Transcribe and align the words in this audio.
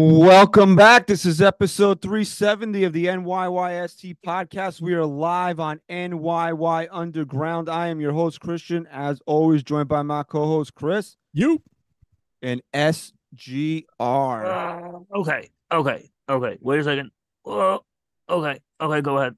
Welcome 0.00 0.76
back. 0.76 1.08
This 1.08 1.26
is 1.26 1.42
episode 1.42 2.00
370 2.00 2.84
of 2.84 2.92
the 2.92 3.06
NYYST 3.06 4.14
podcast. 4.24 4.80
We 4.80 4.94
are 4.94 5.04
live 5.04 5.58
on 5.58 5.80
NYY 5.90 6.86
Underground. 6.92 7.68
I 7.68 7.88
am 7.88 8.00
your 8.00 8.12
host, 8.12 8.38
Christian, 8.38 8.86
as 8.92 9.20
always, 9.26 9.64
joined 9.64 9.88
by 9.88 10.02
my 10.02 10.22
co 10.22 10.46
host, 10.46 10.76
Chris. 10.76 11.16
You. 11.32 11.60
And 12.42 12.62
SGR. 12.72 13.82
Uh, 13.98 15.18
okay. 15.18 15.50
Okay. 15.72 16.08
Okay. 16.28 16.58
Wait 16.60 16.78
a 16.78 16.84
second. 16.84 17.10
Uh, 17.44 17.78
okay. 18.30 18.60
Okay. 18.80 19.00
Go 19.00 19.18
ahead. 19.18 19.34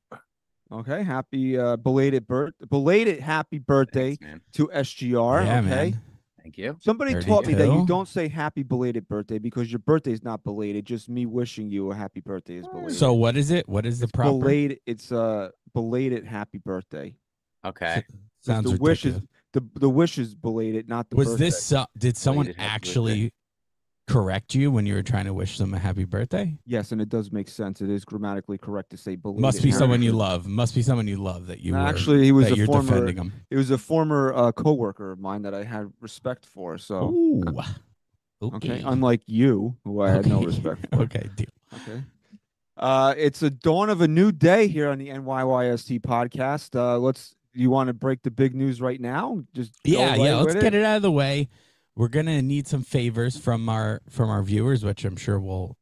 Okay. 0.70 1.02
Happy 1.02 1.58
uh, 1.58 1.77
belated 1.77 2.27
birth, 2.27 2.52
belated 2.69 3.20
happy 3.20 3.61
birthday 3.61 4.14
Thanks, 4.16 4.45
to 4.52 4.66
SGR. 4.66 5.47
Yeah, 5.47 5.61
okay. 5.61 5.69
man. 5.69 6.02
Thank 6.42 6.58
you. 6.58 6.76
Somebody 6.80 7.20
taught 7.20 7.46
me 7.46 7.54
that 7.54 7.66
you 7.66 7.84
don't 7.86 8.08
say 8.08 8.28
happy 8.28 8.62
belated 8.62 9.08
birthday 9.08 9.38
because 9.38 9.70
your 9.70 9.78
birthday 9.78 10.12
is 10.12 10.22
not 10.22 10.42
belated. 10.44 10.84
Just 10.86 11.08
me 11.08 11.26
wishing 11.26 11.70
you 11.70 11.90
a 11.90 11.94
happy 11.94 12.20
birthday 12.20 12.56
is 12.56 12.66
belated. 12.66 12.94
So 12.94 13.12
what 13.12 13.36
is 13.36 13.50
it? 13.50 13.69
What 13.69 13.86
is 13.86 13.98
the 13.98 14.05
it's 14.05 14.12
proper? 14.12 14.38
belated. 14.38 14.80
It's 14.86 15.12
a 15.12 15.52
belated 15.74 16.24
happy 16.24 16.58
birthday. 16.58 17.16
Okay. 17.64 18.05
Sounds 18.42 18.70
the 18.70 18.78
wish 18.78 19.05
is 19.05 19.20
the 19.52 19.62
the 19.74 19.91
wish 19.91 20.16
is 20.19 20.34
belated, 20.34 20.88
not 20.88 21.10
the 21.10 21.16
Was 21.16 21.28
birthday. 21.28 21.44
this? 21.44 21.62
So, 21.62 21.84
did 21.98 22.16
someone 22.16 22.47
Belated 22.47 22.62
happy 22.62 22.75
actually 22.75 23.32
correct 24.11 24.55
you 24.55 24.70
when 24.70 24.86
you 24.86 24.94
were 24.94 25.03
trying 25.03 25.25
to 25.27 25.33
wish 25.33 25.58
them 25.58 25.72
a 25.75 25.78
happy 25.78 26.05
birthday? 26.05 26.56
Yes, 26.66 26.92
and 26.92 27.00
it 27.00 27.08
does 27.08 27.33
make 27.33 27.48
sense. 27.48 27.80
It 27.80 27.89
is 27.91 28.05
grammatically 28.05 28.58
correct 28.58 28.91
to 28.91 28.97
say 28.97 29.16
belated. 29.16 29.42
Must 29.42 29.62
be 29.62 29.70
someone 29.72 30.03
you 30.03 30.12
love. 30.12 30.47
Must 30.47 30.75
be 30.75 30.83
someone 30.83 31.06
you 31.08 31.16
love 31.16 31.47
that 31.47 31.61
you 31.61 31.72
No, 31.72 31.78
were. 31.78 31.86
actually, 31.86 32.25
he 32.25 32.33
was 32.33 32.50
a 32.50 32.66
former. 32.66 33.08
It 33.50 33.56
was 33.56 33.70
a 33.70 33.78
former 33.78 34.33
uh, 34.34 34.53
coworker 34.53 35.12
of 35.12 35.19
mine 35.19 35.42
that 35.42 35.55
I 35.55 35.64
had 35.64 35.92
respect 36.00 36.47
for. 36.47 36.78
So 36.78 37.11
Ooh. 37.11 37.44
okay, 38.42 38.83
unlike 38.84 39.22
you, 39.27 39.77
who 39.84 40.00
I 40.03 40.11
had 40.11 40.27
no 40.27 40.42
respect 40.42 40.86
for. 40.92 41.03
okay, 41.03 41.28
deal. 41.36 41.47
Okay. 41.75 42.03
Uh, 42.77 43.14
it's 43.16 43.42
a 43.42 43.50
dawn 43.50 43.91
of 43.91 44.00
a 44.00 44.08
new 44.08 44.33
day 44.33 44.66
here 44.66 44.88
on 44.88 44.98
the 44.98 45.08
NYYST 45.08 46.00
podcast. 46.00 46.75
Uh, 46.75 46.98
let's. 46.98 47.34
You 47.53 47.69
want 47.69 47.88
to 47.88 47.92
break 47.92 48.22
the 48.22 48.31
big 48.31 48.55
news 48.55 48.81
right 48.81 49.00
now? 49.00 49.42
Just 49.55 49.72
Yeah, 49.84 50.14
yeah. 50.14 50.36
Let's 50.36 50.55
with 50.55 50.62
get 50.62 50.72
it 50.72 50.84
out 50.84 50.97
of 50.97 51.03
the 51.03 51.11
way. 51.11 51.48
We're 51.96 52.08
gonna 52.08 52.42
need 52.42 52.66
some 52.66 52.83
favors 52.83 53.36
from 53.36 53.69
our 53.69 54.02
from 54.08 54.30
our 54.30 54.42
viewers, 54.42 54.84
which 54.84 55.05
I'm 55.05 55.16
sure 55.16 55.38
we'll 55.38 55.77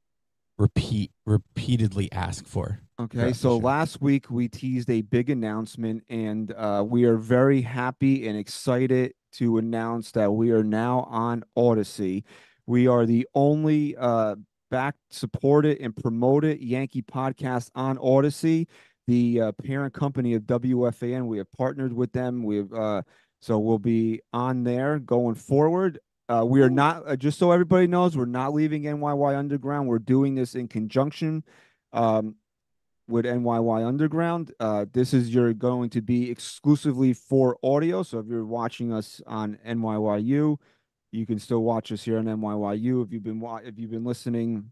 repeat 0.58 1.12
repeatedly 1.26 2.10
ask 2.12 2.46
for. 2.46 2.80
Okay, 3.00 3.32
so 3.32 3.50
sure. 3.50 3.60
last 3.60 4.00
week 4.00 4.28
we 4.28 4.48
teased 4.48 4.90
a 4.90 5.02
big 5.02 5.30
announcement, 5.30 6.02
and 6.08 6.52
uh, 6.52 6.84
we 6.86 7.04
are 7.04 7.16
very 7.16 7.62
happy 7.62 8.26
and 8.26 8.36
excited 8.36 9.12
to 9.32 9.58
announce 9.58 10.10
that 10.12 10.32
we 10.32 10.50
are 10.50 10.64
now 10.64 11.06
on 11.10 11.44
Audacy. 11.56 12.24
We 12.66 12.88
are 12.88 13.06
the 13.06 13.26
only 13.34 13.96
uh, 13.96 14.36
back 14.70 14.96
supported 15.10 15.78
and 15.80 15.96
promoted 15.96 16.60
Yankee 16.60 17.02
podcast 17.02 17.70
on 17.74 17.96
Audacy, 17.98 18.66
the 19.06 19.40
uh, 19.40 19.52
parent 19.52 19.94
company 19.94 20.34
of 20.34 20.42
WFAN. 20.42 21.26
We 21.26 21.38
have 21.38 21.50
partnered 21.52 21.92
with 21.92 22.12
them. 22.12 22.42
We've 22.42 22.72
uh, 22.72 23.02
so 23.40 23.58
we'll 23.58 23.78
be 23.78 24.20
on 24.32 24.64
there 24.64 24.98
going 24.98 25.34
forward. 25.34 25.98
Uh, 26.28 26.44
we 26.44 26.60
are 26.60 26.70
not 26.70 27.08
uh, 27.08 27.16
just 27.16 27.38
so 27.38 27.52
everybody 27.52 27.86
knows 27.86 28.16
we're 28.16 28.26
not 28.26 28.52
leaving 28.52 28.82
NYY 28.82 29.36
Underground. 29.36 29.88
We're 29.88 29.98
doing 29.98 30.34
this 30.34 30.54
in 30.54 30.68
conjunction. 30.68 31.42
Um, 31.92 32.36
with 33.08 33.24
NYY 33.24 33.86
Underground. 33.86 34.52
Uh, 34.60 34.84
this 34.92 35.14
is 35.14 35.34
you're 35.34 35.54
going 35.54 35.90
to 35.90 36.02
be 36.02 36.30
exclusively 36.30 37.14
for 37.14 37.58
audio. 37.62 38.02
So 38.02 38.18
if 38.18 38.26
you're 38.26 38.44
watching 38.44 38.92
us 38.92 39.20
on 39.26 39.58
NYYU, 39.66 40.58
you 41.10 41.26
can 41.26 41.38
still 41.38 41.62
watch 41.62 41.90
us 41.90 42.02
here 42.02 42.18
on 42.18 42.26
NYYU. 42.26 43.04
If 43.04 43.12
you've 43.12 43.22
been 43.22 43.40
wa- 43.40 43.62
if 43.64 43.78
you've 43.78 43.90
been 43.90 44.04
listening 44.04 44.70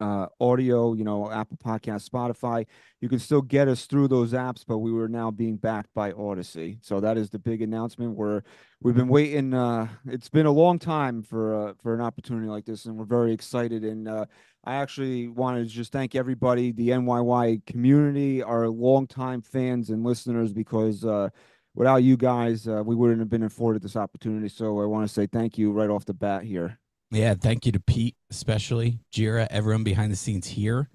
uh 0.00 0.26
audio 0.40 0.92
you 0.92 1.04
know 1.04 1.30
apple 1.30 1.56
podcast 1.56 2.08
spotify 2.08 2.66
you 3.00 3.08
can 3.08 3.18
still 3.18 3.42
get 3.42 3.68
us 3.68 3.86
through 3.86 4.08
those 4.08 4.32
apps 4.32 4.64
but 4.66 4.78
we 4.78 4.90
were 4.90 5.08
now 5.08 5.30
being 5.30 5.56
backed 5.56 5.92
by 5.94 6.10
audacy 6.12 6.78
so 6.82 7.00
that 7.00 7.16
is 7.16 7.30
the 7.30 7.38
big 7.38 7.62
announcement 7.62 8.16
where 8.16 8.42
we've 8.82 8.96
been 8.96 9.08
waiting 9.08 9.54
uh 9.54 9.86
it's 10.06 10.28
been 10.28 10.46
a 10.46 10.50
long 10.50 10.78
time 10.78 11.22
for 11.22 11.68
uh 11.68 11.72
for 11.82 11.94
an 11.94 12.00
opportunity 12.00 12.48
like 12.48 12.64
this 12.64 12.86
and 12.86 12.96
we're 12.96 13.04
very 13.04 13.32
excited 13.32 13.84
and 13.84 14.08
uh 14.08 14.24
I 14.66 14.76
actually 14.76 15.28
wanted 15.28 15.68
to 15.68 15.70
just 15.70 15.92
thank 15.92 16.14
everybody, 16.14 16.72
the 16.72 16.88
NYY 16.88 17.66
community, 17.66 18.42
our 18.42 18.66
longtime 18.68 19.42
fans 19.42 19.90
and 19.90 20.02
listeners, 20.02 20.54
because 20.54 21.04
uh, 21.04 21.28
without 21.74 22.02
you 22.02 22.16
guys, 22.16 22.66
uh, 22.66 22.82
we 22.84 22.94
wouldn't 22.94 23.18
have 23.20 23.28
been 23.28 23.42
afforded 23.42 23.82
this 23.82 23.96
opportunity. 23.96 24.48
So 24.48 24.80
I 24.80 24.86
want 24.86 25.06
to 25.06 25.12
say 25.12 25.26
thank 25.26 25.58
you 25.58 25.70
right 25.70 25.90
off 25.90 26.06
the 26.06 26.14
bat 26.14 26.44
here. 26.44 26.78
Yeah, 27.10 27.34
thank 27.34 27.64
you 27.66 27.72
to 27.72 27.80
Pete, 27.80 28.16
especially 28.30 28.98
Jira, 29.12 29.46
everyone 29.50 29.84
behind 29.84 30.10
the 30.12 30.16
scenes 30.16 30.46
here. 30.48 30.88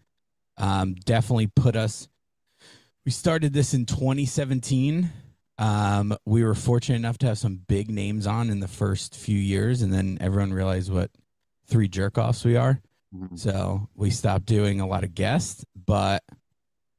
Um, 0.58 0.96
definitely 0.96 1.48
put 1.48 1.76
us. 1.76 2.10
We 3.06 3.12
started 3.12 3.54
this 3.54 3.74
in 3.74 3.86
2017. 3.86 5.10
Um, 5.58 6.16
we 6.26 6.44
were 6.44 6.56
fortunate 6.56 6.98
enough 6.98 7.18
to 7.20 7.28
have 7.28 7.38
some 7.38 7.62
big 7.68 7.90
names 7.90 8.28
on 8.28 8.50
in 8.50 8.60
the 8.60 8.68
first 8.68 9.16
few 9.16 9.38
years, 9.38 9.82
and 9.82 9.94
then 9.94 10.18
everyone 10.20 10.52
realized 10.54 10.92
what 10.92 11.12
three 11.68 11.88
jerk 11.88 12.18
offs 12.18 12.44
we 12.44 12.56
are. 12.58 12.82
Mhm. 13.16 13.40
So 13.40 13.90
we 13.96 14.10
stopped 14.10 14.46
doing 14.46 14.82
a 14.82 14.88
lot 14.88 15.04
of 15.04 15.16
guests, 15.16 15.64
but 15.86 16.24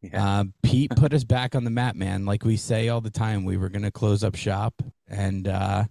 Yeah. 0.03 0.41
uh, 0.41 0.45
Pete 0.63 0.91
put 0.97 1.13
us 1.13 1.25
back 1.25 1.55
on 1.55 1.65
the 1.65 1.71
map, 1.71 1.95
man. 1.95 2.25
Like 2.25 2.45
we 2.45 2.57
say 2.57 2.89
all 2.89 3.01
the 3.03 3.11
time, 3.11 3.45
we 3.45 3.57
were 3.59 3.69
going 3.69 3.83
to 3.83 3.91
close 3.91 4.25
up 4.25 4.35
shop, 4.35 4.83
and 5.07 5.47
uh, 5.47 5.85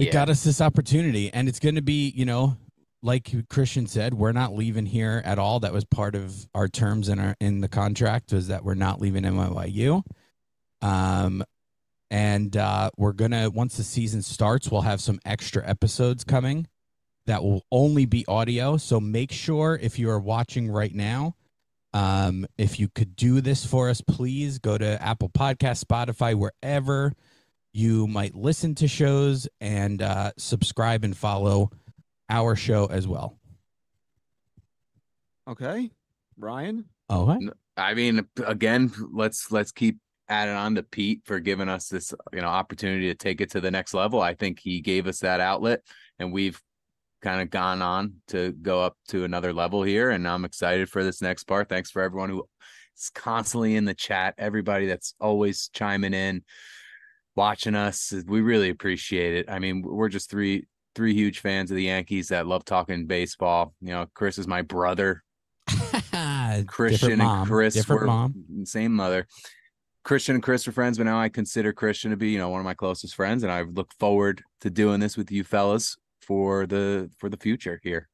it 0.00 0.06
Yeah. 0.06 0.12
got 0.12 0.28
us 0.30 0.42
this 0.44 0.60
opportunity. 0.60 1.32
And 1.32 1.48
it's 1.48 1.58
going 1.58 1.74
to 1.74 1.82
be, 1.82 2.10
you 2.16 2.24
know, 2.24 2.56
like 3.02 3.48
Christian 3.48 3.86
said, 3.86 4.14
we're 4.14 4.32
not 4.32 4.54
leaving 4.54 4.86
here 4.86 5.22
at 5.24 5.38
all. 5.38 5.60
That 5.60 5.72
was 5.72 5.84
part 5.84 6.14
of 6.14 6.48
our 6.54 6.68
terms 6.68 7.08
in 7.08 7.18
our 7.18 7.36
in 7.40 7.60
the 7.60 7.68
contract 7.68 8.32
was 8.32 8.48
that 8.48 8.64
we're 8.64 8.74
not 8.74 9.00
leaving 9.00 9.24
NYYU. 9.24 10.02
Um, 10.82 11.44
and 12.10 12.56
uh, 12.56 12.90
we're 12.96 13.12
gonna 13.12 13.50
once 13.50 13.76
the 13.76 13.84
season 13.84 14.22
starts, 14.22 14.70
we'll 14.70 14.80
have 14.82 15.00
some 15.00 15.20
extra 15.24 15.66
episodes 15.66 16.24
coming 16.24 16.66
that 17.26 17.42
will 17.42 17.64
only 17.70 18.06
be 18.06 18.24
audio. 18.26 18.76
So 18.76 19.00
make 19.00 19.30
sure 19.32 19.78
if 19.80 19.98
you 19.98 20.10
are 20.10 20.18
watching 20.18 20.70
right 20.70 20.94
now, 20.94 21.36
um, 21.92 22.46
if 22.58 22.80
you 22.80 22.88
could 22.88 23.16
do 23.16 23.40
this 23.40 23.64
for 23.64 23.88
us, 23.88 24.00
please 24.00 24.58
go 24.58 24.76
to 24.76 25.00
Apple 25.02 25.28
Podcast, 25.28 25.84
Spotify, 25.84 26.34
wherever 26.34 27.12
you 27.72 28.06
might 28.06 28.34
listen 28.34 28.74
to 28.76 28.88
shows, 28.88 29.48
and 29.60 30.02
uh, 30.02 30.32
subscribe 30.36 31.04
and 31.04 31.16
follow 31.16 31.70
our 32.28 32.56
show 32.56 32.86
as 32.86 33.06
well. 33.06 33.36
Okay, 35.48 35.90
Ryan. 36.36 36.84
All 37.08 37.26
right. 37.26 37.50
I 37.76 37.94
mean, 37.94 38.26
again, 38.44 38.92
let's 39.12 39.50
let's 39.50 39.72
keep 39.72 39.98
adding 40.28 40.54
on 40.54 40.76
to 40.76 40.82
Pete 40.82 41.22
for 41.24 41.40
giving 41.40 41.68
us 41.68 41.88
this, 41.88 42.14
you 42.32 42.40
know, 42.40 42.46
opportunity 42.46 43.08
to 43.08 43.14
take 43.14 43.40
it 43.40 43.50
to 43.50 43.60
the 43.60 43.70
next 43.70 43.94
level. 43.94 44.20
I 44.20 44.34
think 44.34 44.60
he 44.60 44.80
gave 44.80 45.06
us 45.06 45.20
that 45.20 45.40
outlet, 45.40 45.82
and 46.18 46.32
we've 46.32 46.60
kind 47.20 47.40
of 47.40 47.50
gone 47.50 47.82
on 47.82 48.14
to 48.28 48.52
go 48.52 48.82
up 48.82 48.96
to 49.08 49.24
another 49.24 49.52
level 49.52 49.82
here. 49.82 50.10
And 50.10 50.26
I'm 50.26 50.44
excited 50.44 50.88
for 50.88 51.04
this 51.04 51.20
next 51.20 51.44
part. 51.44 51.68
Thanks 51.68 51.90
for 51.90 52.00
everyone 52.00 52.30
who 52.30 52.44
is 52.96 53.10
constantly 53.10 53.76
in 53.76 53.84
the 53.84 53.94
chat, 53.94 54.34
everybody 54.38 54.86
that's 54.86 55.14
always 55.20 55.68
chiming 55.72 56.14
in, 56.14 56.42
watching 57.40 57.74
us. 57.74 58.12
We 58.26 58.42
really 58.42 58.68
appreciate 58.68 59.34
it. 59.34 59.50
I 59.50 59.58
mean, 59.60 59.80
we're 59.80 60.10
just 60.10 60.28
three 60.28 60.66
three 60.94 61.14
huge 61.14 61.38
fans 61.38 61.70
of 61.70 61.76
the 61.78 61.84
Yankees 61.84 62.28
that 62.28 62.46
love 62.46 62.66
talking 62.66 63.06
baseball. 63.06 63.72
You 63.80 63.92
know, 63.92 64.06
Chris 64.12 64.36
is 64.36 64.46
my 64.46 64.60
brother. 64.60 65.22
Christian 66.66 67.16
mom, 67.16 67.38
and 67.38 67.48
Chris 67.48 67.72
different 67.72 68.02
were 68.02 68.06
mom. 68.06 68.44
same 68.64 68.92
mother. 68.92 69.26
Christian 70.04 70.34
and 70.34 70.44
Chris 70.44 70.68
are 70.68 70.72
friends, 70.72 70.98
but 70.98 71.04
now 71.04 71.18
I 71.18 71.30
consider 71.30 71.72
Christian 71.72 72.10
to 72.10 72.18
be, 72.18 72.28
you 72.28 72.38
know, 72.38 72.50
one 72.50 72.60
of 72.60 72.66
my 72.66 72.74
closest 72.74 73.14
friends, 73.14 73.42
and 73.42 73.50
I 73.50 73.62
look 73.62 73.90
forward 73.98 74.42
to 74.60 74.68
doing 74.68 75.00
this 75.00 75.16
with 75.16 75.30
you 75.30 75.42
fellas 75.42 75.96
for 76.20 76.66
the 76.66 77.10
for 77.16 77.30
the 77.30 77.38
future 77.38 77.80
here. 77.82 78.10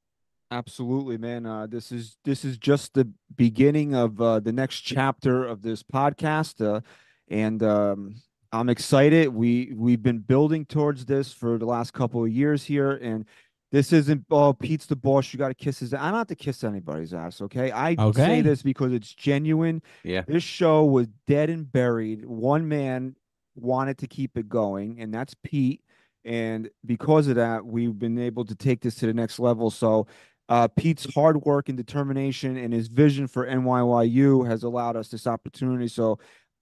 Absolutely, 0.52 1.18
man. 1.18 1.46
Uh, 1.46 1.66
this 1.66 1.90
is 1.90 2.16
this 2.24 2.44
is 2.44 2.58
just 2.58 2.94
the 2.94 3.10
beginning 3.34 3.92
of 3.96 4.20
uh, 4.20 4.38
the 4.38 4.52
next 4.52 4.82
chapter 4.82 5.44
of 5.44 5.62
this 5.62 5.82
podcast, 5.82 6.64
uh, 6.64 6.80
and 7.28 7.60
um, 7.64 8.14
I'm 8.60 8.68
excited. 8.68 9.28
We 9.28 9.72
we've 9.76 10.02
been 10.02 10.18
building 10.20 10.64
towards 10.66 11.04
this 11.06 11.32
for 11.32 11.58
the 11.58 11.66
last 11.66 11.92
couple 11.92 12.24
of 12.24 12.30
years 12.30 12.64
here, 12.64 12.92
and 12.92 13.24
This 13.72 13.92
isn't 13.92 14.24
oh 14.30 14.52
Pete's 14.52 14.86
the 14.86 14.96
boss. 14.96 15.32
You 15.32 15.38
got 15.38 15.48
to 15.48 15.54
kiss 15.54 15.80
his. 15.80 15.92
Ass. 15.92 16.00
I 16.00 16.10
don't 16.10 16.18
have 16.18 16.26
to 16.28 16.36
kiss 16.36 16.64
anybody's 16.64 17.12
ass. 17.12 17.40
Okay, 17.42 17.72
I 17.72 17.94
say 18.12 18.40
this 18.40 18.62
because 18.62 18.92
it's 18.92 19.12
genuine. 19.12 19.82
Yeah. 20.04 20.22
This 20.26 20.42
show 20.44 20.84
was 20.84 21.08
dead 21.26 21.50
and 21.50 21.70
buried. 21.70 22.24
One 22.24 22.68
man 22.68 23.16
wanted 23.56 23.98
to 23.98 24.06
keep 24.06 24.38
it 24.38 24.48
going, 24.48 25.00
and 25.00 25.12
that's 25.12 25.34
Pete. 25.42 25.82
And 26.24 26.70
because 26.84 27.28
of 27.28 27.36
that, 27.36 27.64
we've 27.66 27.98
been 27.98 28.18
able 28.18 28.44
to 28.46 28.54
take 28.54 28.80
this 28.80 28.94
to 28.96 29.06
the 29.06 29.14
next 29.14 29.38
level. 29.38 29.70
So, 29.70 30.06
uh, 30.48 30.68
Pete's 30.68 31.12
hard 31.14 31.42
work 31.42 31.68
and 31.68 31.76
determination 31.76 32.56
and 32.56 32.72
his 32.72 32.88
vision 32.88 33.26
for 33.26 33.46
NYYU 33.46 34.46
has 34.48 34.62
allowed 34.62 34.96
us 34.96 35.08
this 35.08 35.26
opportunity. 35.26 35.88
So, 35.88 36.18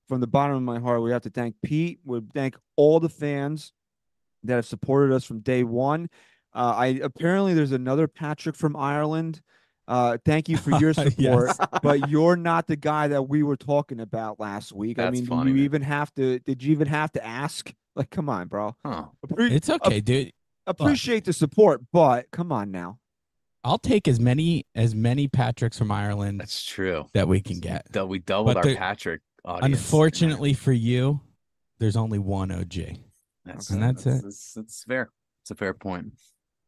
from 0.09 0.21
the 0.21 0.27
bottom 0.27 0.57
of 0.57 0.63
my 0.63 0.79
heart, 0.79 1.03
we 1.03 1.11
have 1.11 1.23
to 1.23 1.31
thank 1.31 1.55
Pete. 1.63 2.01
We 2.05 2.21
thank 2.35 2.57
all 2.77 3.01
the 3.01 3.09
fans 3.09 3.73
that 4.45 4.55
have 4.57 4.67
supported 4.67 5.15
us 5.15 5.25
from 5.25 5.41
day 5.41 5.65
one. 5.65 6.09
Uh, 6.55 6.75
I 6.77 6.87
apparently 7.03 7.55
there's 7.55 7.73
another 7.73 8.07
Patrick 8.07 8.55
from 8.57 8.77
Ireland. 8.77 9.41
Uh, 9.87 10.17
thank 10.25 10.49
you 10.49 10.57
for 10.57 10.71
your 10.79 10.95
support 10.95 11.51
but 11.83 12.09
you're 12.09 12.37
not 12.37 12.67
the 12.67 12.77
guy 12.77 13.07
that 13.09 13.29
we 13.29 13.43
were 13.43 13.57
talking 13.57 14.01
about 14.01 14.41
last 14.41 14.73
week. 14.73 14.97
That's 14.97 15.09
I 15.09 15.11
mean, 15.11 15.27
funny, 15.27 15.51
you 15.51 15.57
man. 15.57 15.65
even 15.65 15.83
have 15.83 16.15
to? 16.15 16.39
Did 16.41 16.63
you 16.63 16.73
even 16.73 16.89
have 16.89 17.13
to 17.13 17.25
ask? 17.25 17.73
Like, 17.97 18.11
come 18.11 18.29
on, 18.29 18.49
bro. 18.49 18.75
Huh. 18.85 19.05
Appre- 19.27 19.51
It's 19.51 19.69
okay, 19.71 20.01
dude. 20.01 20.33
appreciate 20.67 21.25
the 21.25 21.33
support, 21.33 21.83
but 21.93 22.31
come 22.31 22.51
on 22.51 22.71
now. 22.71 22.99
I'll 23.63 23.79
take 23.79 24.09
as 24.09 24.19
many 24.21 24.67
as 24.75 24.95
many 24.95 25.29
Patricks 25.29 25.77
from 25.79 25.91
Ireland 25.93 26.41
That's 26.41 26.65
true. 26.65 27.07
that 27.15 27.29
we 27.29 27.41
can 27.41 27.61
get. 27.61 27.91
Dou- 27.93 28.07
We 28.07 28.19
doubled 28.19 28.55
But 28.55 28.57
our 28.59 28.63
the- 28.65 28.77
Patrick 28.77 29.21
audience. 29.45 29.81
Unfortunately 29.81 30.55
for 30.55 30.73
you, 30.73 31.21
there's 31.79 31.97
only 31.97 32.19
one 32.19 32.51
OG. 32.51 32.75
that's, 33.45 33.71
and 33.71 33.83
that's 33.83 34.07
it. 34.07 34.23
That's, 34.23 34.53
that's 34.55 34.85
fair. 34.85 35.11
It's 35.43 35.51
a 35.51 35.55
fair 35.55 35.75
point. 35.75 36.13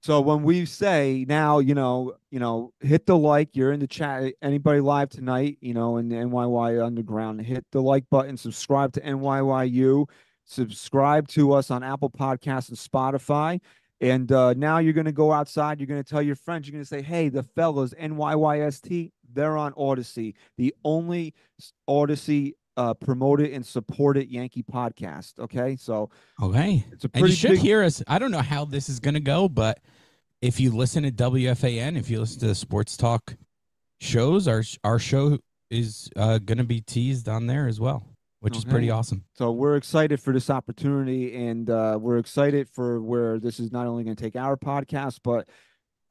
So 0.02 0.20
when 0.20 0.42
we 0.42 0.66
say 0.66 1.24
now, 1.28 1.58
you 1.58 1.74
know, 1.74 2.14
you 2.30 2.38
know, 2.38 2.72
hit 2.80 3.06
the 3.06 3.16
like. 3.16 3.56
You're 3.56 3.72
in 3.72 3.80
the 3.80 3.86
chat. 3.88 4.34
Anybody 4.42 4.80
live 4.80 5.08
tonight? 5.08 5.58
You 5.60 5.74
know, 5.74 5.96
in 5.96 6.08
the 6.08 6.16
NYY 6.16 6.84
Underground, 6.84 7.40
hit 7.40 7.64
the 7.72 7.82
like 7.82 8.04
button. 8.10 8.36
Subscribe 8.36 8.92
to 8.92 9.00
NYYU. 9.00 10.08
Subscribe 10.44 11.26
to 11.28 11.52
us 11.54 11.72
on 11.72 11.82
Apple 11.82 12.10
Podcasts 12.10 12.68
and 12.68 12.78
Spotify. 12.78 13.60
And 14.00 14.30
uh, 14.30 14.52
now 14.54 14.78
you're 14.78 14.92
going 14.92 15.06
to 15.06 15.12
go 15.12 15.32
outside. 15.32 15.80
You're 15.80 15.86
going 15.88 16.04
to 16.04 16.08
tell 16.08 16.22
your 16.22 16.36
friends. 16.36 16.68
You're 16.68 16.74
going 16.74 16.84
to 16.84 16.88
say, 16.88 17.02
"Hey, 17.02 17.28
the 17.30 17.42
fellas, 17.42 17.94
NYYST, 17.94 19.10
they're 19.32 19.56
on 19.56 19.72
Audacy, 19.72 20.34
the 20.58 20.74
only 20.84 21.34
s- 21.58 21.72
Audacy 21.88 22.52
uh, 22.76 22.94
promoted 22.94 23.52
and 23.52 23.64
supported 23.64 24.30
Yankee 24.30 24.62
podcast." 24.62 25.38
Okay, 25.38 25.76
so 25.76 26.10
Okay. 26.42 26.84
it's 26.92 27.04
a 27.04 27.10
And 27.14 27.28
you 27.28 27.34
should 27.34 27.50
big 27.52 27.60
hear 27.60 27.82
us. 27.82 28.02
I 28.06 28.18
don't 28.18 28.30
know 28.30 28.42
how 28.42 28.64
this 28.64 28.88
is 28.88 29.00
going 29.00 29.14
to 29.14 29.20
go, 29.20 29.48
but 29.48 29.80
if 30.42 30.60
you 30.60 30.70
listen 30.70 31.02
to 31.04 31.10
WFAN, 31.10 31.96
if 31.98 32.10
you 32.10 32.20
listen 32.20 32.40
to 32.40 32.46
the 32.48 32.54
sports 32.54 32.96
talk 32.96 33.36
shows, 34.00 34.46
our 34.48 34.62
our 34.84 34.98
show 34.98 35.38
is 35.70 36.10
uh, 36.16 36.38
going 36.38 36.58
to 36.58 36.64
be 36.64 36.80
teased 36.80 37.28
on 37.28 37.46
there 37.46 37.66
as 37.66 37.80
well, 37.80 38.06
which 38.40 38.56
is 38.56 38.64
pretty 38.64 38.90
awesome. 38.90 39.24
So 39.34 39.50
we're 39.50 39.76
excited 39.76 40.20
for 40.20 40.32
this 40.32 40.50
opportunity, 40.50 41.34
and 41.48 41.68
uh, 41.70 41.98
we're 42.00 42.18
excited 42.18 42.68
for 42.68 43.00
where 43.00 43.40
this 43.40 43.58
is 43.58 43.72
not 43.72 43.86
only 43.86 44.04
going 44.04 44.14
to 44.14 44.22
take 44.22 44.36
our 44.36 44.56
podcast, 44.56 45.20
but 45.24 45.48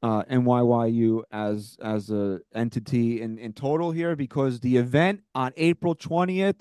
uh, 0.03 0.23
NYYU 0.23 1.23
as 1.31 1.77
as 1.81 2.09
a 2.09 2.39
entity 2.53 3.21
in 3.21 3.37
in 3.37 3.53
total 3.53 3.91
here, 3.91 4.15
because 4.15 4.59
the 4.59 4.77
event 4.77 5.21
on 5.33 5.51
April 5.57 5.95
twentieth, 5.95 6.57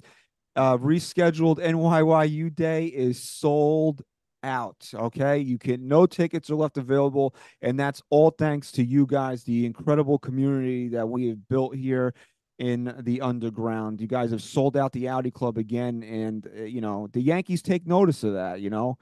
uh, 0.56 0.76
rescheduled 0.78 1.58
NYYU 1.58 2.54
Day 2.54 2.86
is 2.86 3.22
sold 3.22 4.02
out. 4.42 4.88
Okay, 4.94 5.38
you 5.38 5.58
can 5.58 5.88
no 5.88 6.06
tickets 6.06 6.50
are 6.50 6.54
left 6.54 6.76
available, 6.76 7.34
and 7.62 7.78
that's 7.78 8.02
all 8.10 8.30
thanks 8.30 8.70
to 8.72 8.84
you 8.84 9.06
guys, 9.06 9.44
the 9.44 9.66
incredible 9.66 10.18
community 10.18 10.88
that 10.88 11.08
we 11.08 11.28
have 11.28 11.48
built 11.48 11.74
here 11.74 12.14
in 12.58 12.94
the 13.00 13.20
underground. 13.20 14.00
You 14.00 14.06
guys 14.06 14.30
have 14.30 14.42
sold 14.42 14.76
out 14.76 14.92
the 14.92 15.08
Audi 15.08 15.30
Club 15.30 15.58
again, 15.58 16.02
and 16.02 16.46
uh, 16.58 16.62
you 16.62 16.80
know 16.80 17.08
the 17.12 17.20
Yankees 17.20 17.62
take 17.62 17.86
notice 17.86 18.22
of 18.22 18.34
that. 18.34 18.60
You 18.60 18.70
know, 18.70 18.98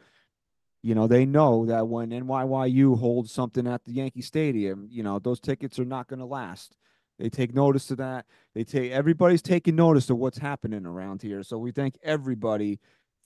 you 0.83 0.95
know 0.95 1.07
they 1.07 1.25
know 1.25 1.67
that 1.67 1.89
when 1.89 2.11
NYYU 2.11 2.99
holds 2.99 3.31
something 3.33 3.67
at 3.67 3.85
the 3.85 3.93
Yankee 3.93 4.23
Stadium, 4.23 4.87
you 4.91 5.03
know 5.03 5.19
those 5.19 5.41
tickets 5.41 5.79
are 5.79 5.85
not 5.85 6.09
going 6.09 6.21
to 6.21 6.27
last. 6.27 6.77
They 7.19 7.29
take 7.29 7.55
notice 7.55 7.91
of 7.91 7.99
that. 7.99 8.27
They 8.55 8.65
take 8.65 8.91
everybody's 8.91 9.43
taking 9.43 9.77
notice 9.77 10.11
of 10.11 10.19
what's 10.19 10.39
happening 10.39 10.87
around 10.87 11.23
here. 11.23 11.43
So 11.43 11.59
we 11.59 11.71
thank 11.71 11.97
everybody 12.03 12.81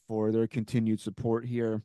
for 0.06 0.32
their 0.32 0.47
continued 0.47 1.00
support 1.00 1.47
here. 1.47 1.82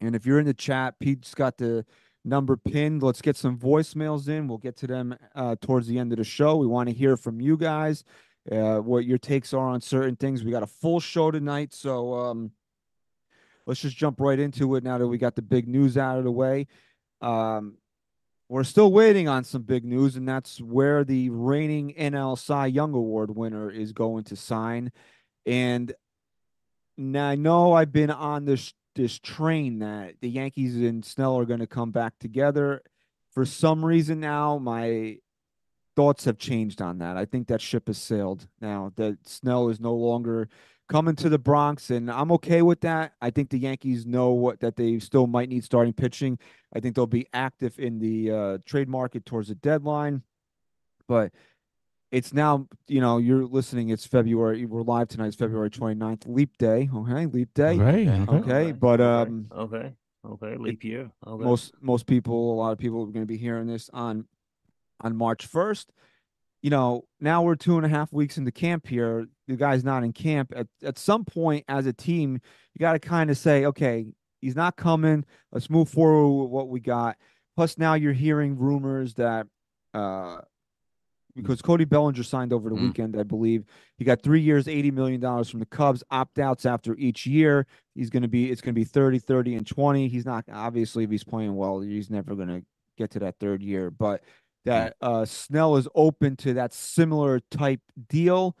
And 0.00 0.14
if 0.14 0.26
you're 0.26 0.38
in 0.38 0.46
the 0.46 0.54
chat, 0.54 0.98
Pete's 1.00 1.34
got 1.34 1.58
the 1.58 1.84
number 2.24 2.56
pinned. 2.56 3.02
Let's 3.02 3.22
get 3.22 3.36
some 3.36 3.58
voicemails 3.58 4.28
in. 4.28 4.46
We'll 4.46 4.58
get 4.58 4.76
to 4.78 4.86
them 4.86 5.16
uh, 5.34 5.56
towards 5.60 5.86
the 5.86 5.98
end 5.98 6.12
of 6.12 6.18
the 6.18 6.24
show. 6.24 6.56
We 6.56 6.66
want 6.66 6.88
to 6.88 6.94
hear 6.94 7.16
from 7.16 7.40
you 7.40 7.56
guys, 7.56 8.04
uh, 8.50 8.78
what 8.78 9.04
your 9.04 9.18
takes 9.18 9.52
are 9.52 9.68
on 9.68 9.80
certain 9.80 10.16
things. 10.16 10.44
We 10.44 10.50
got 10.50 10.62
a 10.62 10.68
full 10.68 11.00
show 11.00 11.30
tonight, 11.30 11.72
so 11.72 12.14
um, 12.14 12.52
let's 13.66 13.80
just 13.80 13.96
jump 13.96 14.20
right 14.20 14.38
into 14.38 14.74
it 14.76 14.84
now 14.84 14.98
that 14.98 15.06
we 15.06 15.18
got 15.18 15.36
the 15.36 15.42
big 15.42 15.68
news 15.68 15.96
out 15.96 16.18
of 16.18 16.24
the 16.24 16.32
way. 16.32 16.66
Um, 17.20 17.76
we're 18.48 18.64
still 18.64 18.92
waiting 18.92 19.28
on 19.28 19.44
some 19.44 19.62
big 19.62 19.84
news, 19.84 20.16
and 20.16 20.28
that's 20.28 20.60
where 20.60 21.04
the 21.04 21.30
reigning 21.30 21.94
NL 21.94 22.38
Cy 22.38 22.66
Young 22.66 22.92
Award 22.92 23.34
winner 23.34 23.70
is 23.70 23.92
going 23.92 24.24
to 24.24 24.36
sign. 24.36 24.92
And 25.46 25.92
now 26.98 27.28
I 27.28 27.34
know 27.34 27.72
I've 27.72 27.92
been 27.92 28.10
on 28.10 28.44
this 28.44 28.74
this 28.94 29.18
train 29.18 29.78
that 29.78 30.16
the 30.20 30.28
Yankees 30.28 30.76
and 30.76 31.02
Snell 31.02 31.38
are 31.38 31.46
going 31.46 31.60
to 31.60 31.66
come 31.66 31.92
back 31.92 32.18
together. 32.18 32.82
For 33.30 33.46
some 33.46 33.82
reason 33.82 34.20
now, 34.20 34.58
my 34.58 35.16
thoughts 35.96 36.26
have 36.26 36.36
changed 36.36 36.82
on 36.82 36.98
that. 36.98 37.16
I 37.16 37.24
think 37.24 37.48
that 37.48 37.62
ship 37.62 37.86
has 37.86 37.96
sailed 37.96 38.46
now. 38.60 38.92
That 38.96 39.26
Snell 39.26 39.70
is 39.70 39.80
no 39.80 39.94
longer 39.94 40.48
coming 40.92 41.16
to 41.16 41.28
the 41.28 41.38
Bronx, 41.38 41.90
and 41.90 42.10
I'm 42.10 42.30
okay 42.32 42.62
with 42.62 42.82
that. 42.82 43.14
I 43.20 43.30
think 43.30 43.50
the 43.50 43.58
Yankees 43.58 44.04
know 44.06 44.30
what 44.30 44.60
that 44.60 44.76
they 44.76 44.98
still 44.98 45.26
might 45.26 45.48
need 45.48 45.64
starting 45.64 45.92
pitching. 45.92 46.38
I 46.74 46.80
think 46.80 46.94
they'll 46.94 47.06
be 47.06 47.26
active 47.32 47.78
in 47.78 47.98
the 47.98 48.30
uh, 48.30 48.58
trade 48.66 48.88
market 48.88 49.24
towards 49.24 49.48
the 49.48 49.54
deadline, 49.54 50.22
but 51.08 51.32
it's 52.10 52.34
now 52.34 52.68
you 52.88 53.00
know 53.00 53.16
you're 53.16 53.46
listening 53.46 53.88
it's 53.88 54.06
february 54.06 54.66
we're 54.66 54.82
live 54.82 55.08
tonight 55.08 55.28
it's 55.28 55.36
february 55.36 55.70
29th 55.70 56.24
leap 56.26 56.58
day 56.58 56.88
okay 56.94 57.24
leap 57.24 57.48
day 57.54 57.78
Right. 57.78 58.06
Okay. 58.06 58.20
okay. 58.20 58.50
okay 58.50 58.72
but 58.72 59.00
um 59.00 59.46
Okay. 59.50 59.94
Okay. 60.24 60.56
Leap 60.56 60.84
year. 60.84 61.10
Okay. 61.26 61.44
most 61.44 61.72
most 61.80 62.06
people 62.06 62.52
a 62.52 62.56
lot 62.56 62.70
of 62.70 62.78
people 62.78 63.02
are 63.02 63.06
going 63.06 63.22
to 63.24 63.26
be 63.26 63.38
hearing 63.38 63.66
this 63.66 63.88
on 63.94 64.26
on 65.00 65.16
march 65.16 65.50
1st 65.50 65.86
you 66.62 66.70
know 66.70 67.04
now 67.20 67.42
we're 67.42 67.54
two 67.56 67.76
and 67.76 67.84
a 67.84 67.88
half 67.88 68.12
weeks 68.12 68.38
into 68.38 68.50
camp 68.52 68.86
here 68.86 69.26
the 69.48 69.56
guy's 69.56 69.84
not 69.84 70.04
in 70.04 70.12
camp 70.12 70.52
at, 70.56 70.66
at 70.82 70.96
some 70.98 71.24
point 71.24 71.64
as 71.68 71.86
a 71.86 71.92
team 71.92 72.40
you 72.74 72.78
got 72.78 72.92
to 72.92 72.98
kind 72.98 73.30
of 73.30 73.36
say 73.36 73.64
okay 73.66 74.06
he's 74.40 74.56
not 74.56 74.76
coming 74.76 75.24
let's 75.52 75.68
move 75.68 75.88
forward 75.88 76.42
with 76.42 76.50
what 76.50 76.68
we 76.68 76.80
got 76.80 77.16
plus 77.56 77.76
now 77.78 77.94
you're 77.94 78.12
hearing 78.12 78.56
rumors 78.56 79.14
that 79.14 79.46
uh 79.94 80.38
because 81.34 81.62
Cody 81.62 81.86
Bellinger 81.86 82.22
signed 82.22 82.52
over 82.52 82.68
the 82.68 82.76
Mm. 82.76 82.82
weekend, 82.88 83.18
I 83.18 83.22
believe. 83.22 83.64
He 83.96 84.04
got 84.04 84.22
three 84.22 84.42
years, 84.42 84.66
$80 84.66 84.92
million 84.92 85.44
from 85.44 85.60
the 85.60 85.64
Cubs, 85.66 86.04
opt 86.10 86.38
outs 86.38 86.66
after 86.66 86.94
each 86.96 87.24
year. 87.24 87.66
He's 87.94 88.10
going 88.10 88.22
to 88.22 88.28
be, 88.28 88.50
it's 88.50 88.60
going 88.60 88.74
to 88.74 88.78
be 88.78 88.84
30, 88.84 89.18
30, 89.18 89.54
and 89.54 89.66
20. 89.66 90.08
He's 90.08 90.26
not, 90.26 90.44
obviously, 90.52 91.04
if 91.04 91.10
he's 91.10 91.24
playing 91.24 91.56
well, 91.56 91.80
he's 91.80 92.10
never 92.10 92.34
going 92.34 92.48
to 92.48 92.62
get 92.98 93.12
to 93.12 93.18
that 93.20 93.36
third 93.40 93.62
year. 93.62 93.90
But 93.90 94.22
that 94.64 94.96
uh, 95.00 95.24
Snell 95.24 95.76
is 95.76 95.88
open 95.94 96.36
to 96.36 96.54
that 96.54 96.72
similar 96.72 97.40
type 97.50 97.80
deal. 98.08 98.56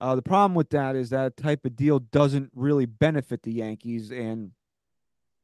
Uh, 0.00 0.14
the 0.14 0.22
problem 0.22 0.54
with 0.54 0.70
that 0.70 0.96
is 0.96 1.10
that 1.10 1.36
type 1.36 1.64
of 1.64 1.76
deal 1.76 1.98
doesn't 1.98 2.50
really 2.54 2.86
benefit 2.86 3.42
the 3.42 3.52
Yankees. 3.52 4.10
And 4.10 4.52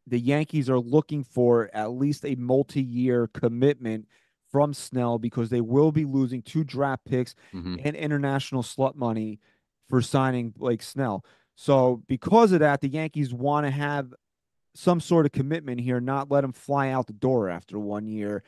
the 0.07 0.19
Yankees 0.21 0.71
are 0.71 0.79
looking 0.79 1.25
for 1.25 1.69
at 1.75 1.91
least 1.93 2.25
a 2.25 2.37
multi 2.37 2.83
year 2.83 3.29
commitment 3.35 4.07
from 4.51 4.73
Snell 4.73 5.19
because 5.19 5.51
they 5.51 5.61
will 5.61 5.91
be 5.93 6.05
losing 6.05 6.41
two 6.41 6.63
draft 6.65 7.05
picks 7.05 7.35
Mhm. 7.53 7.81
and 7.85 7.97
international 7.97 8.63
slot 8.63 8.97
money 8.97 9.41
for 9.89 10.01
signing 10.01 10.51
Blake 10.51 10.83
Snell. 10.83 11.25
So 11.57 12.03
because 12.07 12.53
of 12.53 12.61
that, 12.61 12.81
the 12.81 12.89
Yankees 12.89 13.35
want 13.35 13.67
to 13.67 13.71
have 13.71 14.15
some 14.75 15.01
sort 15.01 15.27
of 15.27 15.33
commitment 15.33 15.81
here, 15.81 16.01
not 16.01 16.31
let 16.31 16.45
him 16.45 16.53
fly 16.53 16.91
out 16.91 17.07
the 17.09 17.13
door 17.13 17.49
after 17.49 17.79
one 17.79 18.07
year. 18.07 18.43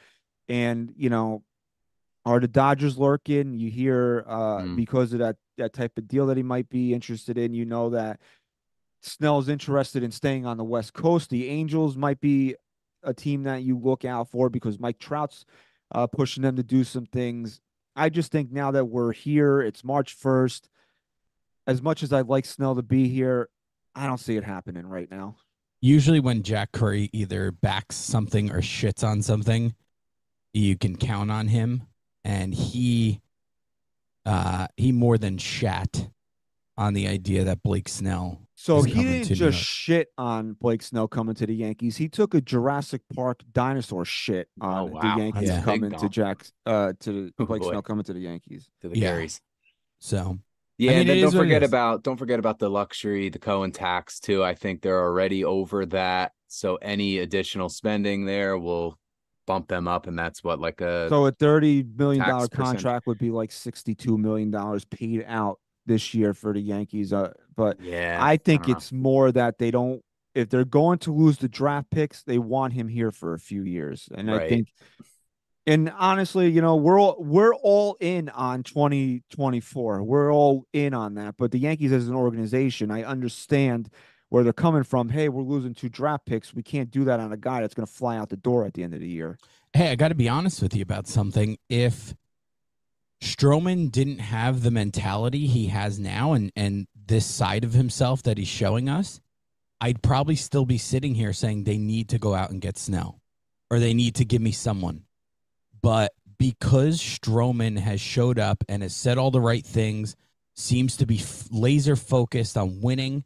And 0.49 0.93
you 0.97 1.11
know, 1.11 1.43
are 2.33 2.41
the 2.41 2.49
Dodgers 2.49 2.99
lurking? 2.99 3.55
You 3.55 3.71
hear 3.71 4.25
uh, 4.27 4.59
Mm. 4.61 4.77
because 4.77 5.13
of 5.13 5.19
that 5.21 5.37
that 5.57 5.73
type 5.73 5.99
of 5.99 6.07
deal 6.07 6.27
that 6.27 6.37
he 6.37 6.43
might 6.43 6.69
be 6.69 6.95
interested 6.95 7.37
in. 7.37 7.53
You 7.53 7.65
know 7.65 7.91
that 7.91 8.21
Snell's 9.03 9.49
interested 9.49 10.03
in 10.03 10.11
staying 10.13 10.47
on 10.47 10.57
the 10.57 10.65
West 10.65 10.93
Coast. 10.93 11.31
The 11.31 11.49
Angels 11.49 11.97
might 11.97 12.21
be 12.21 12.55
a 13.03 13.13
team 13.15 13.43
that 13.45 13.63
you 13.63 13.77
look 13.79 14.05
out 14.05 14.29
for 14.31 14.49
because 14.51 14.79
Mike 14.79 14.99
Trout's 14.99 15.45
uh, 15.93 16.07
pushing 16.07 16.43
them 16.43 16.57
to 16.57 16.63
do 16.63 16.85
some 16.85 17.07
things. 17.07 17.61
I 17.97 18.09
just 18.09 18.31
think 18.31 18.53
now 18.53 18.71
that 18.73 18.85
we're 18.85 19.13
here, 19.13 19.61
it's 19.61 19.83
March 19.83 20.17
1st. 20.21 20.69
As 21.67 21.83
much 21.83 22.03
as 22.03 22.13
I'd 22.13 22.29
like 22.29 22.45
Snell 22.47 22.75
to 22.77 22.83
be 22.83 23.09
here, 23.09 23.49
I 23.95 24.07
don't 24.07 24.19
see 24.19 24.37
it 24.37 24.45
happening 24.45 24.87
right 24.87 25.11
now. 25.11 25.37
usually 25.81 26.21
when 26.21 26.43
Jack 26.43 26.73
Curry 26.73 27.11
either 27.13 27.51
backs 27.53 27.97
something 27.97 28.51
or 28.53 28.61
shits 28.61 29.03
on 29.07 29.23
something, 29.23 29.75
you 30.53 30.77
can 30.77 30.97
count 30.97 31.31
on 31.31 31.49
him. 31.49 31.83
And 32.25 32.55
he 32.55 33.21
uh 34.27 34.67
he 34.77 34.93
more 34.93 35.19
than 35.19 35.39
shat 35.39 36.09
on 36.77 36.95
the 36.95 37.09
idea 37.09 37.45
that 37.45 37.63
Blake 37.63 37.89
Snell. 37.89 38.43
So 38.55 38.83
he 38.83 38.93
didn't 39.03 39.35
just 39.35 39.59
shit 39.59 40.09
on 40.19 40.53
Blake 40.55 40.83
Snell 40.83 41.07
coming 41.09 41.35
to 41.37 41.47
the 41.47 41.55
Yankees. 41.55 41.97
He 41.97 42.09
took 42.09 42.35
a 42.35 42.41
Jurassic 42.41 43.03
Park 43.15 43.43
dinosaur 43.53 44.05
shit 44.05 44.49
Oh, 44.61 44.67
on 44.67 44.91
wow. 44.93 45.01
the 45.01 45.23
Yankees 45.23 45.49
That's 45.49 45.63
a 45.63 45.65
coming 45.65 45.91
to 45.91 45.97
dump. 45.97 46.13
Jack's 46.13 46.53
uh 46.67 46.93
to 47.01 47.13
the 47.13 47.33
Oh, 47.39 47.47
Blake 47.47 47.63
boy. 47.63 47.71
Snell 47.71 47.83
coming 47.83 48.05
to 48.05 48.13
the 48.13 48.21
Yankees. 48.21 48.69
to 48.83 48.89
the 48.89 48.99
Yeah. 48.99 49.13
Garys. 49.17 49.41
So 50.01 50.39
Yeah, 50.77 50.91
mean, 50.91 51.01
and 51.01 51.09
then 51.09 51.17
don't 51.21 51.29
is 51.29 51.35
what 51.35 51.41
it 51.41 51.45
forget 51.45 51.63
about 51.63 52.03
don't 52.03 52.17
forget 52.17 52.39
about 52.39 52.59
the 52.59 52.69
luxury, 52.69 53.29
the 53.29 53.39
Cohen 53.39 53.71
tax 53.73 54.21
too. 54.21 54.43
I 54.45 54.55
think 54.55 54.83
they're 54.83 55.03
already 55.03 55.45
over 55.45 55.87
that. 55.87 56.33
So 56.49 56.77
any 56.77 57.19
additional 57.19 57.69
spending 57.69 58.25
there 58.27 58.59
will 58.59 58.99
bump 59.49 59.67
them 59.67 59.89
up, 59.89 60.07
and 60.07 60.17
that's 60.17 60.45
what 60.45 60.61
like 60.61 60.81
a 60.83 61.09
So 61.09 61.27
a 61.27 61.33
thirty 61.33 61.83
million 61.97 62.29
dollar 62.29 62.47
contract 62.47 63.07
would 63.07 63.19
be 63.19 63.31
like 63.31 63.51
sixty 63.51 63.95
two 63.95 64.19
million 64.19 64.51
dollars 64.51 64.85
paid 64.85 65.25
out 65.27 65.59
this 65.87 66.13
year 66.13 66.35
for 66.35 66.53
the 66.53 66.61
Yankees. 66.61 67.13
Uh, 67.13 67.33
but 67.57 67.81
yeah. 67.81 68.19
I 68.21 68.37
think 68.37 68.69
know. 68.69 68.77
it's 68.77 68.93
more 68.93 69.33
that 69.33 69.59
they 69.59 69.73
don't. 69.73 70.03
If 70.35 70.51
they're 70.51 70.67
going 70.67 70.99
to 71.01 71.13
lose 71.13 71.39
the 71.39 71.49
draft 71.49 71.91
picks, 71.91 72.23
they 72.23 72.39
want 72.39 72.75
him 72.75 72.87
here 72.87 73.11
for 73.11 73.33
a 73.33 73.39
few 73.39 73.63
years, 73.65 74.09
and 74.15 74.31
I 74.31 74.49
think. 74.49 74.69
And 75.67 75.93
honestly, 75.99 76.49
you 76.49 76.63
know, 76.63 76.77
we're 76.77 76.99
all 76.99 77.17
we're 77.19 77.55
all 77.55 77.97
in 78.01 78.29
on 78.31 78.63
2024. 78.63 80.03
We're 80.03 80.33
all 80.33 80.65
in 80.73 80.95
on 80.95 81.15
that. 81.15 81.37
But 81.37 81.51
the 81.51 81.59
Yankees 81.59 81.93
as 81.93 82.09
an 82.09 82.15
organization, 82.15 82.91
I 82.91 83.03
understand 83.03 83.91
where 84.29 84.45
they're 84.45 84.53
coming 84.53 84.83
from. 84.83 85.09
Hey, 85.09 85.29
we're 85.29 85.43
losing 85.43 85.75
two 85.75 85.89
draft 85.89 86.27
picks. 86.27 86.55
We 86.55 86.63
can't 86.63 86.91
do 86.91 87.05
that 87.05 87.21
on 87.21 87.33
a 87.33 87.37
guy 87.37 87.61
that's 87.61 87.75
going 87.75 87.87
to 87.87 87.93
fly 87.93 88.17
out 88.17 88.29
the 88.29 88.37
door 88.37 88.65
at 88.65 88.75
the 88.75 88.83
end 88.83 88.95
of 88.95 89.01
the 89.01 89.09
year. 89.09 89.39
hey, 89.75 89.91
I 89.91 89.97
got 89.97 90.09
to 90.09 90.15
be 90.15 90.29
honest 90.29 90.63
with 90.63 90.75
you 90.75 90.83
about 90.83 91.07
something. 91.07 91.59
If 91.69 92.15
Stroman 93.23 93.91
didn't 93.91 94.21
have 94.21 94.63
the 94.63 94.71
mentality 94.71 95.47
he 95.47 95.67
has 95.67 95.99
now 95.99 96.33
and 96.33 96.53
and 96.55 96.87
this 97.07 97.27
side 97.27 97.65
of 97.65 97.73
himself 97.73 98.23
that 98.25 98.39
he's 98.39 98.49
showing 98.49 98.89
us, 98.89 99.21
I'd 99.81 100.03
probably 100.03 100.37
still 100.37 100.67
be 100.67 100.79
sitting 100.79 101.15
here 101.15 101.33
saying 101.33 101.65
they 101.65 101.79
need 101.79 102.11
to 102.11 102.19
go 102.19 102.35
out 102.35 102.51
and 102.51 102.61
get 102.61 102.77
Snell 102.77 103.21
or 103.71 103.79
they 103.79 103.95
need 103.95 104.17
to 104.17 104.25
give 104.25 104.43
me 104.43 104.53
someone. 104.53 105.05
But 105.81 106.13
because 106.39 107.01
Stroman 107.01 107.79
has 107.79 108.01
showed 108.01 108.39
up 108.39 108.63
and 108.69 108.83
has 108.83 108.95
said 108.95 109.19
all 109.19 109.31
the 109.31 109.41
right 109.41 109.65
things, 109.65 110.17
seems 110.55 110.97
to 110.99 111.07
be 111.07 111.19
f- 111.19 111.49
laser 111.51 111.97
focused 111.97 112.57
on 112.57 112.81
winning, 112.81 113.25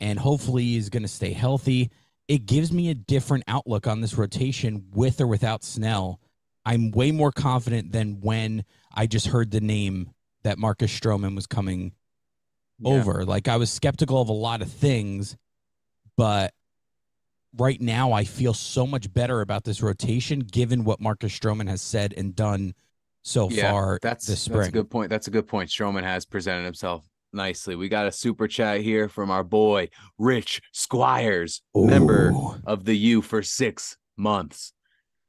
and 0.00 0.18
hopefully 0.18 0.64
he's 0.64 0.88
going 0.88 1.02
to 1.02 1.08
stay 1.08 1.32
healthy, 1.32 1.90
it 2.28 2.46
gives 2.46 2.72
me 2.72 2.90
a 2.90 2.94
different 2.94 3.44
outlook 3.48 3.86
on 3.86 4.00
this 4.00 4.14
rotation 4.16 4.86
with 4.92 5.20
or 5.20 5.26
without 5.26 5.62
Snell. 5.62 6.20
I'm 6.64 6.90
way 6.90 7.10
more 7.10 7.32
confident 7.32 7.92
than 7.92 8.20
when 8.20 8.64
I 8.92 9.06
just 9.06 9.28
heard 9.28 9.50
the 9.50 9.60
name 9.60 10.10
that 10.42 10.58
Marcus 10.58 10.90
Stroman 10.96 11.34
was 11.34 11.46
coming 11.46 11.92
Yeah. 12.78 12.92
over. 12.92 13.24
Like 13.24 13.48
I 13.48 13.56
was 13.56 13.70
skeptical 13.70 14.20
of 14.20 14.28
a 14.28 14.32
lot 14.34 14.62
of 14.62 14.70
things, 14.70 15.36
but 16.16 16.54
right 17.56 17.80
now 17.80 18.12
I 18.12 18.24
feel 18.24 18.54
so 18.54 18.86
much 18.86 19.12
better 19.12 19.40
about 19.40 19.64
this 19.64 19.82
rotation 19.82 20.40
given 20.40 20.84
what 20.84 21.00
Marcus 21.00 21.36
Stroman 21.36 21.68
has 21.68 21.82
said 21.82 22.14
and 22.16 22.34
done 22.34 22.74
so 23.22 23.50
yeah, 23.50 23.70
far 23.70 23.98
that's 24.00 24.26
this 24.26 24.46
that's 24.46 24.68
a 24.68 24.70
good 24.70 24.88
point. 24.88 25.10
That's 25.10 25.26
a 25.26 25.30
good 25.30 25.46
point. 25.46 25.68
Stroman 25.68 26.04
has 26.04 26.24
presented 26.24 26.64
himself 26.64 27.06
nicely. 27.32 27.76
We 27.76 27.88
got 27.88 28.06
a 28.06 28.12
super 28.12 28.48
chat 28.48 28.80
here 28.80 29.08
from 29.08 29.30
our 29.30 29.44
boy 29.44 29.88
Rich 30.18 30.60
Squires, 30.72 31.62
member 31.74 32.32
of 32.64 32.84
the 32.84 32.96
U 32.96 33.22
for 33.22 33.42
six 33.42 33.96
months. 34.16 34.72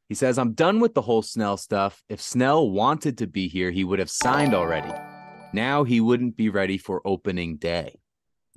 He 0.10 0.16
says, 0.16 0.38
I'm 0.38 0.52
done 0.52 0.82
with 0.82 0.94
the 0.94 1.02
whole 1.02 1.22
Snell 1.22 1.56
stuff. 1.56 2.04
If 2.10 2.22
Snell 2.22 2.70
wanted 2.70 3.18
to 3.20 3.28
be 3.28 3.48
here, 3.48 3.72
he 3.72 3.86
would 3.86 4.00
have 4.00 4.10
signed 4.10 4.54
already. 4.54 4.92
Now 5.54 5.86
he 5.86 6.02
wouldn't 6.02 6.36
be 6.36 6.50
ready 6.50 6.78
for 6.78 7.02
opening 7.06 7.56
day. 7.56 8.01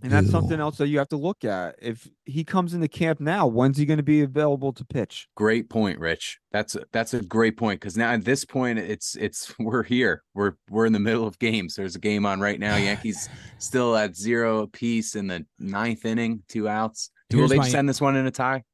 And 0.04 0.12
that's 0.12 0.30
something 0.30 0.60
else 0.60 0.76
that 0.76 0.88
you 0.88 0.98
have 0.98 1.08
to 1.08 1.16
look 1.16 1.46
at. 1.46 1.76
If 1.80 2.06
he 2.26 2.44
comes 2.44 2.74
into 2.74 2.88
camp 2.88 3.20
now, 3.20 3.46
when's 3.46 3.78
he 3.78 3.86
going 3.86 3.96
to 3.96 4.02
be 4.02 4.20
available 4.20 4.70
to 4.74 4.84
pitch? 4.84 5.28
Great 5.34 5.70
point, 5.70 5.98
Rich. 5.98 6.40
That's 6.52 6.74
a, 6.74 6.84
that's 6.92 7.14
a 7.14 7.22
great 7.22 7.56
point 7.56 7.80
because 7.80 7.96
now 7.96 8.12
at 8.12 8.22
this 8.22 8.44
point, 8.44 8.78
it's 8.78 9.16
it's 9.16 9.54
we're 9.58 9.82
here. 9.82 10.22
We're 10.34 10.52
we're 10.68 10.84
in 10.84 10.92
the 10.92 11.00
middle 11.00 11.26
of 11.26 11.38
games. 11.38 11.74
There's 11.74 11.96
a 11.96 12.00
game 12.00 12.26
on 12.26 12.38
right 12.38 12.60
now. 12.60 12.76
Yankees 12.84 13.30
still 13.58 13.96
at 13.96 14.14
zero 14.14 14.60
apiece 14.60 15.14
in 15.14 15.26
the 15.26 15.46
ninth 15.58 16.04
inning, 16.04 16.42
two 16.48 16.68
outs. 16.68 17.10
Do 17.30 17.38
will 17.38 17.48
they 17.48 17.56
my- 17.56 17.68
send 17.68 17.88
this 17.88 18.00
one 18.00 18.14
in 18.14 18.26
a 18.26 18.30
tie? 18.30 18.64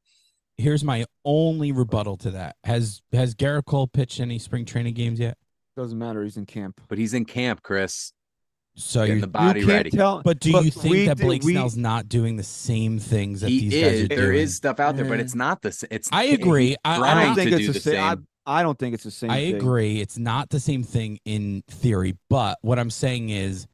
Here's 0.57 0.85
my 0.85 1.07
only 1.25 1.71
rebuttal 1.71 2.17
to 2.19 2.33
that. 2.33 2.57
Has 2.65 3.03
has 3.13 3.35
Garrett 3.35 3.67
Cole 3.67 3.87
pitched 3.87 4.19
any 4.19 4.41
spring 4.41 4.65
training 4.65 4.95
games 4.95 5.21
yet? 5.21 5.39
Doesn't 5.77 5.97
matter. 5.97 6.25
He's 6.25 6.37
in 6.37 6.45
camp. 6.45 6.81
But 6.89 6.99
he's 6.99 7.15
in 7.15 7.25
camp, 7.25 7.63
Chris. 7.63 8.13
So 8.77 9.00
Getting 9.00 9.17
you're 9.17 9.21
the 9.23 9.27
body 9.27 9.61
you 9.61 9.67
can't 9.67 9.77
ready. 9.79 9.91
tell. 9.91 10.23
But 10.25 10.41
do 10.41 10.53
But 10.53 10.65
you 10.65 10.71
think 10.71 10.91
we 10.93 11.07
that 11.07 11.17
did- 11.19 11.25
Blake 11.27 11.43
we- 11.43 11.53
Snell's 11.53 11.77
not 11.77 12.09
doing 12.09 12.37
the 12.37 12.43
same 12.43 12.99
things 12.99 13.41
that 13.43 13.50
he 13.50 13.69
these 13.69 13.73
guys 13.83 13.93
is. 13.93 14.05
are 14.05 14.09
doing? 14.09 14.21
There 14.21 14.33
is 14.33 14.57
stuff 14.57 14.81
out 14.81 14.97
there, 14.97 15.05
but 15.05 15.21
it's 15.21 15.35
not 15.35 15.61
the. 15.62 15.73
same. 15.73 15.89
It's. 15.91 16.09
I 16.12 16.25
agree. 16.25 16.77
I- 16.85 17.00
I 17.00 17.21
I 17.21 17.25
don't 17.27 17.35
think 17.35 17.50
it's 17.53 17.59
do 17.61 17.67
the 17.69 17.73
the 17.75 17.81
same. 17.81 17.95
same. 17.95 18.27
I, 18.47 18.61
I 18.61 18.62
don't 18.62 18.79
think 18.79 18.95
it's 18.95 19.05
the 19.05 19.11
same. 19.11 19.31
I 19.31 19.37
thing. 19.50 19.57
agree. 19.57 20.00
It's 20.00 20.19
not 20.19 20.49
the 20.50 20.61
same 20.61 20.83
thing 20.83 21.19
in 21.25 21.62
theory, 21.69 22.17
but 22.31 22.59
what 22.62 22.79
I'm 22.79 22.91
saying 22.91 23.29
is 23.31 23.67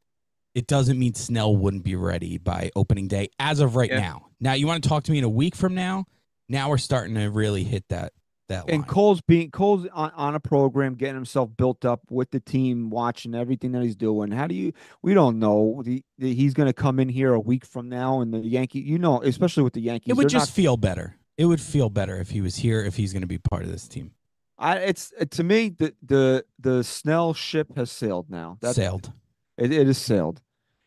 it 0.55 0.67
doesn't 0.67 0.97
mean 0.99 1.13
Snell 1.13 1.55
wouldn't 1.55 1.83
be 1.83 1.95
ready 1.95 2.37
by 2.37 2.71
opening 2.75 3.07
day 3.07 3.29
as 3.39 3.59
of 3.59 3.75
right 3.75 3.89
Yeah. 3.89 3.99
now. 3.99 4.25
Now 4.41 4.53
you 4.53 4.67
want 4.67 4.83
to 4.83 4.89
talk 4.89 5.03
to 5.05 5.11
me 5.11 5.19
in 5.19 5.23
a 5.23 5.29
week 5.29 5.55
from 5.55 5.73
now? 5.75 6.05
Now 6.49 6.69
we're 6.69 6.77
starting 6.79 7.15
to 7.15 7.27
really 7.27 7.63
hit 7.63 7.85
that 7.89 8.13
that 8.47 8.67
line. 8.67 8.75
And 8.75 8.87
Cole's 8.87 9.21
being 9.21 9.51
Cole's 9.51 9.87
on, 9.93 10.11
on 10.15 10.35
a 10.35 10.39
program, 10.39 10.95
getting 10.95 11.15
himself 11.15 11.49
built 11.55 11.85
up 11.85 12.01
with 12.09 12.31
the 12.31 12.39
team, 12.39 12.89
watching 12.89 13.35
everything 13.35 13.71
that 13.73 13.83
he's 13.83 13.95
doing. 13.95 14.31
How 14.31 14.47
do 14.47 14.55
you? 14.55 14.73
We 15.01 15.13
don't 15.13 15.39
know. 15.39 15.81
The, 15.85 16.03
the, 16.17 16.33
he's 16.33 16.53
going 16.53 16.67
to 16.67 16.73
come 16.73 16.99
in 16.99 17.09
here 17.09 17.33
a 17.33 17.39
week 17.39 17.65
from 17.65 17.89
now, 17.89 18.21
and 18.21 18.33
the 18.33 18.39
Yankee, 18.39 18.79
you 18.79 18.99
know, 18.99 19.21
especially 19.21 19.63
with 19.63 19.73
the 19.73 19.81
Yankees, 19.81 20.11
it 20.11 20.17
would 20.17 20.25
they're 20.25 20.39
just 20.39 20.51
feel 20.51 20.77
better. 20.77 21.15
It 21.37 21.45
would 21.45 21.61
feel 21.61 21.89
better 21.89 22.17
if 22.17 22.31
he 22.31 22.41
was 22.41 22.55
here 22.57 22.83
if 22.83 22.95
he's 22.95 23.13
going 23.13 23.21
to 23.21 23.27
be 23.27 23.37
part 23.37 23.63
of 23.63 23.71
this 23.71 23.87
team. 23.87 24.11
I, 24.57 24.77
it's 24.77 25.13
uh, 25.19 25.25
to 25.31 25.43
me 25.43 25.69
the 25.69 25.93
the 26.01 26.45
the 26.59 26.83
Snell 26.83 27.33
ship 27.33 27.75
has 27.77 27.91
sailed 27.91 28.29
now. 28.29 28.57
That's 28.59 28.75
Sailed. 28.75 29.11
It, 29.57 29.71
it 29.71 29.87
is 29.87 29.97
sailed, 29.97 30.41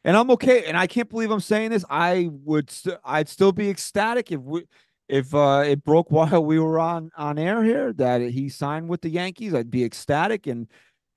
and 0.05 0.17
I'm 0.17 0.31
okay. 0.33 0.64
And 0.64 0.76
I 0.76 0.87
can't 0.87 1.09
believe 1.09 1.31
I'm 1.31 1.40
saying 1.40 1.71
this. 1.71 1.85
I 1.88 2.31
would, 2.45 2.71
st- 2.71 2.99
I'd 3.05 3.29
still 3.29 3.52
be 3.52 3.69
ecstatic 3.71 4.33
if 4.33 4.40
we, 4.40 4.64
if 5.11 5.35
uh, 5.35 5.64
it 5.67 5.85
broke 5.85 6.11
while 6.11 6.45
we 6.45 6.59
were 6.59 6.79
on 6.79 7.11
on 7.17 7.38
air 7.38 7.62
here 7.62 7.93
that 7.95 8.21
he 8.21 8.49
signed 8.49 8.88
with 8.88 9.02
the 9.02 9.11
Yankees. 9.11 9.55
I'd 9.55 9.71
be 9.71 9.85
ecstatic 9.85 10.47
and 10.47 10.69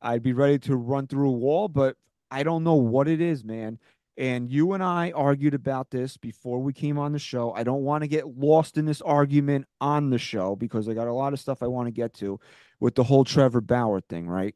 I'd 0.02 0.24
be 0.24 0.34
ready 0.34 0.60
to 0.60 0.76
run 0.76 1.08
through 1.08 1.30
a 1.30 1.34
wall. 1.34 1.68
But 1.68 1.96
I 2.32 2.44
don't 2.44 2.64
know 2.64 2.76
what 2.76 3.08
it 3.08 3.22
is, 3.22 3.44
man. 3.44 3.80
And 4.16 4.52
you 4.52 4.74
and 4.74 4.84
I 4.84 5.12
argued 5.12 5.56
about 5.56 5.90
this 5.90 6.18
before 6.18 6.60
we 6.60 6.72
came 6.72 7.00
on 7.00 7.14
the 7.14 7.20
show. 7.20 7.52
I 7.54 7.64
don't 7.64 7.82
want 7.82 8.04
to 8.04 8.08
get 8.08 8.28
lost 8.38 8.78
in 8.78 8.86
this 8.86 9.02
argument 9.02 9.66
on 9.82 10.12
the 10.12 10.20
show 10.20 10.56
because 10.56 10.88
I 10.88 10.94
got 10.94 11.08
a 11.08 11.14
lot 11.14 11.34
of 11.34 11.40
stuff 11.40 11.64
I 11.64 11.68
want 11.68 11.88
to 11.88 11.92
get 11.92 12.14
to 12.16 12.40
with 12.80 12.94
the 12.94 13.04
whole 13.04 13.24
Trevor 13.24 13.62
Bauer 13.62 14.02
thing, 14.02 14.28
right? 14.28 14.54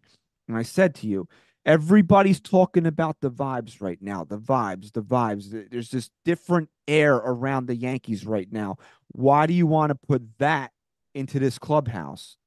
And 0.47 0.55
I 0.55 0.61
said 0.61 0.93
to 0.95 1.07
you, 1.07 1.27
Everybody's 1.67 2.39
talking 2.39 2.85
about 2.85 3.17
the 3.19 3.29
vibes 3.29 3.81
right 3.81 4.01
now. 4.01 4.23
The 4.23 4.39
vibes, 4.39 4.93
the 4.93 5.03
vibes. 5.03 5.69
There's 5.69 5.91
this 5.91 6.09
different 6.23 6.69
air 6.87 7.15
around 7.15 7.67
the 7.67 7.75
Yankees 7.75 8.25
right 8.25 8.47
now. 8.49 8.77
Why 9.09 9.45
do 9.45 9.53
you 9.53 9.67
want 9.67 9.89
to 9.89 9.95
put 9.95 10.23
that 10.39 10.71
into 11.13 11.39
this 11.39 11.59
clubhouse? 11.59 12.37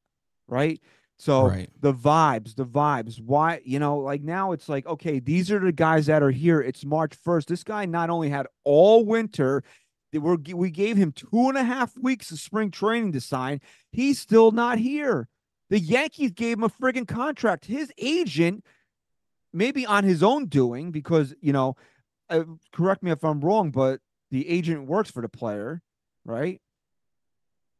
Right? 0.48 0.80
So 1.18 1.48
Right. 1.48 1.68
the 1.78 1.92
vibes, 1.92 2.54
the 2.54 2.64
vibes. 2.64 3.20
Why, 3.20 3.60
you 3.62 3.78
know, 3.78 3.98
like 3.98 4.22
now 4.22 4.52
it's 4.52 4.70
like, 4.70 4.86
okay, 4.86 5.20
these 5.20 5.52
are 5.52 5.58
the 5.58 5.70
guys 5.70 6.06
that 6.06 6.22
are 6.22 6.30
here. 6.30 6.62
It's 6.62 6.82
March 6.82 7.12
1st. 7.14 7.44
This 7.48 7.62
guy 7.62 7.84
not 7.84 8.08
only 8.08 8.30
had 8.30 8.46
all 8.64 9.04
winter, 9.04 9.62
were 10.14 10.38
we 10.54 10.70
gave 10.70 10.96
him 10.96 11.12
two 11.12 11.28
and 11.50 11.58
a 11.58 11.62
half 11.62 11.94
weeks 11.98 12.30
of 12.30 12.40
spring 12.40 12.70
training 12.70 13.12
to 13.12 13.20
sign. 13.20 13.60
He's 13.92 14.18
still 14.18 14.50
not 14.50 14.78
here. 14.78 15.28
The 15.68 15.78
Yankees 15.78 16.30
gave 16.30 16.56
him 16.56 16.64
a 16.64 16.70
friggin' 16.70 17.06
contract. 17.06 17.66
His 17.66 17.92
agent 17.98 18.64
maybe 19.52 19.84
on 19.86 20.04
his 20.04 20.22
own 20.22 20.46
doing 20.46 20.90
because 20.90 21.34
you 21.40 21.52
know 21.52 21.76
uh, 22.28 22.44
correct 22.72 23.02
me 23.02 23.10
if 23.10 23.24
i'm 23.24 23.40
wrong 23.40 23.70
but 23.70 24.00
the 24.30 24.48
agent 24.48 24.86
works 24.86 25.10
for 25.10 25.22
the 25.22 25.28
player 25.28 25.82
right 26.24 26.60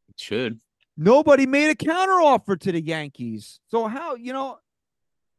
It 0.08 0.18
should. 0.20 0.60
nobody 0.96 1.46
made 1.46 1.70
a 1.70 1.74
counteroffer 1.74 2.58
to 2.60 2.72
the 2.72 2.80
yankees 2.80 3.60
so 3.68 3.86
how 3.86 4.14
you 4.16 4.32
know 4.32 4.58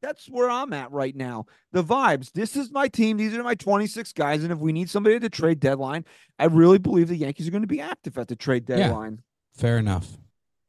that's 0.01 0.27
where 0.27 0.49
i'm 0.49 0.73
at 0.73 0.91
right 0.91 1.15
now 1.15 1.45
the 1.73 1.83
vibes 1.83 2.31
this 2.31 2.55
is 2.55 2.71
my 2.71 2.87
team 2.87 3.17
these 3.17 3.35
are 3.35 3.43
my 3.43 3.55
26 3.55 4.13
guys 4.13 4.43
and 4.43 4.51
if 4.51 4.57
we 4.59 4.71
need 4.71 4.89
somebody 4.89 5.15
at 5.15 5.21
the 5.21 5.29
trade 5.29 5.59
deadline 5.59 6.05
i 6.39 6.45
really 6.45 6.79
believe 6.79 7.07
the 7.07 7.15
yankees 7.15 7.47
are 7.47 7.51
going 7.51 7.61
to 7.61 7.67
be 7.67 7.81
active 7.81 8.17
at 8.17 8.27
the 8.27 8.35
trade 8.35 8.65
Yeah. 8.67 8.77
deadline 8.87 9.21
Fair 9.53 9.77
enough. 9.77 10.07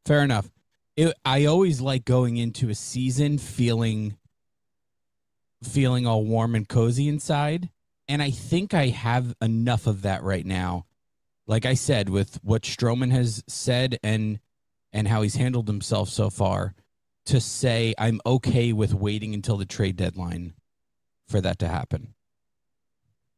Fair 0.04 0.24
enough. 0.24 0.50
It, 0.96 1.14
I 1.24 1.44
always 1.44 1.80
like 1.80 2.04
going 2.04 2.36
into 2.36 2.68
a 2.68 2.74
season 2.74 3.38
feeling 3.38 4.16
feeling 5.62 6.06
all 6.06 6.24
warm 6.24 6.54
and 6.54 6.68
cozy 6.68 7.08
inside, 7.08 7.70
and 8.08 8.22
I 8.22 8.30
think 8.30 8.74
I 8.74 8.88
have 8.88 9.34
enough 9.40 9.86
of 9.86 10.02
that 10.02 10.22
right 10.22 10.44
now 10.44 10.86
like 11.46 11.66
I 11.66 11.74
said, 11.74 12.08
with 12.08 12.38
what 12.42 12.62
Stroman 12.62 13.10
has 13.12 13.42
said 13.46 13.98
and 14.02 14.38
and 14.92 15.08
how 15.08 15.22
he's 15.22 15.36
handled 15.36 15.68
himself 15.68 16.08
so 16.10 16.28
far, 16.28 16.74
to 17.26 17.40
say 17.40 17.94
I'm 17.98 18.20
okay 18.26 18.72
with 18.72 18.92
waiting 18.92 19.32
until 19.32 19.56
the 19.56 19.64
trade 19.64 19.96
deadline 19.96 20.52
for 21.28 21.40
that 21.40 21.58
to 21.60 21.68
happen. 21.68 22.14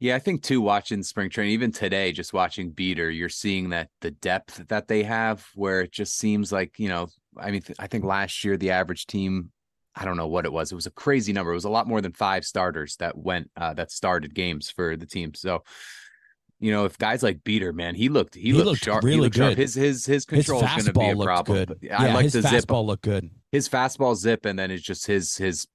Yeah, 0.01 0.17
I 0.17 0.19
think 0.19 0.43
too, 0.43 0.61
watching 0.61 1.03
spring 1.05 1.31
training, 1.31 1.55
even 1.55 1.71
today, 1.71 2.11
just 2.11 2.33
watching 2.33 2.71
Beeter, 2.71 3.11
you're 3.11 3.29
seeing 3.29 3.71
that 3.71 3.89
the 4.01 4.11
depth 4.11 4.67
that 4.69 4.89
they 4.89 5.05
have, 5.05 5.47
where 5.55 5.81
it 5.81 5.93
just 5.93 6.19
seems 6.19 6.51
like, 6.51 6.79
you 6.79 6.89
know, 6.89 7.09
I 7.37 7.53
mean, 7.53 7.63
I 7.79 7.87
think 7.87 8.05
last 8.05 8.45
year 8.45 8.57
the 8.57 8.73
average 8.73 9.07
team, 9.07 9.53
I 9.97 10.05
don't 10.05 10.17
know 10.17 10.27
what 10.27 10.45
it 10.45 10.53
was. 10.53 10.73
It 10.73 10.75
was 10.75 10.87
a 10.87 10.91
crazy 10.91 11.33
number. 11.33 11.53
It 11.53 11.55
was 11.57 11.65
a 11.65 11.71
lot 11.71 11.87
more 11.87 12.01
than 12.01 12.13
five 12.13 12.45
starters 12.45 12.97
that 12.97 13.17
went, 13.17 13.51
uh, 13.57 13.75
that 13.75 13.91
started 13.93 14.35
games 14.35 14.71
for 14.71 14.97
the 14.97 15.07
team. 15.07 15.35
So, 15.35 15.63
you 16.61 16.73
know, 16.73 16.85
if 16.85 16.99
guys 16.99 17.23
like 17.23 17.45
Beeter, 17.45 17.73
man, 17.73 17.95
he 17.95 18.09
looked, 18.09 18.35
he, 18.35 18.43
He 18.43 18.53
looked, 18.53 18.67
looked 18.67 18.85
sharp. 18.85 19.03
he 19.03 19.09
really 19.11 19.21
looked 19.23 19.37
sharp. 19.37 19.51
good. 19.51 19.59
His, 19.59 19.75
his, 19.75 20.07
his 20.07 20.27
His 20.29 20.47
control 20.47 20.65
is 20.65 20.71
going 20.71 20.85
to 20.87 20.93
be 20.93 21.11
a 21.11 21.15
looked 21.15 21.27
problem. 21.27 21.59
good. 21.59 21.69
But 21.69 21.79
Yeah, 21.83 22.03
I 22.03 22.13
like 22.13 22.25
his 22.25 22.33
the 22.33 22.41
fastball 22.41 22.51
zip. 22.83 22.87
looked 22.87 23.03
good. 23.05 23.31
His 23.53 23.69
fastball 23.69 24.17
zip, 24.17 24.45
and 24.47 24.59
then 24.59 24.71
it's 24.71 24.83
just 24.83 25.07
his, 25.07 25.37
his, 25.37 25.67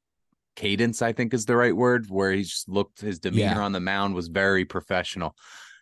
cadence 0.55 1.01
i 1.01 1.13
think 1.13 1.33
is 1.33 1.45
the 1.45 1.55
right 1.55 1.75
word 1.75 2.07
where 2.09 2.33
he 2.33 2.43
just 2.43 2.67
looked 2.67 2.99
his 2.99 3.17
demeanor 3.19 3.43
Yeah. 3.45 3.59
on 3.61 3.71
the 3.71 3.79
mound 3.79 4.13
was 4.13 4.27
very 4.27 4.65
professional 4.65 5.33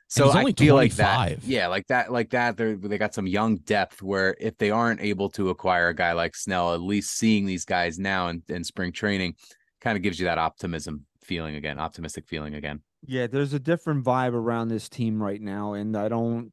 so 0.08 0.26
he's 0.26 0.36
i 0.36 0.40
only 0.40 0.54
feel 0.54 0.76
like 0.76 0.94
that 0.94 1.44
yeah 1.44 1.68
like 1.68 1.86
that 1.88 2.12
like 2.12 2.30
that 2.30 2.56
they 2.58 2.74
they 2.74 2.98
got 2.98 3.14
some 3.14 3.28
young 3.28 3.58
depth 3.58 4.02
where 4.02 4.36
if 4.40 4.58
they 4.58 4.72
aren't 4.72 5.02
able 5.02 5.30
to 5.30 5.50
acquire 5.50 5.90
a 5.90 5.94
guy 5.96 6.14
like 6.14 6.36
snell 6.36 6.74
at 6.74 6.82
least 6.82 7.18
seeing 7.18 7.46
these 7.46 7.66
guys 7.66 8.00
now 8.00 8.28
in, 8.30 8.42
in 8.50 8.64
spring 8.64 8.92
training 8.92 9.36
kind 9.82 9.96
of 9.98 10.02
gives 10.04 10.20
you 10.20 10.26
that 10.26 10.38
optimism 10.38 11.06
feeling 11.24 11.56
again 11.56 11.78
optimistic 11.78 12.26
feeling 12.28 12.56
again 12.56 12.82
Yeah, 13.06 13.28
there's 13.28 13.54
a 13.54 13.60
different 13.60 14.04
vibe 14.04 14.34
around 14.34 14.70
this 14.70 14.90
team 14.90 15.22
right 15.22 15.42
now, 15.42 15.74
and 15.74 15.96
I 15.96 16.08
don't. 16.10 16.52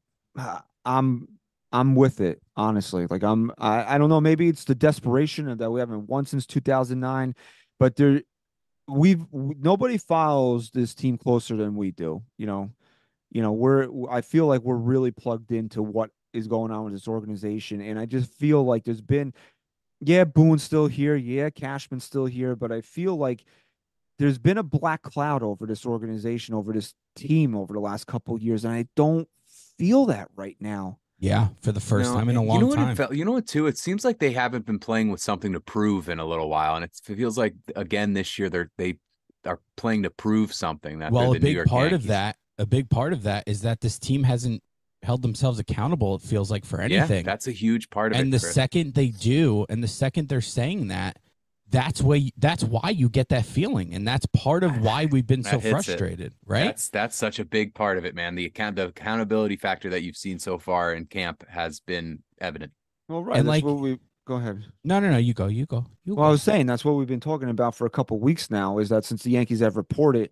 I'm 0.85 1.29
I'm 1.73 1.95
with 1.95 2.21
it 2.21 2.41
honestly. 2.57 3.07
Like 3.09 3.23
I'm 3.23 3.51
I, 3.59 3.95
I 3.95 3.99
don't 3.99 4.11
know. 4.11 4.21
Maybe 4.21 4.49
it's 4.49 4.65
the 4.65 4.75
desperation 4.75 5.57
that 5.57 5.71
we 5.71 5.81
haven't 5.81 6.09
won 6.09 6.27
since 6.27 6.47
2009, 6.47 7.35
but 7.79 7.97
there 7.97 8.23
we've 8.87 9.25
nobody 9.33 9.97
follows 9.97 10.71
this 10.71 10.95
team 10.95 11.17
closer 11.17 11.57
than 11.57 11.75
we 11.75 11.91
do. 11.91 12.23
You 12.37 12.47
know, 12.47 12.71
you 13.35 13.43
know 13.43 13.53
we're 13.53 14.09
I 14.11 14.23
feel 14.23 14.47
like 14.47 14.63
we're 14.63 14.77
really 14.77 15.11
plugged 15.11 15.53
into 15.53 15.83
what 15.83 16.11
is 16.33 16.47
going 16.47 16.73
on 16.73 16.85
with 16.85 16.95
this 16.95 17.07
organization, 17.07 17.83
and 17.83 17.99
I 17.99 18.07
just 18.07 18.33
feel 18.33 18.65
like 18.65 18.85
there's 18.85 19.03
been. 19.03 19.35
Yeah, 20.01 20.25
Boone's 20.25 20.63
still 20.63 20.87
here. 20.87 21.17
Yeah, 21.17 21.51
Cashman's 21.51 22.05
still 22.05 22.27
here, 22.27 22.57
but 22.57 22.73
I 22.73 22.81
feel 22.81 23.17
like 23.17 23.45
there's 24.19 24.39
been 24.39 24.59
a 24.59 24.63
black 24.63 25.03
cloud 25.03 25.43
over 25.43 25.67
this 25.67 25.87
organization, 25.87 26.55
over 26.55 26.73
this 26.73 26.95
team 27.17 27.55
over 27.55 27.73
the 27.73 27.81
last 27.81 28.07
couple 28.07 28.35
of 28.35 28.43
years, 28.43 28.65
and 28.65 28.75
I 28.75 28.87
don't 28.97 29.29
feel 29.79 30.07
that 30.07 30.29
right 30.37 30.57
now. 30.61 30.99
Yeah, 31.19 31.49
for 31.63 31.73
the 31.73 31.81
first 31.81 32.11
No, 32.11 32.17
time 32.19 32.29
in 32.29 32.37
a 32.37 32.41
and 32.41 32.49
long 32.49 32.57
you 32.57 32.63
know 32.63 32.69
what 32.69 32.77
time. 32.77 32.91
It 32.91 32.97
felt, 32.97 33.15
you 33.15 33.25
know 33.25 33.33
what 33.33 33.47
too? 33.47 33.67
It 33.67 33.79
seems 33.79 34.05
like 34.05 34.19
they 34.19 34.33
haven't 34.33 34.67
been 34.67 34.79
playing 34.79 35.11
with 35.11 35.21
something 35.21 35.53
to 35.53 35.61
prove 35.61 36.09
in 36.09 36.19
a 36.19 36.25
little 36.25 36.49
while, 36.49 36.75
and 36.77 36.85
it 36.85 36.91
feels 37.03 37.39
like 37.39 37.55
again 37.75 38.13
this 38.13 38.39
year 38.39 38.51
they're 38.51 38.71
they 38.77 38.99
are 39.47 39.61
playing 39.77 40.03
to 40.03 40.11
prove 40.11 40.53
something. 40.53 40.99
That 40.99 41.13
well, 41.13 41.31
they're 41.31 41.31
a 41.31 41.33
the 41.35 41.39
New 41.39 41.47
big 41.47 41.55
York 41.55 41.69
part 41.69 41.93
of 41.93 42.09
that, 42.09 42.37
a 42.59 42.67
big 42.67 42.89
part 42.91 43.13
of 43.13 43.23
that 43.25 43.45
is 43.47 43.63
that 43.63 43.81
this 43.81 43.99
team 43.99 44.23
hasn't 44.25 44.63
held 45.03 45.23
themselves 45.23 45.59
accountable. 45.59 46.15
It 46.15 46.23
feels 46.23 46.51
like 46.51 46.65
for 46.65 46.81
anything. 46.81 47.25
Yeah, 47.25 47.31
that's 47.31 47.47
a 47.47 47.53
huge 47.53 47.91
part 47.91 48.13
of 48.13 48.17
and 48.19 48.21
it. 48.21 48.25
And 48.25 48.33
the 48.33 48.39
Chris. 48.39 48.55
second 48.55 48.95
they 48.95 49.09
do, 49.09 49.67
and 49.69 49.83
the 49.83 49.89
second 49.89 50.29
they're 50.29 50.41
saying 50.41 50.89
that, 50.89 51.19
that's 51.71 52.01
why 52.01 52.31
that's 52.39 52.63
why 52.63 52.91
you 52.91 53.09
get 53.09 53.29
that 53.31 53.45
feeling, 53.45 53.95
and 53.95 54.07
that's 54.07 54.27
part 54.27 54.63
of 54.63 54.79
why 54.81 55.07
we've 55.11 55.27
been 55.27 55.43
so 55.43 55.53
That 55.59 55.61
hits 55.61 55.67
it. 55.67 55.71
frustrated, 55.99 56.35
right? 56.47 56.65
That's 56.67 56.89
that's 56.91 57.17
such 57.17 57.39
a 57.39 57.45
big 57.45 57.75
part 57.75 57.99
of 57.99 58.05
it, 58.05 58.15
man. 58.15 58.35
The 58.35 58.47
account 58.47 58.77
the 58.77 58.87
accountability 58.89 59.57
factor 59.57 59.91
that 59.91 60.03
you've 60.03 60.17
seen 60.17 60.39
so 60.39 60.59
far 60.59 60.95
in 60.95 61.07
camp 61.07 61.45
has 61.49 61.81
been 61.81 62.23
evident. 62.41 62.73
Well, 63.09 63.25
right. 63.25 63.39
And, 63.39 63.49
that's 63.49 63.63
like- 63.63 63.65
what 63.65 63.81
we 63.81 63.99
go 64.27 64.37
ahead. 64.37 64.65
no, 64.85 65.01
no, 65.01 65.11
no. 65.11 65.19
You 65.19 65.35
go, 65.35 65.47
you 65.49 65.67
go, 65.67 65.85
you 66.05 66.15
Well, 66.15 66.27
I 66.27 66.31
was 66.31 66.43
saying 66.43 66.67
that's 66.67 66.85
what 66.85 66.93
we've 66.93 67.09
been 67.09 67.21
talking 67.21 67.51
about 67.51 67.75
for 67.75 67.87
a 67.87 67.91
couple 67.91 68.19
weeks 68.21 68.51
now. 68.51 68.79
Is 68.79 68.89
that 68.91 69.05
since 69.05 69.23
the 69.23 69.31
Yankees 69.31 69.61
have 69.61 69.77
reported, 69.77 70.31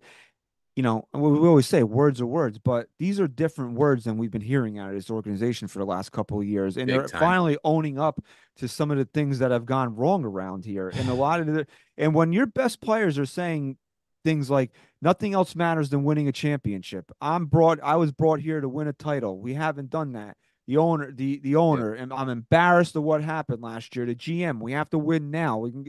you 0.75 0.83
know, 0.83 1.07
and 1.13 1.21
we, 1.21 1.47
always 1.47 1.67
say 1.67 1.83
words 1.83 2.19
are 2.19 2.25
words, 2.25 2.57
but 2.57 2.87
these 2.97 3.19
are 3.19 3.27
different 3.27 3.73
words 3.73 4.05
than 4.05 4.17
we've 4.17 4.31
been 4.31 4.41
hearing 4.41 4.79
out 4.79 4.89
of 4.89 4.95
this 4.95 5.11
organization 5.11 5.67
for 5.67 5.79
the 5.79 5.85
last 5.85 6.11
couple 6.11 6.39
of 6.39 6.45
years, 6.45 6.77
and 6.77 6.87
Big 6.87 6.95
they're 6.95 7.07
time. 7.07 7.19
finally 7.19 7.57
owning 7.63 7.99
up 7.99 8.23
to 8.57 8.67
some 8.67 8.89
of 8.89 8.97
the 8.97 9.05
things 9.05 9.39
that 9.39 9.51
have 9.51 9.65
gone 9.65 9.95
wrong 9.95 10.25
around 10.25 10.65
here. 10.65 10.89
And 10.89 11.09
a 11.09 11.13
lot 11.13 11.39
of 11.39 11.47
the, 11.47 11.67
and 11.97 12.15
when 12.15 12.33
your 12.33 12.47
best 12.47 12.81
players 12.81 13.19
are 13.19 13.25
saying 13.25 13.77
things 14.23 14.49
like 14.49 14.71
nothing 15.01 15.33
else 15.33 15.55
matters 15.55 15.89
than 15.89 16.03
winning 16.03 16.27
a 16.27 16.31
championship. 16.31 17.11
I'm 17.21 17.45
brought 17.45 17.79
I 17.83 17.95
was 17.95 18.11
brought 18.11 18.39
here 18.39 18.61
to 18.61 18.69
win 18.69 18.87
a 18.87 18.93
title. 18.93 19.39
We 19.39 19.53
haven't 19.53 19.89
done 19.89 20.13
that. 20.13 20.37
The 20.65 20.77
owner, 20.77 21.11
the 21.11 21.39
the 21.39 21.57
owner, 21.57 21.93
and 21.93 22.13
I'm 22.13 22.29
embarrassed 22.29 22.95
of 22.95 23.03
what 23.03 23.21
happened 23.21 23.61
last 23.61 23.95
year. 23.95 24.05
The 24.05 24.15
GM, 24.15 24.61
we 24.61 24.71
have 24.71 24.89
to 24.91 24.97
win 24.97 25.29
now. 25.29 25.57
We 25.57 25.71
can 25.71 25.85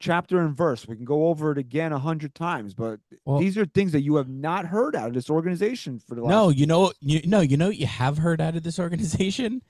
chapter 0.00 0.40
and 0.40 0.56
verse. 0.56 0.86
We 0.86 0.96
can 0.96 1.04
go 1.04 1.26
over 1.28 1.52
it 1.52 1.58
again 1.58 1.92
a 1.92 1.98
hundred 1.98 2.34
times, 2.34 2.74
but 2.74 3.00
Well- 3.24 3.38
these 3.40 3.58
are 3.58 3.66
things 3.66 3.92
that 3.92 4.02
you 4.02 4.16
have 4.16 4.28
not 4.28 4.66
heard 4.66 4.94
out 4.94 5.08
of 5.08 5.14
this 5.14 5.28
organization 5.30 5.98
for 5.98 6.14
the 6.14 6.22
last. 6.22 6.30
No, 6.30 6.48
you 6.50 6.66
know, 6.66 6.92
you 7.00 7.20
no, 7.24 7.40
you 7.40 7.56
know, 7.56 7.68
what 7.68 7.76
you 7.76 7.86
have 7.86 8.18
heard 8.18 8.40
out 8.40 8.56
of 8.56 8.62
this 8.62 8.78
organization, 8.78 9.62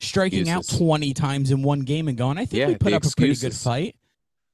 striking 0.00 0.48
out 0.48 0.66
twenty 0.68 1.14
times 1.14 1.50
in 1.50 1.62
one 1.62 1.80
game 1.80 2.08
and 2.08 2.18
going, 2.18 2.38
I 2.38 2.44
think 2.44 2.60
Yeah, 2.60 2.68
we 2.68 2.74
put 2.74 2.90
the 2.90 2.96
up 2.96 3.04
a 3.04 3.10
pretty 3.16 3.36
good 3.36 3.54
fight. 3.54 3.96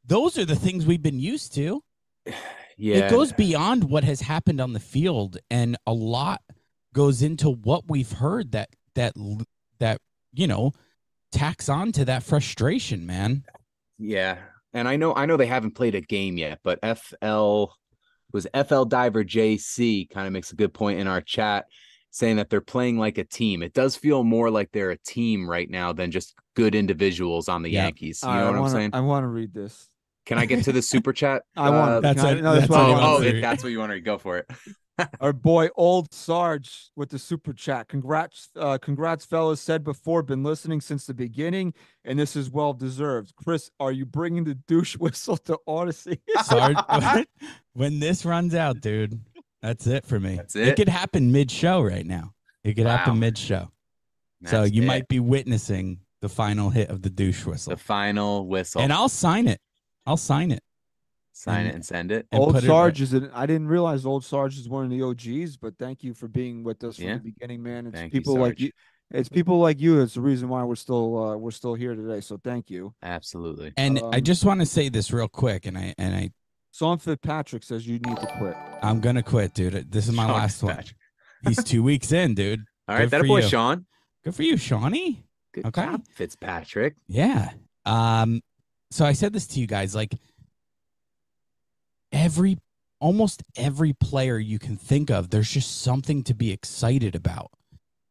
Those 0.04 0.36
are 0.38 0.44
the 0.44 0.56
things 0.56 0.84
we've 0.86 1.02
been 1.02 1.20
used 1.20 1.54
to. 1.54 1.82
Yeah, 2.78 2.96
It 3.06 3.10
goes 3.10 3.32
beyond 3.34 3.84
what 3.84 4.02
has 4.02 4.22
happened 4.22 4.58
on 4.58 4.72
the 4.72 4.80
field, 4.80 5.36
and 5.50 5.76
a 5.86 5.92
lot 5.92 6.40
goes 6.94 7.22
into 7.22 7.50
what 7.50 7.84
we've 7.86 8.10
heard 8.10 8.52
that 8.52 8.70
that 8.94 9.12
that 9.78 10.00
you 10.32 10.46
know 10.46 10.72
tacks 11.30 11.68
on 11.68 11.92
to 11.92 12.04
that 12.06 12.22
frustration, 12.22 13.06
man. 13.06 13.44
Yeah. 13.98 14.38
And 14.74 14.88
I 14.88 14.96
know 14.96 15.14
I 15.14 15.26
know 15.26 15.36
they 15.36 15.46
haven't 15.46 15.74
played 15.74 15.94
a 15.94 16.00
game 16.00 16.38
yet, 16.38 16.60
but 16.62 16.78
FL 16.82 17.64
was 18.32 18.46
FL 18.66 18.84
Diver 18.84 19.24
JC 19.24 20.08
kind 20.08 20.26
of 20.26 20.32
makes 20.32 20.52
a 20.52 20.56
good 20.56 20.72
point 20.72 20.98
in 20.98 21.06
our 21.06 21.20
chat 21.20 21.66
saying 22.10 22.36
that 22.36 22.50
they're 22.50 22.60
playing 22.60 22.98
like 22.98 23.18
a 23.18 23.24
team. 23.24 23.62
It 23.62 23.72
does 23.74 23.96
feel 23.96 24.22
more 24.24 24.50
like 24.50 24.70
they're 24.72 24.90
a 24.90 24.98
team 24.98 25.48
right 25.48 25.68
now 25.68 25.92
than 25.92 26.10
just 26.10 26.34
good 26.54 26.74
individuals 26.74 27.48
on 27.48 27.62
the 27.62 27.70
Yeah. 27.70 27.84
Yankees. 27.84 28.20
You 28.22 28.28
know 28.28 28.34
right, 28.34 28.40
what 28.44 28.46
I 28.46 28.56
I'm 28.56 28.60
wanna, 28.60 28.70
saying? 28.72 28.90
I 28.92 29.00
want 29.00 29.24
to 29.24 29.28
read 29.28 29.52
this. 29.54 29.88
Can 30.24 30.38
I 30.38 30.46
get 30.46 30.64
to 30.64 30.72
the 30.72 30.82
super 30.82 31.12
chat? 31.20 31.42
I 31.56 31.70
want. 31.70 31.90
Uh, 31.90 32.00
That's 32.00 32.20
can 32.20 32.28
I- 32.36 32.38
a- 32.38 32.42
no, 32.42 32.54
that's 32.54 32.68
that's 32.68 32.70
what 32.70 32.80
I 32.80 32.82
a- 32.82 32.86
oh, 32.86 32.92
wanna 32.92 33.06
oh, 33.06 33.18
read. 33.20 33.26
answer. 33.28 33.40
that's 33.40 33.62
what 33.62 33.72
you 33.72 33.78
want 33.78 33.92
to 33.92 34.00
go 34.00 34.18
for 34.18 34.38
it. 34.38 34.50
Our 35.20 35.32
boy 35.32 35.68
Old 35.74 36.12
Sarge 36.12 36.90
with 36.96 37.08
the 37.10 37.18
super 37.18 37.52
chat. 37.52 37.88
Congrats, 37.88 38.50
uh, 38.56 38.78
congrats, 38.78 39.24
fellas. 39.24 39.60
Said 39.60 39.84
before, 39.84 40.22
been 40.22 40.42
listening 40.44 40.80
since 40.80 41.06
the 41.06 41.14
beginning, 41.14 41.72
and 42.04 42.18
this 42.18 42.36
is 42.36 42.50
well 42.50 42.72
deserved. 42.74 43.34
Chris, 43.36 43.70
are 43.80 43.90
you 43.92 44.04
bringing 44.04 44.44
the 44.44 44.54
douche 44.54 44.96
whistle 44.98 45.36
to 45.38 45.58
Audacy? 45.66 46.18
Sorry, 46.44 46.74
when 47.72 48.00
this 48.00 48.24
runs 48.24 48.54
out, 48.54 48.80
dude, 48.80 49.18
that's 49.62 49.86
it 49.86 50.04
for 50.04 50.20
me. 50.20 50.36
That's 50.36 50.56
It 50.56 50.68
it? 50.68 50.76
could 50.76 50.88
happen 50.88 51.32
mid 51.32 51.50
show 51.50 51.80
right 51.80 52.06
now. 52.06 52.34
It 52.62 52.74
could 52.74 52.86
happen 52.86 53.18
mid 53.18 53.38
show. 53.38 53.70
So 54.46 54.64
you 54.64 54.82
it. 54.82 54.86
might 54.86 55.08
be 55.08 55.20
witnessing 55.20 56.00
the 56.20 56.28
final 56.28 56.68
hit 56.70 56.90
of 56.90 57.02
the 57.02 57.10
douche 57.10 57.44
whistle, 57.46 57.70
the 57.70 57.76
final 57.76 58.46
whistle. 58.46 58.80
and 58.82 58.92
I'll 58.92 59.08
sign 59.08 59.48
it. 59.48 59.60
I'll 60.06 60.16
sign 60.16 60.50
it. 60.52 60.62
Sign 61.32 61.60
it 61.64 61.68
and- 61.68 61.74
and 61.76 61.84
send 61.86 62.12
it. 62.12 62.26
and 62.32 62.40
Old 62.40 62.54
put 62.54 62.64
it 62.64 62.66
Sarge 62.66 63.00
is 63.00 63.12
an. 63.12 63.30
I 63.34 63.46
didn't 63.46 63.68
realize 63.68 64.04
Old 64.06 64.24
Sarge 64.24 64.58
is 64.58 64.68
one 64.68 64.84
of 64.84 64.90
the 64.90 65.02
OGs, 65.02 65.56
but 65.56 65.76
thank 65.78 66.02
you 66.04 66.14
for 66.14 66.28
being 66.28 66.62
with 66.62 66.82
us 66.84 66.96
from 66.96 67.04
Yeah. 67.06 67.14
the 67.14 67.20
beginning, 67.20 67.62
man. 67.62 67.86
It's 67.86 67.96
Thank 67.96 68.12
you, 68.14 68.20
people 68.20 68.36
like 68.38 68.60
you. 68.60 68.70
It's 69.10 69.28
people 69.28 69.58
like 69.58 69.78
you. 69.80 69.98
That's 69.98 70.14
the 70.14 70.22
reason 70.22 70.48
why 70.48 70.62
we're 70.64 70.74
still 70.74 71.18
uh, 71.22 71.36
we're 71.36 71.50
still 71.50 71.74
here 71.74 71.94
today. 71.94 72.20
So 72.20 72.38
thank 72.42 72.70
you. 72.70 72.94
Absolutely. 73.02 73.72
And 73.76 73.98
I 73.98 74.18
Um, 74.18 74.22
just 74.22 74.44
want 74.44 74.60
to 74.60 74.66
say 74.66 74.88
this 74.88 75.12
real 75.12 75.28
quick, 75.28 75.66
and 75.66 75.76
I 75.76 75.94
and 75.98 76.14
I 76.14 76.30
Sean 76.72 76.96
Fitzpatrick 76.98 77.62
says 77.62 77.86
you 77.86 77.98
need 77.98 78.16
to 78.16 78.26
quit. 78.38 78.56
I'm 78.82 79.00
gonna 79.00 79.22
quit, 79.22 79.52
dude. 79.52 79.90
This 79.92 80.08
is 80.08 80.14
my 80.14 80.24
Sean 80.26 80.32
last 80.34 80.62
one. 80.62 80.82
He's 81.46 81.62
two 81.62 81.82
weeks 81.90 82.12
in, 82.12 82.34
dude. 82.34 82.60
All 82.88 82.94
right, 82.96 83.02
Good 83.02 83.10
that 83.10 83.26
boy 83.26 83.40
you. 83.42 83.48
Sean. 83.48 83.84
Good 84.24 84.34
for 84.34 84.42
you, 84.44 84.56
Shawnee. 84.56 85.24
Good 85.52 85.66
Okay. 85.66 85.84
job, 85.84 86.06
Fitzpatrick. 86.08 86.94
Yeah. 87.08 87.50
Um, 87.84 88.40
so 88.90 89.04
I 89.04 89.12
said 89.12 89.32
this 89.34 89.46
to 89.48 89.60
you 89.60 89.66
guys, 89.66 89.94
like 89.94 90.14
every 92.12 92.58
almost 93.00 93.42
every 93.56 93.92
player 93.92 94.38
you 94.38 94.58
can 94.60 94.76
think 94.76 95.10
of, 95.10 95.30
there's 95.30 95.50
just 95.50 95.82
something 95.82 96.22
to 96.22 96.34
be 96.34 96.52
excited 96.52 97.14
about. 97.16 97.50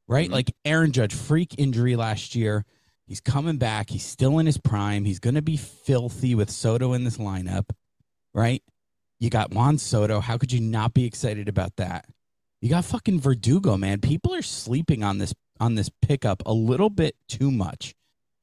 Right? 0.07 0.29
Mhm. 0.29 0.33
Like 0.33 0.55
Aaron 0.65 0.91
Judge, 0.91 1.13
freak 1.13 1.55
injury 1.57 1.95
last 1.95 2.35
year. 2.35 2.65
He's 3.07 3.21
coming 3.21 3.57
back. 3.57 3.89
He's 3.89 4.05
still 4.05 4.39
in 4.39 4.45
his 4.45 4.57
prime. 4.57 5.05
He's 5.05 5.19
gonna 5.19 5.41
be 5.41 5.55
filthy 5.57 6.35
with 6.35 6.49
Soto 6.49 6.93
in 6.93 7.03
this 7.05 7.17
lineup. 7.17 7.69
Right? 8.33 8.63
You 9.19 9.29
got 9.29 9.51
Juan 9.53 9.77
Soto. 9.77 10.19
How 10.19 10.37
could 10.37 10.51
you 10.51 10.59
not 10.59 10.93
be 10.93 11.05
excited 11.05 11.47
about 11.47 11.75
that? 11.77 12.05
You 12.59 12.69
got 12.69 12.85
fucking 12.85 13.19
Verdugo, 13.21 13.77
man. 13.77 14.01
People 14.01 14.33
are 14.33 14.41
sleeping 14.41 15.03
on 15.03 15.17
this 15.19 15.33
on 15.59 15.75
this 15.75 15.89
pickup 16.01 16.41
a 16.45 16.53
little 16.53 16.89
bit 16.89 17.15
too 17.27 17.51
much. 17.51 17.93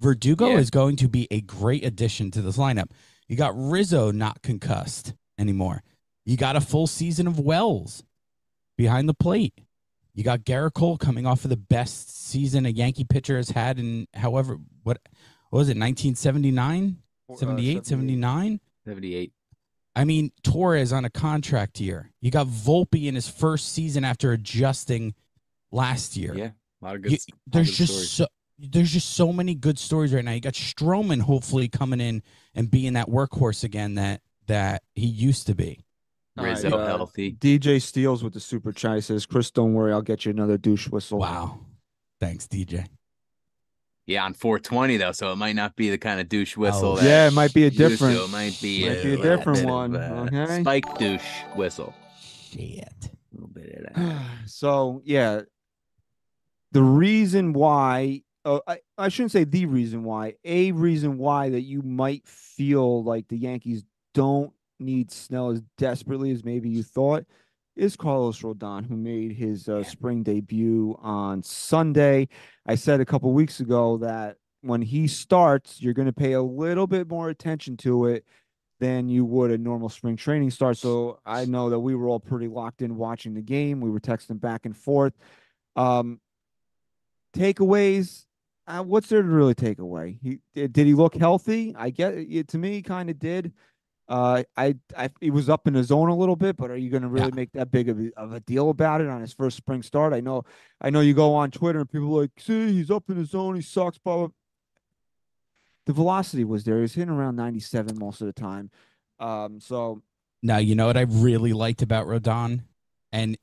Verdugo 0.00 0.50
Yeah. 0.50 0.58
is 0.58 0.70
going 0.70 0.96
to 0.96 1.08
be 1.08 1.26
a 1.30 1.40
great 1.40 1.84
addition 1.84 2.30
to 2.30 2.40
this 2.42 2.56
lineup. 2.56 2.90
You 3.26 3.36
got 3.36 3.52
Rizzo 3.56 4.12
not 4.12 4.40
concussed 4.42 5.14
anymore. 5.38 5.82
You 6.24 6.36
got 6.36 6.56
a 6.56 6.60
full 6.60 6.86
season 6.86 7.26
of 7.26 7.38
Wells 7.38 8.02
behind 8.76 9.08
the 9.08 9.14
plate. 9.14 9.54
You 10.14 10.24
got 10.24 10.44
Garrett 10.44 10.74
Cole 10.74 10.98
coming 10.98 11.26
off 11.26 11.44
of 11.44 11.50
the 11.50 11.56
best 11.56 12.26
season 12.28 12.66
a 12.66 12.70
Yankee 12.70 13.04
pitcher 13.04 13.36
has 13.36 13.50
had 13.50 13.78
in 13.78 14.08
however 14.14 14.58
what, 14.82 14.98
what 15.50 15.58
was 15.60 15.68
it 15.68 15.78
1979, 15.78 16.96
Uh, 17.30 17.36
78, 17.36 17.86
79? 17.86 18.60
78. 18.84 19.32
I 19.94 20.04
mean, 20.04 20.30
Torres 20.42 20.92
on 20.92 21.04
a 21.04 21.10
contract 21.10 21.80
year. 21.80 22.10
You 22.20 22.30
got 22.30 22.46
Volpe 22.46 23.06
in 23.06 23.14
his 23.14 23.28
first 23.28 23.72
season 23.72 24.04
after 24.04 24.32
adjusting 24.32 25.14
last 25.72 26.16
year. 26.16 26.34
Yeah. 26.36 26.50
A 26.82 26.84
lot 26.84 26.96
of 26.96 27.02
good. 27.02 27.12
You- 27.12 27.16
s- 27.16 27.26
lot 27.30 27.36
of 27.46 27.52
there's 27.52 27.76
just 27.76 27.92
stories. 27.92 28.10
so 28.10 28.26
there's 28.58 28.92
just 28.92 29.10
so 29.10 29.32
many 29.32 29.54
good 29.54 29.78
stories 29.78 30.12
right 30.12 30.24
now. 30.24 30.32
You 30.32 30.40
got 30.40 30.54
Stroman 30.54 31.20
hopefully 31.20 31.68
coming 31.68 32.00
in 32.00 32.22
and 32.54 32.70
being 32.70 32.94
that 32.94 33.08
workhorse 33.08 33.62
again 33.64 33.94
that 33.94 34.20
that 34.48 34.82
he 34.94 35.06
used 35.06 35.46
to 35.46 35.54
be. 35.54 35.84
Rizzo 36.36 36.70
uh, 36.70 36.86
healthy. 36.86 37.32
DJ 37.32 37.80
Steals 37.80 38.22
with 38.22 38.34
the 38.34 38.40
super 38.40 38.72
chat. 38.72 39.02
Says, 39.04 39.26
Chris, 39.26 39.50
don't 39.50 39.74
worry, 39.74 39.92
I'll 39.92 40.02
get 40.02 40.24
you 40.24 40.30
another 40.30 40.58
douche 40.58 40.88
whistle. 40.88 41.18
Wow. 41.18 41.60
Thanks, 42.20 42.46
DJ. 42.46 42.86
Yeah, 44.06 44.24
on 44.24 44.32
420 44.34 44.96
though, 44.96 45.12
so 45.12 45.32
it 45.32 45.36
might 45.36 45.54
not 45.54 45.76
be 45.76 45.90
the 45.90 45.98
kind 45.98 46.18
of 46.20 46.28
douche 46.28 46.56
whistle. 46.56 46.98
Oh, 46.98 47.02
yeah, 47.02 47.28
it 47.28 47.32
might 47.32 47.52
be 47.52 47.64
a 47.64 47.66
used 47.66 47.76
to. 47.78 47.88
different- 47.88 48.16
It 48.18 48.28
might 48.30 48.58
be, 48.62 48.88
might 48.88 49.02
be 49.02 49.14
a 49.14 49.16
different 49.16 49.58
bit 49.58 49.64
of, 49.64 49.70
one, 49.70 49.96
uh, 49.96 50.26
okay? 50.32 50.60
Spike 50.62 50.98
douche 50.98 51.42
whistle. 51.54 51.94
Shit. 52.50 52.88
A 53.02 53.10
little 53.34 53.48
bit 53.48 53.84
of 53.86 53.94
that. 53.94 54.22
so 54.46 55.02
yeah, 55.04 55.42
the 56.72 56.82
reason 56.82 57.52
why 57.52 58.22
uh, 58.44 58.60
I, 58.66 58.78
I 58.96 59.08
shouldn't 59.10 59.32
say 59.32 59.44
the 59.44 59.66
reason 59.66 60.04
why 60.04 60.34
a 60.44 60.72
reason 60.72 61.18
why 61.18 61.50
that 61.50 61.62
you 61.62 61.82
might 61.82 62.26
feel 62.26 63.04
like 63.04 63.28
the 63.28 63.36
Yankees 63.36 63.84
don't 64.18 64.52
need 64.80 65.12
Snell 65.12 65.50
as 65.50 65.62
desperately 65.76 66.32
as 66.32 66.44
maybe 66.44 66.68
you 66.68 66.82
thought 66.82 67.24
is 67.76 67.94
Carlos 67.94 68.40
Rodon, 68.40 68.84
who 68.84 68.96
made 68.96 69.30
his 69.30 69.68
uh, 69.68 69.84
spring 69.84 70.24
debut 70.24 70.98
on 71.00 71.40
Sunday. 71.44 72.26
I 72.66 72.74
said 72.74 73.00
a 73.00 73.04
couple 73.04 73.32
weeks 73.32 73.60
ago 73.60 73.96
that 73.98 74.38
when 74.62 74.82
he 74.82 75.06
starts, 75.06 75.80
you're 75.80 75.94
going 75.94 76.06
to 76.06 76.12
pay 76.12 76.32
a 76.32 76.42
little 76.42 76.88
bit 76.88 77.08
more 77.08 77.28
attention 77.28 77.76
to 77.76 78.06
it 78.06 78.24
than 78.80 79.08
you 79.08 79.24
would 79.24 79.52
a 79.52 79.58
normal 79.58 79.88
spring 79.88 80.16
training 80.16 80.50
start. 80.50 80.78
So 80.78 81.20
I 81.24 81.44
know 81.44 81.70
that 81.70 81.78
we 81.78 81.94
were 81.94 82.08
all 82.08 82.18
pretty 82.18 82.48
locked 82.48 82.82
in 82.82 82.96
watching 82.96 83.34
the 83.34 83.40
game. 83.40 83.80
We 83.80 83.90
were 83.90 84.00
texting 84.00 84.40
back 84.40 84.66
and 84.66 84.76
forth. 84.76 85.12
Um, 85.76 86.20
takeaways. 87.32 88.24
Uh, 88.66 88.82
what's 88.82 89.08
there 89.08 89.22
to 89.22 89.28
really 89.28 89.54
take 89.54 89.78
away? 89.78 90.18
He 90.20 90.40
did, 90.54 90.76
he 90.76 90.94
look 90.94 91.14
healthy? 91.14 91.72
I 91.78 91.90
get 91.90 92.14
it. 92.14 92.48
To 92.48 92.58
me, 92.58 92.72
he 92.72 92.82
kind 92.82 93.08
of 93.10 93.20
did. 93.20 93.52
Uh, 94.08 94.42
I, 94.56 94.74
I, 94.96 95.10
he 95.20 95.30
was 95.30 95.50
up 95.50 95.66
in 95.66 95.74
his 95.74 95.88
zone 95.88 96.08
a 96.08 96.16
little 96.16 96.36
bit, 96.36 96.56
but 96.56 96.70
are 96.70 96.76
you 96.76 96.88
going 96.88 97.02
to 97.02 97.08
really 97.08 97.28
Yeah. 97.28 97.34
make 97.34 97.52
that 97.52 97.70
big 97.70 97.88
of 97.90 98.00
a, 98.00 98.10
of 98.16 98.32
a 98.32 98.40
deal 98.40 98.70
about 98.70 99.00
it 99.02 99.08
on 99.08 99.20
his 99.20 99.34
first 99.34 99.56
spring 99.58 99.82
start? 99.82 100.14
I 100.14 100.20
know, 100.20 100.44
I 100.80 100.88
know 100.90 101.00
you 101.00 101.12
go 101.12 101.34
on 101.34 101.50
Twitter 101.50 101.80
and 101.80 101.90
people 101.90 102.16
are 102.16 102.22
like, 102.22 102.30
see, 102.38 102.72
he's 102.72 102.90
up 102.90 103.10
in 103.10 103.16
his 103.16 103.30
zone, 103.30 103.54
he 103.54 103.60
sucks, 103.60 103.98
blah, 103.98 104.16
blah. 104.16 104.28
The 105.86 105.92
velocity 105.92 106.44
was 106.44 106.64
there. 106.64 106.76
He 106.76 106.82
was 106.82 106.94
hitting 106.94 107.12
around 107.12 107.36
97 107.36 107.98
most 107.98 108.20
of 108.20 108.26
the 108.26 108.32
time. 108.32 108.70
Um, 109.18 109.60
so 109.60 110.02
Now, 110.42 110.58
you 110.58 110.74
know 110.74 110.86
what 110.86 110.96
I 110.96 111.02
really 111.02 111.52
liked 111.52 111.82
about 111.82 112.06
Rodon? 112.06 112.62
And 113.12 113.36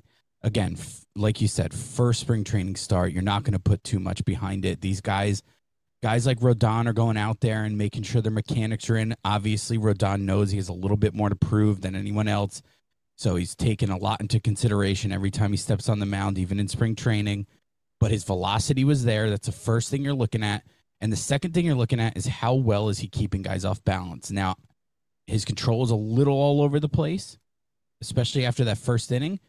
again, 0.44 0.76
f- 0.78 1.06
like 1.16 1.42
you 1.42 1.48
said, 1.48 1.74
first 1.74 2.22
spring 2.22 2.44
training 2.44 2.76
start, 2.76 3.12
you're 3.14 3.24
not 3.24 3.44
going 3.44 3.54
to 3.54 3.60
put 3.60 3.84
too 3.84 4.00
much 4.00 4.24
behind 4.26 4.64
it. 4.66 4.82
These 4.82 5.02
guys, 5.02 5.42
guys 6.06 6.28
like 6.28 6.40
Rodon 6.40 6.86
are 6.86 6.94
going 6.94 7.18
out 7.18 7.40
there 7.40 7.64
and 7.64 7.80
making 7.80 8.04
sure 8.04 8.22
their 8.22 8.32
mechanics 8.32 8.92
are 8.92 8.96
in. 8.96 9.16
Obviously, 9.26 9.80
Rodon 9.80 10.22
knows 10.22 10.52
he 10.52 10.58
has 10.58 10.70
a 10.70 10.74
little 10.74 10.98
bit 10.98 11.16
more 11.16 11.30
to 11.30 11.36
prove 11.36 11.82
than 11.82 11.96
anyone 11.96 12.28
else. 12.28 12.62
So 13.16 13.38
he's 13.38 13.56
taken 13.56 13.90
a 13.90 13.98
lot 13.98 14.22
into 14.22 14.40
consideration 14.40 15.12
every 15.12 15.32
time 15.32 15.50
he 15.50 15.58
steps 15.58 15.90
on 15.90 15.98
the 15.98 16.06
mound, 16.06 16.38
even 16.38 16.60
in 16.60 16.68
spring 16.68 16.96
training. 16.96 17.48
But 18.00 18.12
his 18.12 18.24
velocity 18.24 18.84
was 18.84 19.04
there. 19.04 19.32
That's 19.32 19.48
the 19.48 19.52
first 19.52 19.90
thing 19.90 20.04
you're 20.04 20.14
looking 20.14 20.44
at. 20.44 20.62
And 21.02 21.12
the 21.12 21.18
second 21.18 21.56
thing 21.56 21.66
you're 21.66 21.74
looking 21.74 22.00
at 22.00 22.16
is 22.16 22.28
how 22.28 22.54
well 22.54 22.90
is 22.90 23.00
he 23.00 23.08
keeping 23.08 23.42
guys 23.42 23.66
off 23.66 23.84
balance. 23.84 24.30
Now, 24.30 24.58
his 25.26 25.44
control 25.44 25.84
is 25.84 25.90
a 25.90 25.96
little 25.96 26.38
all 26.38 26.62
over 26.62 26.80
the 26.80 26.88
place, 26.88 27.40
especially 28.00 28.46
after 28.46 28.64
that 28.66 28.78
first 28.78 29.12
inning. 29.12 29.40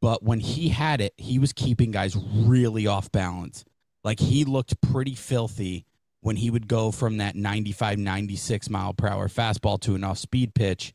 But 0.00 0.22
when 0.22 0.38
he 0.38 0.68
had 0.68 1.00
it, 1.00 1.14
he 1.16 1.40
was 1.40 1.52
keeping 1.52 1.90
guys 1.90 2.16
really 2.16 2.86
off 2.86 3.10
balance. 3.10 3.64
Like 4.04 4.20
he 4.20 4.44
looked 4.44 4.80
pretty 4.80 5.16
filthy 5.16 5.86
when 6.20 6.36
he 6.36 6.50
would 6.50 6.68
go 6.68 6.90
from 6.90 7.18
that 7.18 7.36
95, 7.36 7.98
96 7.98 8.70
mile 8.70 8.92
per 8.92 9.08
hour 9.08 9.28
fastball 9.28 9.80
to 9.80 9.94
an 9.94 10.04
off 10.04 10.18
speed 10.18 10.54
pitch 10.54 10.92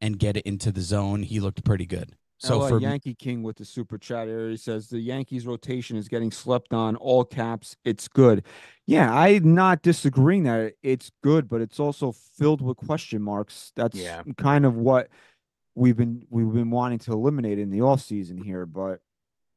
and 0.00 0.18
get 0.18 0.36
it 0.36 0.46
into 0.46 0.72
the 0.72 0.80
zone. 0.80 1.22
He 1.22 1.40
looked 1.40 1.64
pretty 1.64 1.86
good. 1.86 2.14
So 2.38 2.60
LA 2.60 2.68
for 2.68 2.80
Yankee 2.80 3.14
King 3.14 3.42
with 3.42 3.58
the 3.58 3.66
super 3.66 3.98
chat 3.98 4.26
area 4.26 4.52
he 4.52 4.56
says 4.56 4.88
the 4.88 4.98
Yankees 4.98 5.46
rotation 5.46 5.98
is 5.98 6.08
getting 6.08 6.30
slept 6.30 6.72
on. 6.72 6.96
All 6.96 7.22
caps, 7.22 7.76
it's 7.84 8.08
good. 8.08 8.44
Yeah, 8.86 9.12
I'm 9.14 9.54
not 9.54 9.82
disagreeing 9.82 10.44
that 10.44 10.72
it's 10.82 11.10
good, 11.22 11.50
but 11.50 11.60
it's 11.60 11.78
also 11.78 12.12
filled 12.12 12.62
with 12.62 12.78
question 12.78 13.20
marks. 13.20 13.72
That's 13.76 13.98
Yeah. 13.98 14.22
kind 14.38 14.64
of 14.64 14.74
what 14.74 15.08
we've 15.74 15.96
been 15.98 16.24
we've 16.30 16.50
been 16.50 16.70
wanting 16.70 16.98
to 17.00 17.12
eliminate 17.12 17.58
in 17.58 17.68
the 17.68 17.80
offseason 17.80 18.42
here. 18.42 18.64
But 18.64 19.00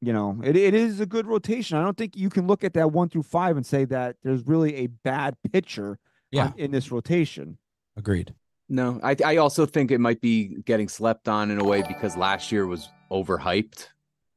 you 0.06 0.14
know, 0.14 0.40
it, 0.44 0.56
it 0.56 0.74
is 0.74 1.00
a 1.00 1.06
good 1.06 1.26
rotation. 1.28 1.78
I 1.78 1.84
don't 1.84 1.98
think 1.98 2.16
you 2.16 2.30
can 2.30 2.48
look 2.48 2.64
at 2.64 2.74
that 2.74 2.92
one 2.92 3.10
through 3.10 3.24
five 3.24 3.56
and 3.58 3.66
say 3.66 3.86
that 3.86 4.16
there's 4.24 4.46
really 4.46 4.76
a 4.78 4.88
bad 4.88 5.36
pitcher 5.52 5.98
yeah, 6.32 6.48
on- 6.48 6.54
in 6.58 6.72
this 6.72 6.92
rotation. 6.92 7.58
agreed. 7.98 8.34
No, 8.70 9.00
I 9.04 9.16
I 9.24 9.38
also 9.38 9.66
think 9.66 9.92
it 9.92 10.00
might 10.00 10.22
be 10.22 10.56
getting 10.66 10.88
slept 10.88 11.28
on 11.28 11.52
in 11.52 11.60
a 11.60 11.64
way 11.64 11.84
because 11.88 12.16
last 12.18 12.52
year 12.52 12.66
was 12.66 12.90
overhyped 13.12 13.88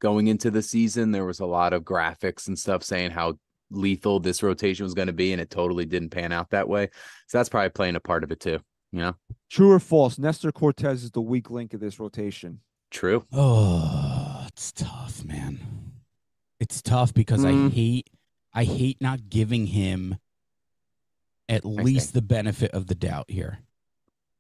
going 0.01 0.27
into 0.27 0.51
the 0.51 0.61
season. 0.63 1.13
There 1.13 1.25
was 1.25 1.41
a 1.41 1.47
lot 1.47 1.73
of 1.73 1.83
graphics 1.85 2.49
and 2.49 2.59
stuff 2.59 2.83
saying 2.83 3.13
how 3.13 3.39
lethal 3.71 4.21
this 4.21 4.43
rotation 4.43 4.85
was 4.85 4.95
going 4.95 5.07
to 5.07 5.13
be, 5.15 5.33
and 5.33 5.41
it 5.41 5.49
totally 5.51 5.87
didn't 5.87 6.11
pan 6.11 6.33
out 6.33 6.51
that 6.51 6.69
way. 6.69 6.91
So 7.29 7.39
that's 7.39 7.49
probably 7.49 7.71
playing 7.71 7.97
a 7.97 8.01
part 8.01 8.25
of 8.25 8.31
it 8.33 8.41
too. 8.41 8.59
You 8.93 9.01
know, 9.01 9.15
True 9.51 9.71
or 9.73 9.81
false? 9.81 10.19
Nestor 10.19 10.53
Cortes 10.53 11.03
is 11.05 11.11
the 11.13 11.21
weak 11.23 11.51
link 11.51 11.73
of 11.75 11.81
this 11.81 11.99
rotation. 11.99 12.61
true. 12.91 13.25
Oh, 13.33 14.16
it's 14.57 14.73
tough, 14.73 15.23
man. 15.25 15.93
It's 16.59 16.81
tough 16.81 17.13
because 17.13 17.45
I 17.45 17.53
Mm. 17.53 17.73
hate 17.73 18.11
I 18.55 18.65
hate 18.65 19.03
not 19.03 19.29
giving 19.29 19.67
him 19.67 20.17
at 21.47 21.67
least 21.67 22.07
think. 22.07 22.15
the 22.15 22.23
benefit 22.23 22.71
of 22.71 22.87
the 22.87 22.95
doubt 22.95 23.31
here. 23.31 23.59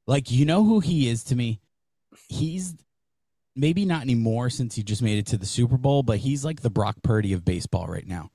Like 0.07 0.31
you 0.31 0.47
know 0.47 0.65
who 0.65 0.81
he 0.81 1.09
is 1.09 1.23
to 1.25 1.37
me? 1.37 1.61
He's 2.29 2.75
maybe 3.55 3.85
not 3.85 4.01
anymore 4.03 4.49
since 4.49 4.75
he 4.75 4.83
just 4.83 5.03
made 5.03 5.19
it 5.19 5.27
to 5.27 5.37
the 5.37 5.45
Super 5.45 5.77
Bowl, 5.77 6.03
but 6.03 6.19
he's 6.19 6.45
like 6.47 6.61
the 6.63 6.71
Brock 6.71 6.97
Purdy 7.03 7.35
of 7.35 7.45
baseball 7.45 7.87
right 7.87 8.07
now. 8.07 8.31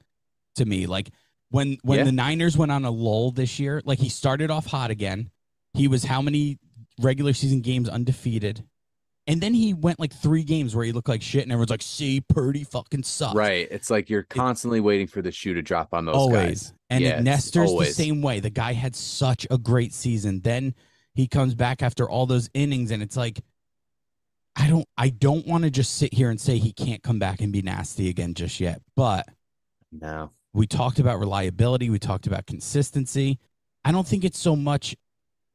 To 0.56 0.66
me, 0.66 0.86
like 0.86 1.10
when 1.50 1.78
when 1.82 2.00
Yeah. 2.00 2.04
the 2.06 2.12
Niners 2.12 2.56
went 2.56 2.72
on 2.72 2.86
a 2.86 2.92
lull 2.92 3.32
this 3.32 3.58
year, 3.60 3.82
like 3.84 3.98
he 4.00 4.10
started 4.10 4.52
off 4.52 4.68
hot 4.68 4.92
again. 4.92 5.32
He 5.74 5.88
was 5.88 6.04
how 6.04 6.22
many 6.22 6.60
regular 7.00 7.34
season 7.34 7.62
games 7.62 7.90
undefeated? 7.90 8.68
And 9.32 9.40
then 9.40 9.54
he 9.54 9.74
went 9.74 9.98
like 9.98 10.12
three 10.14 10.44
games 10.44 10.76
where 10.76 10.84
he 10.84 10.92
looked 10.92 11.08
like 11.08 11.22
shit, 11.22 11.44
and 11.44 11.52
everyone's 11.54 11.70
like, 11.70 11.82
"See, 11.82 12.20
Purdy 12.20 12.66
fucking 12.66 13.04
sucks." 13.04 13.34
Right. 13.34 13.66
It's 13.72 13.90
like 13.90 14.10
you're 14.10 14.24
constantly 14.24 14.82
waiting 14.82 15.08
for 15.08 15.22
the 15.22 15.32
shoe 15.32 15.54
to 15.54 15.62
drop 15.62 15.94
on 15.94 16.04
those 16.04 16.16
always. 16.16 16.64
guys. 16.64 16.74
And 16.90 17.02
Yeah, 17.04 17.22
Nestor's 17.22 17.70
always. 17.70 17.96
the 17.96 18.04
same 18.04 18.22
way. 18.22 18.42
The 18.42 18.50
guy 18.50 18.74
had 18.74 18.94
such 18.94 19.48
a 19.50 19.58
great 19.58 19.94
season. 19.94 20.42
Then 20.42 20.76
he 21.14 21.28
comes 21.28 21.56
back 21.56 21.82
after 21.82 22.10
all 22.10 22.26
those 22.26 22.50
innings, 22.54 22.92
and 22.92 23.02
it's 23.02 23.16
like, 23.16 23.40
I 24.58 24.68
don't, 24.68 24.86
I 24.98 25.08
don't 25.08 25.48
want 25.48 25.64
to 25.64 25.72
just 25.72 25.96
sit 25.96 26.14
here 26.14 26.30
and 26.30 26.40
say 26.40 26.58
he 26.58 26.74
can't 26.74 27.02
come 27.02 27.18
back 27.18 27.40
and 27.40 27.54
be 27.54 27.62
nasty 27.62 28.10
again 28.10 28.34
just 28.34 28.60
yet. 28.60 28.82
But 28.98 29.30
No. 29.94 30.32
we 30.52 30.68
talked 30.68 31.00
about 31.00 31.20
reliability. 31.20 31.90
We 31.90 32.00
talked 32.00 32.28
about 32.28 32.48
consistency. 32.48 33.40
I 33.86 33.94
don't 33.94 34.06
think 34.06 34.26
it's 34.26 34.40
so 34.40 34.58
much 34.58 34.94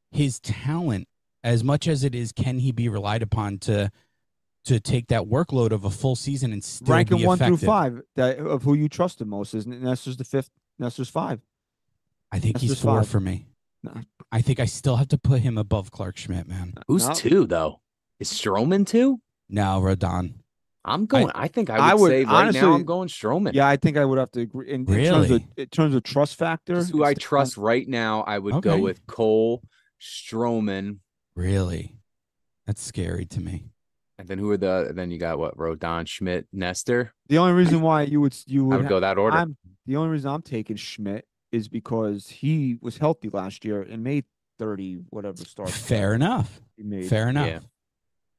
his 0.09 0.39
talent 0.39 1.07
as 1.47 1.63
much 1.63 1.87
as 1.87 2.03
it 2.03 2.13
is 2.13 2.31
can 2.31 2.59
he 2.59 2.71
be 2.71 2.89
relied 2.89 3.23
upon 3.23 3.57
to 3.59 3.89
to 4.65 4.79
take 4.81 5.07
that 5.07 5.23
workload 5.23 5.71
of 5.71 5.85
a 5.85 5.89
full 5.89 6.15
season 6.15 6.51
and 6.51 6.61
still 6.61 6.93
Rank 6.93 7.09
him 7.11 7.19
be 7.19 7.25
one 7.25 7.37
through 7.37 7.55
five 7.57 8.01
that 8.15 8.37
of 8.39 8.63
who 8.63 8.73
you 8.73 8.89
trust 8.89 9.19
the 9.19 9.25
most. 9.25 9.53
Is 9.53 9.65
Nestor's 9.65 10.17
the 10.17 10.25
fifth? 10.25 10.49
Nestor's 10.77 11.07
five. 11.09 11.39
I 12.31 12.39
think 12.39 12.55
That's 12.55 12.63
he's 12.63 12.71
just 12.71 12.81
four 12.83 12.99
five. 12.99 13.07
for 13.07 13.21
me. 13.21 13.45
No. 13.83 13.93
I 14.31 14.41
think 14.41 14.59
I 14.59 14.65
still 14.65 14.97
have 14.97 15.07
to 15.09 15.17
put 15.17 15.39
him 15.39 15.57
above 15.57 15.91
Clarke 15.91 16.17
Schmidt, 16.17 16.47
man. 16.49 16.73
Who's 16.89 17.07
No. 17.07 17.13
two 17.13 17.47
though? 17.47 17.79
Is 18.19 18.29
Stroman 18.29 18.85
two? 18.85 19.21
No, 19.49 19.79
Rodon. 19.81 20.33
I'm 20.83 21.05
going. 21.05 21.29
I, 21.35 21.47
think 21.47 21.69
I 21.69 21.73
would, 21.75 21.81
I 21.83 21.93
would- 21.95 22.09
say 22.09 22.23
right 22.25 22.33
honestly- 22.33 22.61
now 22.61 22.73
I'm 22.73 22.83
going 22.85 23.07
Stroman. 23.07 23.53
Yeah, 23.53 23.67
I 23.67 23.77
think 23.77 23.95
I 23.97 24.03
would 24.05 24.17
have 24.17 24.31
to 24.31 24.41
agree. 24.41 24.69
In, 24.69 24.81
in 24.81 24.85
terms 24.85 25.25
of 25.25 25.29
Really? 25.31 25.47
in 25.57 25.65
terms 25.67 25.95
of 25.95 26.03
trust 26.03 26.35
factor, 26.35 26.75
Just 26.75 26.91
who 26.91 27.03
I 27.05 27.11
it's- 27.11 27.23
um, 27.23 27.27
trust 27.29 27.55
right 27.57 27.87
now, 27.87 28.21
I 28.23 28.37
would 28.39 28.55
Okay. 28.55 28.69
go 28.71 28.77
with 28.79 29.05
Cole, 29.07 29.63
Stroman, 30.01 30.97
Really? 31.37 31.99
That's 32.65 32.81
scary 32.81 33.25
to 33.25 33.39
me. 33.39 33.69
and 34.17 34.27
then 34.27 34.39
who 34.39 34.49
are 34.49 34.57
the? 34.57 34.91
Then 34.93 35.11
you 35.11 35.19
got 35.19 35.37
what? 35.37 35.55
Rodon, 35.55 36.07
Schmidt, 36.07 36.47
Nestor. 36.51 37.13
The 37.29 37.37
only 37.37 37.53
reason 37.53 37.81
why 37.81 38.01
you 38.01 38.19
would 38.21 38.35
you 38.47 38.65
would 38.65 38.73
I 38.73 38.77
would 38.77 38.85
ha- 38.85 38.89
go 38.89 38.99
that 39.01 39.19
order. 39.19 39.37
I'm 39.37 39.55
the 39.85 39.95
only 39.97 40.09
reason 40.09 40.31
I'm 40.31 40.41
taking 40.41 40.75
Schmidt 40.77 41.25
is 41.51 41.69
because 41.69 42.27
he 42.27 42.77
was 42.81 42.97
healthy 42.97 43.29
last 43.29 43.63
year 43.63 43.83
and 43.83 44.03
made 44.03 44.25
thirty 44.57 44.95
whatever 45.11 45.37
starts. 45.45 45.77
Fair 45.77 46.15
enough. 46.15 46.59
He 46.75 46.81
made. 46.81 47.07
Fair 47.07 47.29
enough. 47.29 47.47
Yeah. 47.47 47.59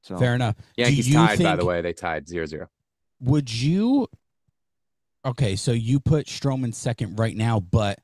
So 0.03 0.19
Fair 0.19 0.35
enough. 0.35 0.57
Yankees 0.77 1.09
you 1.09 1.15
tied, 1.15 1.41
by 1.41 1.55
the 1.57 1.65
way. 1.65 1.81
They 1.81 1.93
tied 1.93 2.27
0-0. 2.27 2.67
Would 3.21 3.53
you 3.53 4.09
Okay, 5.25 5.57
so 5.57 5.73
you 5.73 6.01
put 6.01 6.27
Stroman 6.27 6.73
second 6.73 7.19
right 7.19 7.37
now, 7.37 7.61
but 7.61 7.99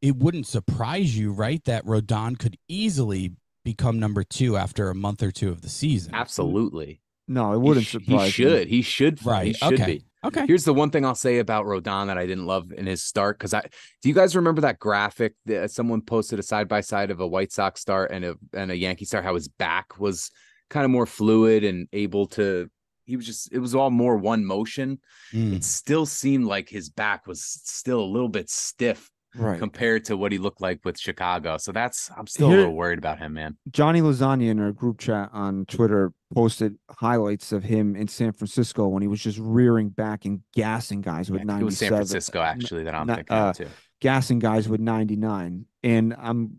it 0.00 0.16
wouldn't 0.16 0.46
surprise 0.46 1.16
you, 1.16 1.32
right, 1.32 1.62
that 1.66 1.84
Rodon 1.84 2.38
could 2.38 2.56
easily 2.66 3.32
become 3.64 3.98
number 3.98 4.24
two 4.24 4.56
after 4.56 4.90
a 4.90 4.94
month 4.94 5.22
or 5.22 5.30
two 5.30 5.50
of 5.50 5.62
the 5.62 5.68
season. 5.68 6.14
Absolutely. 6.14 7.00
No, 7.28 7.52
it 7.52 7.60
wouldn't 7.60 7.86
sh- 7.86 7.92
surprise 7.92 8.34
He 8.34 8.44
me. 8.44 8.50
should. 8.50 8.68
He 8.68 8.82
should. 8.82 9.20
He 9.20 9.28
Right, 9.30 9.56
should 9.56 9.74
okay. 9.80 9.86
be. 9.98 10.04
Okay. 10.24 10.46
Here's 10.46 10.64
the 10.64 10.74
one 10.74 10.90
thing 10.90 11.04
I'll 11.04 11.14
say 11.16 11.38
about 11.38 11.66
Rodon 11.66 12.06
that 12.06 12.16
I 12.18 12.26
didn't 12.26 12.46
love 12.46 12.70
in 12.72 12.86
his 12.86 13.02
start 13.02 13.38
because 13.38 13.52
I 13.54 13.62
do 14.02 14.08
you 14.08 14.14
guys 14.14 14.36
remember 14.36 14.60
that 14.62 14.78
graphic 14.78 15.34
that 15.46 15.70
someone 15.72 16.00
posted 16.00 16.38
a 16.38 16.42
side 16.44 16.68
by 16.68 16.80
side 16.80 17.10
of 17.10 17.18
a 17.20 17.26
White 17.26 17.50
Sox 17.52 17.80
start 17.80 18.10
and 18.12 18.24
a 18.24 18.34
and 18.52 18.70
a 18.70 18.76
Yankee 18.76 19.04
start 19.04 19.24
how 19.24 19.34
his 19.34 19.48
back 19.48 19.98
was 19.98 20.30
kind 20.70 20.84
of 20.84 20.90
more 20.92 21.06
fluid 21.06 21.64
and 21.64 21.88
able 21.92 22.26
to 22.28 22.68
he 23.04 23.16
was 23.16 23.26
just 23.26 23.52
it 23.52 23.58
was 23.58 23.74
all 23.74 23.90
more 23.90 24.16
one 24.16 24.44
motion. 24.44 25.00
Mm. 25.32 25.54
It 25.56 25.64
still 25.64 26.06
seemed 26.06 26.44
like 26.44 26.68
his 26.68 26.88
back 26.88 27.26
was 27.26 27.42
still 27.44 28.00
a 28.00 28.06
little 28.06 28.28
bit 28.28 28.48
stiff 28.48 29.10
Right. 29.34 29.58
compared 29.58 30.04
to 30.06 30.16
what 30.16 30.30
he 30.32 30.38
looked 30.38 30.60
like 30.60 30.80
with 30.84 30.98
Chicago. 30.98 31.56
So 31.56 31.72
that's 31.72 32.10
I'm 32.16 32.26
still 32.26 32.48
Here- 32.48 32.58
a 32.58 32.60
little 32.60 32.74
worried 32.76 32.98
about 32.98 33.18
him, 33.18 33.32
man. 33.32 33.56
Johnny 33.70 34.00
Lasagna 34.02 34.48
in 34.50 34.60
our 34.60 34.72
group 34.72 34.98
chat 34.98 35.30
on 35.32 35.64
Twitter 35.66 36.12
posted 36.34 36.76
highlights 36.90 37.52
of 37.52 37.64
him 37.64 37.96
in 37.96 38.08
San 38.08 38.32
Francisco 38.32 38.88
when 38.88 39.00
he 39.02 39.08
was 39.08 39.20
just 39.20 39.38
rearing 39.38 39.88
back 39.88 40.24
and 40.24 40.40
gassing 40.54 41.00
guys 41.00 41.30
with 41.30 41.42
Yeah, 41.46 41.58
it 41.58 41.62
was 41.62 41.78
San 41.78 41.88
Francisco 41.88 42.40
actually 42.40 42.84
that 42.84 42.94
I'm 42.94 43.06
not- 43.06 43.16
thinking 43.16 43.36
uh, 43.36 43.48
of 43.50 43.56
too. 43.56 43.66
gassing 44.00 44.38
guys 44.38 44.68
with 44.68 44.80
99 44.80 45.64
and 45.84 46.14
i'm 46.18 46.56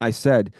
i 0.00 0.10
said 0.10 0.52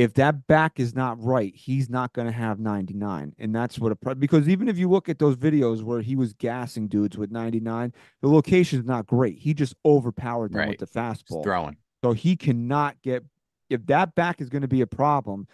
if 0.00 0.14
that 0.14 0.46
back 0.46 0.80
is 0.80 0.94
not 0.94 1.22
right 1.22 1.54
he's 1.54 1.90
not 1.90 2.12
going 2.12 2.26
to 2.26 2.32
have 2.32 2.58
99 2.58 3.34
and 3.38 3.54
that's 3.54 3.78
what 3.78 3.92
a 3.92 3.96
pro- 3.96 4.14
because 4.14 4.48
even 4.48 4.68
if 4.68 4.78
you 4.78 4.88
look 4.88 5.08
at 5.08 5.18
those 5.18 5.36
videos 5.36 5.82
where 5.82 6.00
he 6.00 6.16
was 6.16 6.32
gassing 6.32 6.88
dudes 6.88 7.18
with 7.18 7.30
99 7.30 7.92
the 8.22 8.28
location 8.28 8.78
is 8.80 8.86
not 8.86 9.06
great 9.06 9.36
he 9.38 9.52
just 9.52 9.74
overpowered 9.84 10.52
them 10.52 10.60
Right. 10.60 10.68
with 10.70 10.78
the 10.78 10.86
Just 10.86 11.26
fastball 11.26 11.42
throwing. 11.42 11.76
so 12.02 12.12
he 12.12 12.34
cannot 12.36 13.00
get 13.02 13.24
if 13.68 13.84
that 13.86 14.14
back 14.14 14.40
is 14.40 14.48
going 14.48 14.62
to 14.62 14.68
be 14.68 14.80
a 14.80 14.86
problem 14.86 15.46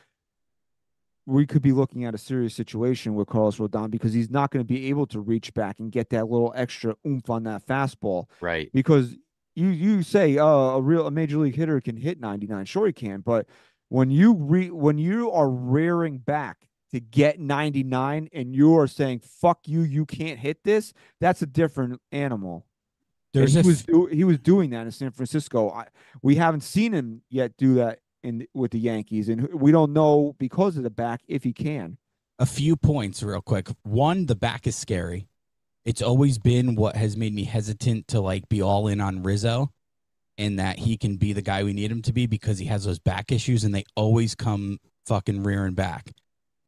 we 1.27 1.45
could 1.45 1.63
be 1.63 1.73
looking 1.73 2.05
at 2.05 2.15
a 2.15 2.19
serious 2.19 2.55
situation 2.55 3.17
with 3.17 3.27
Carlos 3.27 3.57
Rodon 3.59 3.91
because 3.91 4.13
he's 4.13 4.31
not 4.31 4.53
going 4.53 4.65
to 4.65 4.67
be 4.67 4.89
able 4.89 5.07
to 5.09 5.19
reach 5.21 5.53
back 5.55 5.81
and 5.81 5.91
get 5.91 6.11
that 6.11 6.29
little 6.31 6.53
extra 6.57 6.95
oomph 7.05 7.29
on 7.29 7.43
that 7.45 7.67
fastball 7.67 8.27
Right. 8.41 8.71
because 8.73 9.17
you 9.57 9.69
you 9.69 10.03
say 10.03 10.39
uh, 10.39 10.45
a 10.47 10.81
real 10.81 11.07
a 11.07 11.11
major 11.11 11.39
league 11.39 11.57
hitter 11.57 11.81
can 11.81 11.97
hit 11.97 12.21
99 12.21 12.65
sure 12.67 12.87
he 12.87 12.93
can 12.93 13.23
but 13.23 13.47
when 13.89 14.11
you 14.11 14.35
re 14.35 14.71
when 14.71 14.99
you 14.99 15.31
are 15.31 15.49
rearing 15.49 16.19
back 16.19 16.69
to 16.93 17.01
get 17.01 17.41
99 17.41 18.29
and 18.33 18.55
you 18.55 18.79
are 18.79 18.87
saying 18.87 19.21
fuck 19.21 19.61
you 19.67 19.83
you 19.83 20.07
can't 20.07 20.39
hit 20.39 20.63
this 20.65 20.93
that's 21.21 21.43
a 21.43 21.47
different 21.47 22.01
animal 22.13 22.67
And 23.35 23.43
There's 23.43 23.55
he 23.55 23.63
was 23.63 23.83
do, 23.83 24.07
he 24.07 24.25
was 24.25 24.39
doing 24.39 24.71
that 24.71 24.87
in 24.87 24.93
San 24.93 25.11
Francisco 25.11 25.71
I, 25.71 25.87
we 26.23 26.37
haven't 26.37 26.63
seen 26.63 26.93
him 26.93 27.23
yet 27.29 27.57
do 27.57 27.75
that 27.75 28.01
in 28.23 28.47
with 28.55 28.71
the 28.71 28.79
Yankees 28.79 29.29
and 29.29 29.53
we 29.53 29.73
don't 29.73 29.93
know 29.93 30.35
because 30.39 30.77
of 30.77 30.83
the 30.85 30.91
back 30.91 31.23
if 31.29 31.45
he 31.45 31.53
can 31.53 31.99
a 32.39 32.47
few 32.47 32.77
points 32.77 33.23
real 33.23 33.41
quick. 33.41 33.69
One, 33.83 34.27
the 34.27 34.35
back 34.35 34.67
is 34.67 34.77
scary. 34.77 35.29
It's 35.85 36.03
always 36.03 36.39
been 36.39 36.75
what 36.75 36.97
has 36.97 37.17
made 37.17 37.35
me 37.35 37.45
hesitant 37.45 38.09
to 38.09 38.21
like 38.21 38.49
be 38.49 38.61
all 38.61 38.89
in 38.89 39.01
on 39.01 39.23
Rizzo 39.23 39.73
and 40.39 40.59
that 40.59 40.79
he 40.79 40.97
can 40.97 41.17
be 41.17 41.33
the 41.33 41.43
guy 41.43 41.65
we 41.65 41.73
need 41.73 41.91
him 41.91 42.03
to 42.03 42.13
be 42.13 42.27
because 42.27 42.59
he 42.59 42.67
has 42.67 42.85
those 42.85 42.99
back 42.99 43.33
issues 43.33 43.65
and 43.65 43.75
they 43.75 43.85
always 43.95 44.35
come 44.35 44.79
fucking 45.07 45.43
rearing 45.43 45.75
back 45.75 46.13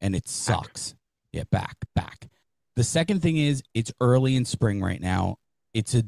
and 0.00 0.14
it 0.14 0.28
sucks. 0.28 0.94
Yeah, 1.32 1.44
back, 1.50 1.76
back. 1.94 2.28
The 2.76 2.84
second 2.84 3.20
thing 3.20 3.36
is 3.36 3.62
it's 3.74 3.92
early 4.00 4.36
in 4.36 4.44
spring 4.44 4.80
right 4.80 5.00
now. 5.00 5.36
It's 5.74 5.94
a 5.94 6.04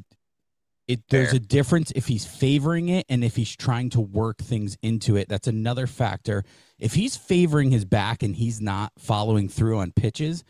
it 0.89 1.03
there's 1.09 1.31
Fair. 1.31 1.37
a 1.37 1.41
difference 1.41 1.93
if 1.95 2.07
he's 2.09 2.27
favoring 2.27 2.89
it 2.89 3.07
and 3.09 3.23
if 3.23 3.37
he's 3.37 3.55
trying 3.55 3.91
to 3.91 4.01
work 4.01 4.39
things 4.39 4.77
into 4.83 5.17
it. 5.17 5.29
That's 5.29 5.47
another 5.47 5.87
factor. 5.87 6.45
If 6.79 6.95
he's 6.95 7.17
favoring 7.17 7.71
his 7.71 7.85
back 7.85 8.23
and 8.23 8.35
he's 8.35 8.61
not 8.61 8.93
following 8.99 9.49
through 9.49 9.79
on 9.79 9.93
pitches, 9.93 10.43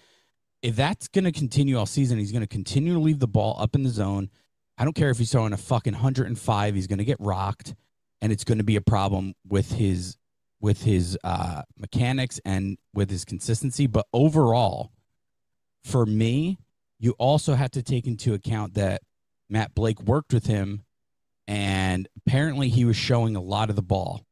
if 0.63 0.77
that's 0.77 1.09
going 1.09 1.25
to 1.25 1.33
continue 1.33 1.79
all 1.79 1.87
season, 1.87 2.19
he's 2.19 2.33
going 2.33 2.43
to 2.43 2.47
continue 2.47 2.95
to 2.95 3.01
leave 3.01 3.19
the 3.19 3.29
ball 3.29 3.57
up 3.59 3.75
in 3.75 3.83
the 3.83 3.91
zone. 3.91 4.31
I 4.81 4.85
don't 4.85 4.95
care 4.95 5.11
if 5.11 5.19
he's 5.19 5.31
throwing 5.31 5.53
a 5.53 5.59
fucking 5.59 5.93
105, 5.93 6.75
he's 6.75 6.87
going 6.87 7.01
to 7.01 7.05
get 7.05 7.19
rocked 7.21 7.75
and 8.23 8.33
it's 8.33 8.45
going 8.45 8.57
to 8.59 8.65
be 8.65 8.77
a 8.77 8.81
problem 8.81 9.35
with 9.47 9.73
his 9.73 10.17
with 10.59 10.83
his 10.83 11.19
uh 11.23 11.63
mechanics 11.77 12.41
and 12.47 12.79
with 12.95 13.11
his 13.11 13.27
consistency, 13.27 13.87
but 13.87 14.07
overall 14.15 14.91
for 15.85 16.07
me, 16.07 16.59
you 16.99 17.13
also 17.19 17.55
have 17.55 17.71
to 17.73 17.83
take 17.83 18.07
into 18.07 18.33
account 18.33 18.73
that 18.75 19.03
Matt 19.51 19.75
Blake 19.75 20.01
worked 20.01 20.33
with 20.33 20.47
him 20.47 20.85
and 21.47 22.09
apparently 22.17 22.71
he 22.71 22.87
was 22.87 22.97
showing 22.97 23.37
a 23.37 23.41
lot 23.41 23.69
of 23.69 23.77
the 23.77 23.83
ball 23.83 24.25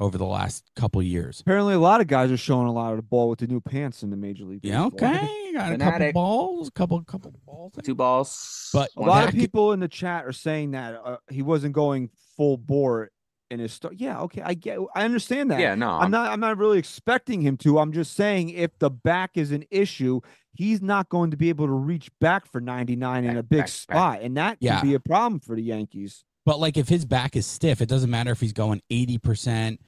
over 0.00 0.16
the 0.18 0.24
last 0.26 0.64
couple 0.74 1.00
of 1.00 1.06
years. 1.06 1.40
apparently 1.40 1.74
a 1.74 1.78
lot 1.78 2.00
of 2.00 2.06
guys 2.06 2.30
are 2.30 2.36
showing 2.36 2.66
a 2.66 2.72
lot 2.72 2.90
of 2.92 2.96
the 2.96 3.02
ball 3.02 3.28
with 3.28 3.38
the 3.40 3.46
new 3.46 3.60
pants 3.60 4.02
in 4.02 4.10
the 4.10 4.16
major 4.16 4.44
league 4.44 4.60
Yeah, 4.64 4.88
Baseball. 4.90 5.08
okay. 5.14 5.52
Got 5.52 5.72
a 5.72 5.78
couple 5.78 6.12
balls, 6.12 6.68
a 6.68 6.70
couple 6.72 7.02
couple 7.04 7.32
balls. 7.46 7.72
Two 7.84 7.94
balls. 7.94 8.70
But 8.72 8.90
A 8.96 9.00
lot 9.02 9.28
of 9.28 9.34
people 9.34 9.72
in 9.72 9.80
the 9.80 9.88
chat 9.88 10.24
are 10.26 10.32
saying 10.32 10.70
that 10.72 11.00
uh, 11.04 11.16
he 11.28 11.42
wasn't 11.42 11.74
going 11.74 12.08
full 12.36 12.56
bore 12.56 13.10
in 13.50 13.58
his 13.58 13.72
start. 13.72 13.94
Yeah, 13.98 14.20
okay, 14.22 14.42
I 14.42 14.54
get, 14.54 14.78
I 14.94 15.04
understand 15.04 15.50
that. 15.50 15.60
yeah, 15.60 15.74
no, 15.74 15.90
I'm 15.90 16.10
not, 16.10 16.30
I'm 16.30 16.38
not 16.40 16.56
really 16.56 16.78
expecting 16.78 17.42
him 17.42 17.56
to. 17.58 17.78
I'm 17.80 17.92
just 17.92 18.14
saying 18.14 18.50
if 18.50 18.78
the 18.78 18.90
back 18.90 19.32
is 19.34 19.50
an 19.50 19.64
issue, 19.70 20.20
he's 20.52 20.80
not 20.80 21.08
going 21.08 21.32
to 21.32 21.36
be 21.36 21.48
able 21.48 21.66
to 21.66 21.72
reach 21.72 22.10
back 22.20 22.46
for 22.46 22.60
99 22.60 23.24
in 23.24 23.36
a 23.36 23.42
big 23.42 23.48
back, 23.58 23.66
back. 23.66 23.68
spot, 23.68 24.20
and 24.22 24.36
that 24.36 24.58
Yeah. 24.60 24.80
could 24.80 24.86
be 24.86 24.94
a 24.94 25.00
problem 25.00 25.40
for 25.40 25.56
the 25.56 25.62
Yankees. 25.62 26.24
But 26.46 26.58
like 26.60 26.76
if 26.76 26.88
his 26.88 27.04
back 27.04 27.34
is 27.36 27.44
stiff, 27.44 27.80
it 27.82 27.88
doesn't 27.88 28.08
matter 28.10 28.30
if 28.30 28.40
he's 28.40 28.52
going 28.54 28.80
80% 28.90 29.78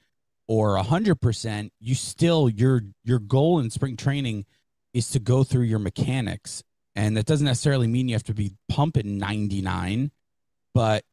or 0.52 0.76
100%, 0.76 1.70
you 1.80 1.94
still 1.94 2.46
your 2.46 2.82
your 3.04 3.18
goal 3.18 3.58
in 3.58 3.70
spring 3.70 3.96
training 3.96 4.44
is 4.92 5.08
to 5.08 5.18
go 5.18 5.44
through 5.44 5.62
your 5.62 5.78
mechanics. 5.78 6.62
And 6.94 7.16
that 7.16 7.24
doesn't 7.24 7.46
necessarily 7.46 7.86
mean 7.86 8.08
you 8.08 8.14
have 8.14 8.22
to 8.24 8.34
be 8.34 8.52
pumping 8.68 9.16
99, 9.16 10.10
but 10.74 11.04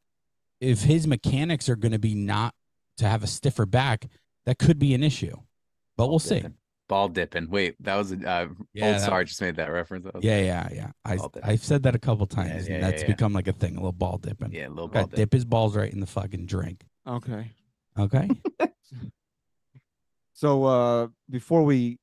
if 0.60 0.82
his 0.82 1.08
mechanics 1.08 1.69
are 1.69 1.78
going 1.78 1.93
to 1.93 1.99
be 1.99 2.15
not 2.15 2.54
to 2.97 3.08
have 3.08 3.23
a 3.23 3.28
stiffer 3.28 3.65
back, 3.65 4.10
that 4.45 4.60
could 4.60 4.78
be 4.78 4.93
an 4.93 5.04
issue. 5.04 5.38
But 5.95 6.10
we'll 6.10 6.19
see. 6.19 6.43
Ball 6.89 7.08
dipping. 7.08 7.49
Wait, 7.49 7.82
that 7.82 7.95
was 7.95 8.12
a 8.12 8.15
uh, 8.15 8.47
Yeah, 8.73 8.88
old 8.88 8.95
that- 8.95 9.02
Star 9.02 9.23
just 9.23 9.39
made 9.39 9.56
that 9.56 9.71
reference. 9.71 10.04
That 10.04 10.15
was- 10.15 10.23
Yeah, 10.25 10.41
yeah, 10.41 10.67
yeah. 10.73 10.91
I, 11.06 11.17
i've 11.43 11.63
said 11.63 11.84
that 11.84 11.95
a 11.95 11.99
couple 11.99 12.25
times, 12.25 12.67
yeah, 12.67 12.73
and 12.75 12.84
yeah, 12.84 12.89
that's 12.91 13.04
yeah. 13.04 13.08
become 13.08 13.32
like 13.32 13.47
a 13.47 13.54
thing, 13.54 13.75
a 13.78 13.80
little 13.80 13.93
ball 13.93 14.17
dipping. 14.17 14.52
yeah, 14.52 14.67
a 14.67 14.69
little 14.69 14.89
ball 14.89 15.06
to 15.06 15.10
dip. 15.12 15.15
dip 15.15 15.34
his 15.34 15.45
balls 15.45 15.78
right 15.78 15.93
in 15.93 16.02
the 16.02 16.08
fucking 16.08 16.45
drink. 16.45 16.84
Okay. 17.08 17.52
Okay. 17.97 18.30
So 20.39 20.63
uh, 20.63 21.08
before 21.30 21.63
we 21.63 21.99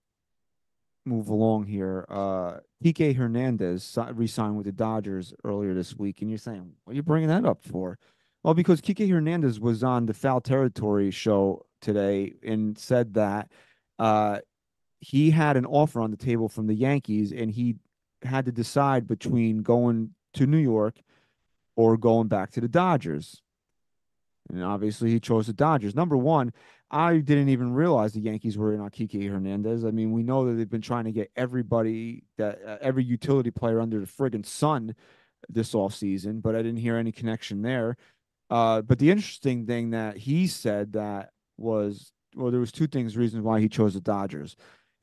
move 1.07 1.31
along 1.31 1.69
here, 1.69 2.05
uh, 2.11 2.59
Hernandez 2.85 3.99
re-signed 4.13 4.59
with 4.59 4.67
the 4.67 4.73
Dodgers 4.73 5.33
earlier 5.43 5.73
this 5.73 5.97
week, 5.97 6.21
and 6.21 6.29
you're 6.29 6.37
saying, 6.37 6.71
what 6.85 6.93
are 6.93 6.97
you 6.97 7.03
bringing 7.03 7.31
that 7.31 7.47
up 7.47 7.65
for? 7.65 7.99
Well, 8.43 8.53
because 8.53 8.83
Kike 8.83 9.09
Hernandez 9.09 9.59
was 9.59 9.83
on 9.83 10.05
the 10.05 10.13
Foul 10.13 10.43
Territory 10.43 11.11
show 11.11 11.65
today 11.81 12.35
and 12.43 12.77
said 12.77 13.15
that 13.15 13.51
uh, 13.99 14.41
he 15.01 15.31
had 15.31 15.57
an 15.57 15.65
offer 15.65 16.03
on 16.03 16.11
the 16.11 16.19
table 16.19 16.51
from 16.51 16.67
the 16.67 16.75
Yankees, 16.75 17.33
and 17.33 17.51
he 17.51 17.77
had 18.21 18.45
to 18.45 18.53
decide 18.53 19.07
between 19.07 19.63
going 19.63 20.11
to 20.35 20.47
New 20.47 20.59
York 20.59 20.97
or 21.75 21.97
going 21.97 22.29
back 22.29 22.51
to 22.51 22.61
the 22.61 22.69
Dodgers. 22.69 23.41
And 24.51 24.63
obviously, 24.63 25.11
he 25.11 25.21
chose 25.21 25.47
the 25.47 25.55
Dodgers. 25.55 25.95
Number 25.95 26.19
one, 26.19 26.53
I 26.91 27.19
didn't 27.19 27.49
even 27.49 27.73
realize 27.73 28.13
the 28.13 28.21
Yankees 28.21 28.57
were 28.57 28.73
in 28.73 28.81
on 28.81 28.91
Kike 28.91 29.29
Hernandez. 29.29 29.85
I 29.85 29.91
mean, 29.91 30.13
we 30.13 30.23
know 30.23 30.47
that 30.47 30.53
they've 30.53 30.71
been 30.71 30.81
trying 30.81 31.05
to 31.05 31.13
get 31.13 31.31
everybody 31.35 32.25
that 32.39 32.61
uh, 32.65 32.77
every 32.81 33.03
utility 33.03 33.51
player 33.51 33.81
under 33.81 33.99
the 33.99 34.07
friggin' 34.07 34.47
sun 34.47 34.95
this 35.49 35.75
off 35.75 35.95
season, 35.95 36.41
but 36.41 36.55
I 36.55 36.59
didn't 36.59 36.79
hear 36.79 36.97
any 36.97 37.13
connection 37.13 37.63
there. 37.63 37.97
Uh, 38.51 38.83
but 38.83 38.99
the 38.99 39.11
interesting 39.11 39.67
thing 39.67 39.91
that 39.91 40.17
he 40.17 40.47
said 40.47 40.93
that 40.93 41.31
was 41.57 42.13
well, 42.37 42.51
there 42.51 42.61
was 42.61 42.73
two 42.73 42.87
things 42.87 43.17
reasons 43.17 43.43
why 43.43 43.61
he 43.61 43.69
chose 43.69 43.95
the 43.95 44.01
Dodgers. 44.01 44.57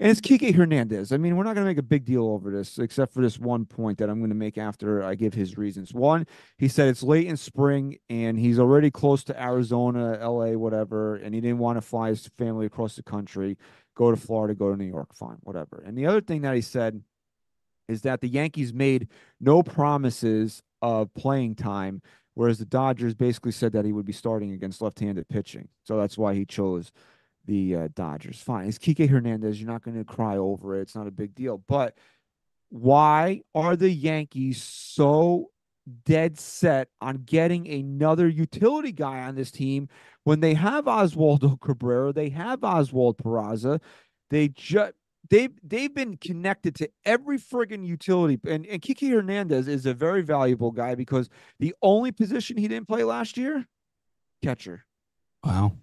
And 0.04 0.12
it's 0.12 0.20
Kike 0.20 0.54
Hernandez. 0.54 1.14
I 1.14 1.18
mean, 1.18 1.38
we're 1.38 1.46
not 1.46 1.56
going 1.56 1.64
to 1.64 1.70
make 1.70 1.78
a 1.78 1.82
big 1.82 2.04
deal 2.04 2.26
over 2.26 2.52
this, 2.52 2.78
except 2.78 3.14
for 3.14 3.22
this 3.22 3.40
one 3.40 3.64
point 3.64 4.00
that 4.00 4.10
I'm 4.10 4.20
going 4.20 4.32
to 4.32 4.36
make 4.36 4.58
after 4.58 5.02
I 5.02 5.16
give 5.16 5.34
his 5.34 5.58
reasons. 5.58 5.94
One, 5.94 6.28
he 6.58 6.68
said 6.68 6.90
it's 6.90 7.04
late 7.04 7.26
in 7.26 7.38
spring 7.38 8.00
and 8.10 8.38
he's 8.38 8.60
already 8.60 8.92
close 8.92 9.24
to 9.24 9.42
Arizona, 9.42 10.20
LA, 10.22 10.58
whatever, 10.58 11.16
and 11.16 11.34
he 11.34 11.40
didn't 11.40 11.60
want 11.60 11.78
to 11.78 11.82
fly 11.82 12.10
his 12.10 12.28
family 12.38 12.66
across 12.66 12.98
the 12.98 13.04
country, 13.04 13.58
go 13.96 14.12
to 14.12 14.18
Florida, 14.18 14.54
go 14.54 14.70
to 14.70 14.76
New 14.76 14.90
York, 14.90 15.16
fine, 15.16 15.38
whatever. 15.40 15.82
And 15.86 15.98
the 15.98 16.06
other 16.06 16.20
thing 16.20 16.42
that 16.42 16.54
he 16.54 16.60
said 16.60 17.02
is 17.88 18.02
that 18.02 18.20
the 18.20 18.28
Yankees 18.28 18.74
made 18.74 19.08
no 19.40 19.64
promises 19.64 20.62
of 20.82 21.14
playing 21.14 21.56
time, 21.56 22.02
whereas 22.34 22.60
the 22.60 22.66
Dodgers 22.66 23.14
basically 23.14 23.54
said 23.54 23.72
that 23.72 23.86
he 23.86 23.94
would 23.94 24.06
be 24.06 24.12
starting 24.12 24.52
against 24.52 24.82
left-handed 24.82 25.30
pitching. 25.30 25.70
So 25.86 25.96
that's 25.96 26.18
why 26.18 26.34
he 26.34 26.44
chose 26.46 26.92
the 27.46 27.76
uh, 27.76 27.88
Dodgers. 27.94 28.40
Fine. 28.42 28.68
It's 28.68 28.78
Kike 28.78 29.10
Hernandez. 29.10 29.60
You're 29.60 29.72
not 29.72 29.84
going 29.84 29.98
to 29.98 30.06
cry 30.06 30.38
over 30.38 30.78
it. 30.78 30.82
It's 30.84 30.96
not 30.96 31.08
a 31.08 31.12
big 31.12 31.36
deal. 31.36 31.64
But 31.68 31.98
why 32.70 33.42
are 33.54 33.76
the 33.76 33.90
Yankees 33.90 34.64
so 34.64 35.52
dead 36.06 36.40
set 36.40 36.88
on 37.02 37.24
getting 37.26 37.68
another 37.68 38.28
utility 38.28 38.92
guy 38.92 39.20
on 39.22 39.36
this 39.36 39.52
team 39.52 39.90
when 40.24 40.40
they 40.40 40.54
have 40.54 40.86
Oswaldo 40.86 41.60
Cabrera, 41.62 42.14
they 42.14 42.30
have 42.30 42.64
Oswald 42.64 43.18
Peraza. 43.18 43.82
They 44.30 44.48
just 44.50 44.94
they've 45.30 45.52
they've 45.64 45.94
been 45.94 46.18
connected 46.18 46.76
to 46.76 46.90
every 47.06 47.38
friggin' 47.38 47.86
utility. 47.86 48.40
And, 48.48 48.66
and 48.66 48.82
Kike 48.82 49.10
Hernandez 49.10 49.68
is 49.68 49.86
a 49.86 49.94
very 49.94 50.22
valuable 50.22 50.72
guy 50.72 50.96
because 50.96 51.30
the 51.60 51.76
only 51.82 52.12
position 52.12 52.58
he 52.58 52.68
didn't 52.68 52.88
play 52.88 53.04
last 53.04 53.38
year, 53.38 53.68
catcher. 54.42 54.86
Wow. 55.44 55.74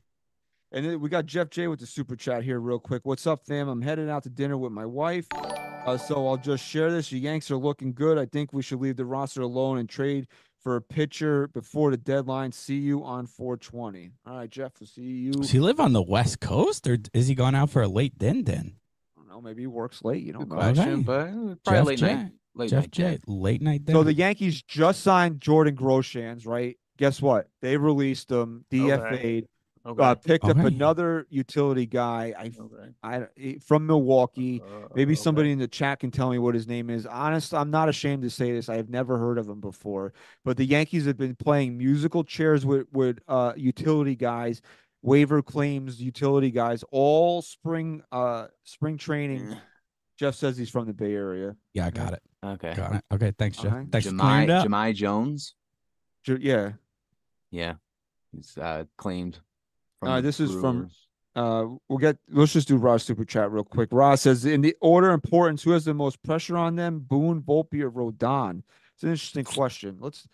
And 0.72 0.87
then 0.87 1.00
we 1.00 1.09
got 1.09 1.26
Jeff 1.26 1.50
J 1.50 1.66
with 1.66 1.80
the 1.80 1.87
super 1.87 2.14
chat 2.14 2.44
here, 2.44 2.61
real 2.61 2.78
quick. 2.78 3.02
What's 3.04 3.26
up, 3.26 3.44
fam? 3.44 3.68
I'm 3.68 3.83
heading 3.83 4.09
out 4.09 4.22
to 4.22 4.30
dinner 4.30 4.56
with 4.56 4.70
my 4.70 4.87
wife. 4.87 5.26
Uh, 5.35 5.96
so 5.96 6.28
I'll 6.28 6.37
just 6.37 6.64
share 6.64 6.92
this. 6.92 7.11
The 7.11 7.18
Yanks 7.18 7.50
are 7.50 7.56
looking 7.56 7.92
good. 7.92 8.18
I 8.18 8.26
think 8.26 8.52
we 8.52 8.62
should 8.62 8.80
leave 8.80 8.96
the 8.96 9.04
roster 9.04 9.42
alone 9.42 9.78
and 9.78 9.88
trade 9.88 10.28
for 10.62 10.76
a 10.76 10.80
pitcher 10.83 11.48
before 11.48 11.90
the 11.90 11.96
deadline. 11.96 12.52
See 12.52 12.76
you 12.76 13.02
on 13.02 13.26
420. 13.26 14.12
All 14.26 14.37
right, 14.37 14.50
Jeff. 14.50 14.72
We'll 14.78 14.87
see 14.87 15.02
you. 15.02 15.33
Does 15.33 15.50
he 15.50 15.59
live 15.59 15.80
on 15.80 15.92
the 15.92 16.02
West 16.02 16.38
Coast 16.38 16.87
or 16.87 16.98
is 17.14 17.26
he 17.26 17.35
going 17.35 17.56
out 17.56 17.70
for 17.70 17.83
a 17.83 17.88
late 17.88 18.16
din 18.16 18.44
din? 18.44 18.76
I 19.16 19.20
don't 19.22 19.28
know. 19.28 19.40
Maybe 19.40 19.62
he 19.62 19.66
works 19.66 20.04
late. 20.04 20.22
You 20.22 20.35
don't 20.35 20.48
Good 20.48 20.56
know. 20.56 20.64
Okay. 20.66 20.74
question, 20.74 21.02
but 21.02 21.28
uh, 21.30 21.54
Jeff 21.74 21.87
late 21.87 21.98
J. 21.98 22.14
night. 22.14 22.33
Late 22.54 22.70
Jeff 22.70 22.83
night 22.83 22.90
J. 22.92 23.02
J. 23.16 23.20
Late 23.26 23.62
night 23.62 23.85
din. 23.87 23.94
So 23.96 24.04
the 24.04 24.14
Yankees 24.14 24.62
just 24.62 25.02
signed 25.02 25.40
Jordan 25.40 25.74
Groshans, 25.74 26.46
right? 26.46 26.76
Guess 26.98 27.20
what? 27.22 27.48
They 27.61 27.76
released 27.76 28.30
him, 28.30 28.66
DFA'd, 28.70 29.14
Okay. 29.14 29.46
Uh, 29.85 30.14
picked 30.14 30.45
up 30.45 30.59
Okay. 30.59 30.66
another 30.66 31.27
utility 31.31 31.87
guy. 31.87 32.35
I, 32.38 32.53
okay. 32.59 32.93
I, 33.03 33.27
eh, 33.38 33.55
from 33.64 33.87
Milwaukee. 33.87 34.61
Uh, 34.62 34.88
Maybe 34.95 35.12
okay. 35.14 35.21
somebody 35.21 35.53
in 35.53 35.59
the 35.59 35.69
chat 35.69 36.01
can 36.01 36.11
tell 36.11 36.31
me 36.31 36.38
what 36.38 36.55
his 36.55 36.66
name 36.69 36.90
is. 36.90 37.07
Honest, 37.07 37.55
I'm 37.55 37.71
not 37.71 37.88
ashamed 37.88 38.23
to 38.25 38.31
say 38.31 38.53
this. 38.53 38.69
I 38.69 38.77
have 38.77 38.90
never 38.90 39.16
heard 39.16 39.38
of 39.38 39.49
him 39.49 39.61
before. 39.61 40.12
But 40.45 40.59
the 40.59 40.66
Yankees 40.66 41.07
have 41.07 41.16
been 41.16 41.35
playing 41.35 41.79
musical 41.79 42.25
chairs 42.25 42.66
with 42.66 42.87
with 42.93 43.21
uh, 43.27 43.55
utility 43.57 44.16
guys, 44.16 44.61
waiver 45.03 45.40
claims, 45.40 46.01
utility 46.01 46.51
guys, 46.51 46.85
all 46.90 47.40
spring 47.40 48.03
uh 48.12 48.49
spring 48.64 48.99
training. 48.99 49.57
Jeff 50.19 50.35
says 50.35 50.59
he's 50.59 50.69
from 50.69 50.87
the 50.87 50.93
Bay 50.93 51.14
Area. 51.14 51.57
yeah, 51.73 51.87
I 51.87 51.90
got 51.90 52.12
it. 52.12 52.23
Okay. 52.45 52.75
Got 52.75 52.97
it. 52.97 53.05
Okay, 53.11 53.33
thanks, 53.38 53.57
Jeff. 53.57 53.73
Okay. 53.73 53.87
Thanks 53.90 54.07
for 54.09 54.12
Jahmai, 54.12 54.51
up. 54.51 54.66
Jahmai 54.66 54.93
Jones. 54.95 55.55
Ju- 56.25 56.38
Yeah. 56.38 56.73
Yeah. 57.51 57.75
He's 58.31 58.59
uh, 58.59 58.85
claimed. 58.99 59.40
Uh, 60.02 60.16
the 60.16 60.22
this 60.22 60.40
is 60.40 60.52
from- 60.60 60.90
Uh, 61.36 61.66
we'll 61.88 61.98
get. 61.98 62.16
Let's 62.28 62.52
just 62.52 62.66
do 62.68 62.76
Ross 62.76 63.04
super 63.04 63.24
chat 63.24 63.50
real 63.52 63.62
quick. 63.62 63.88
Ross 63.92 64.22
says, 64.22 64.44
in 64.44 64.62
the 64.62 64.74
order 64.80 65.08
of 65.10 65.14
importance, 65.14 65.62
who 65.62 65.70
has 65.70 65.84
the 65.84 65.94
most 65.94 66.20
pressure 66.24 66.56
on 66.56 66.74
them, 66.74 66.98
Boone, 66.98 67.40
Volpe, 67.40 67.80
or 67.82 67.90
Rodon? 67.90 68.62
It's 68.94 69.04
an 69.04 69.10
interesting 69.10 69.44
question. 69.44 69.96
Let's. 70.00 70.26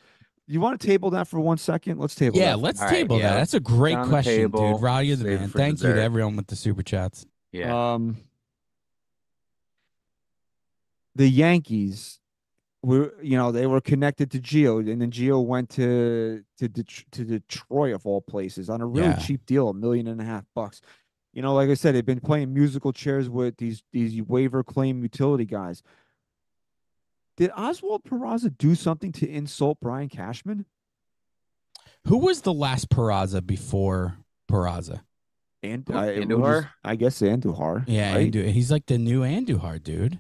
You 0.48 0.60
want 0.60 0.80
to 0.80 0.86
table 0.86 1.10
that 1.10 1.26
for 1.28 1.40
one 1.40 1.58
second? 1.58 1.98
Let's 1.98 2.14
table. 2.14 2.38
Yeah, 2.38 2.52
that. 2.52 2.58
let's 2.58 2.80
All 2.80 2.86
right, 2.86 2.94
table 2.94 3.18
yeah, 3.18 3.30
that. 3.30 3.36
That's 3.38 3.54
a 3.54 3.60
great 3.60 3.96
on 3.96 4.02
the 4.06 4.08
question, 4.12 4.36
table, 4.36 4.72
dude. 4.74 4.82
Rod, 4.82 4.98
you're 5.00 5.16
the 5.16 5.24
man. 5.24 5.48
for 5.48 5.58
Thank 5.58 5.82
you 5.82 5.92
to 5.92 6.00
everyone 6.02 6.36
with 6.36 6.46
the 6.46 6.56
super 6.56 6.82
chats. 6.84 7.26
Yeah. 7.52 7.94
Um, 7.94 8.16
the 11.14 11.28
Yankees 11.28 12.20
were, 12.86 13.14
you 13.22 13.36
know, 13.36 13.50
they 13.50 13.66
were 13.66 13.80
connected 13.80 14.30
to 14.30 14.38
Gio, 14.38 14.78
and 14.90 15.00
then 15.02 15.10
Gio 15.10 15.44
went 15.44 15.70
to 15.70 16.44
to 16.58 16.68
Det- 16.68 17.04
to 17.12 17.24
Detroit 17.24 17.94
of 17.94 18.06
all 18.06 18.20
places 18.20 18.70
on 18.70 18.80
a 18.80 18.86
really 18.86 19.08
Yeah. 19.08 19.18
cheap 19.18 19.44
deal, 19.44 19.68
a 19.68 19.74
million 19.74 20.06
and 20.06 20.20
a 20.20 20.24
half 20.24 20.44
bucks. 20.54 20.80
You 21.32 21.42
know, 21.42 21.52
like 21.54 21.68
I 21.68 21.74
said, 21.74 21.94
they've 21.94 22.06
been 22.06 22.20
playing 22.20 22.54
musical 22.54 22.92
chairs 22.92 23.28
with 23.28 23.56
these 23.56 23.82
these 23.92 24.22
waiver 24.22 24.62
claim 24.62 25.02
utility 25.02 25.44
guys. 25.44 25.82
Did 27.36 27.50
Oswald 27.56 28.04
Peraza 28.04 28.56
do 28.56 28.74
something 28.74 29.12
to 29.12 29.28
insult 29.28 29.78
Brian 29.80 30.08
Cashman? 30.08 30.64
Who 32.06 32.18
was 32.18 32.42
the 32.42 32.52
last 32.54 32.88
Peraza 32.88 33.44
before 33.44 34.16
Peraza? 34.48 35.00
And 35.62 35.86
Who, 35.88 35.94
I, 35.94 36.06
it 36.12 36.28
Andujar? 36.28 36.38
was- 36.40 36.64
I 36.84 36.94
guess 36.96 37.20
Andujar. 37.20 37.84
Yeah, 37.88 38.14
right? 38.14 38.32
Andu- 38.32 38.48
he's 38.50 38.70
like 38.70 38.86
the 38.86 38.96
new 38.96 39.22
Andujar, 39.22 39.82
dude. 39.82 40.18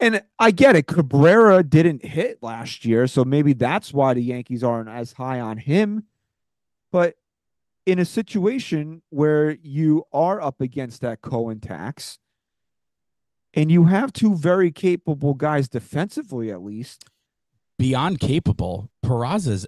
And 0.00 0.22
I 0.38 0.50
get 0.50 0.76
it. 0.76 0.86
Cabrera 0.86 1.62
didn't 1.62 2.04
hit 2.04 2.42
last 2.42 2.84
year, 2.84 3.06
so 3.06 3.24
maybe 3.24 3.52
that's 3.52 3.92
why 3.92 4.14
the 4.14 4.22
Yankees 4.22 4.64
aren't 4.64 4.88
as 4.88 5.12
high 5.12 5.40
on 5.40 5.58
him. 5.58 6.04
But 6.90 7.16
in 7.86 7.98
a 7.98 8.04
situation 8.04 9.02
where 9.10 9.52
you 9.62 10.04
are 10.12 10.40
up 10.40 10.60
against 10.60 11.00
that 11.02 11.22
Cohen 11.22 11.60
tax, 11.60 12.18
and 13.54 13.70
you 13.70 13.84
have 13.84 14.12
two 14.12 14.34
very 14.36 14.72
capable 14.72 15.34
guys 15.34 15.68
defensively, 15.68 16.50
at 16.50 16.62
least, 16.62 17.04
Beyond 17.78 18.20
capable, 18.20 18.88
Peraza's 19.04 19.66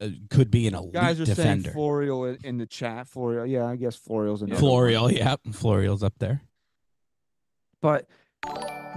uh, 0.00 0.08
could 0.30 0.50
be 0.50 0.66
an 0.66 0.74
elite 0.74 0.92
guys 0.92 1.20
are 1.20 1.24
defender. 1.24 1.70
saying 1.70 1.74
Florial 1.74 2.28
in, 2.28 2.38
in 2.44 2.58
the 2.58 2.66
chat. 2.66 3.06
Florial, 3.06 3.48
yeah, 3.48 3.64
I 3.64 3.76
guess 3.76 3.96
Florial's 3.96 4.42
one. 4.42 4.50
Florial, 4.50 5.10
yep, 5.10 5.40
Florial's 5.52 6.02
up 6.02 6.14
there. 6.18 6.42
But 7.80 8.08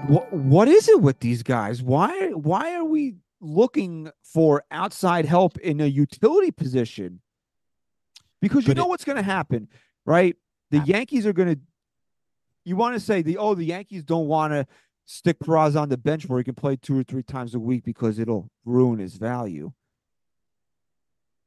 what 0.07 0.31
what 0.33 0.67
is 0.67 0.87
it 0.89 1.01
with 1.01 1.19
these 1.19 1.43
guys? 1.43 1.81
Why 1.81 2.29
why 2.29 2.73
are 2.75 2.83
we 2.85 3.15
looking 3.41 4.09
for 4.23 4.63
outside 4.71 5.25
help 5.25 5.57
in 5.59 5.79
a 5.81 5.85
utility 5.85 6.51
position? 6.51 7.21
Because 8.41 8.65
you 8.65 8.69
But 8.73 8.77
know 8.77 8.85
it- 8.85 8.89
what's 8.89 9.05
going 9.05 9.17
to 9.17 9.21
happen, 9.23 9.67
right? 10.05 10.35
The 10.71 10.79
Yankees 10.79 11.25
are 11.25 11.33
going 11.33 11.55
to. 11.55 11.61
You 12.65 12.75
want 12.75 12.93
to 12.95 12.99
say 12.99 13.21
the 13.21 13.37
oh 13.37 13.55
the 13.55 13.65
Yankees 13.65 14.03
don't 14.03 14.27
want 14.27 14.53
to 14.53 14.65
stick 15.05 15.39
Peraza 15.39 15.81
on 15.81 15.89
the 15.89 15.97
bench 15.97 16.27
where 16.27 16.39
he 16.39 16.43
can 16.43 16.53
play 16.55 16.75
two 16.75 16.97
or 16.99 17.03
three 17.03 17.23
times 17.23 17.55
a 17.55 17.59
week 17.59 17.83
because 17.83 18.19
it'll 18.19 18.49
ruin 18.65 18.99
his 18.99 19.15
value. 19.15 19.71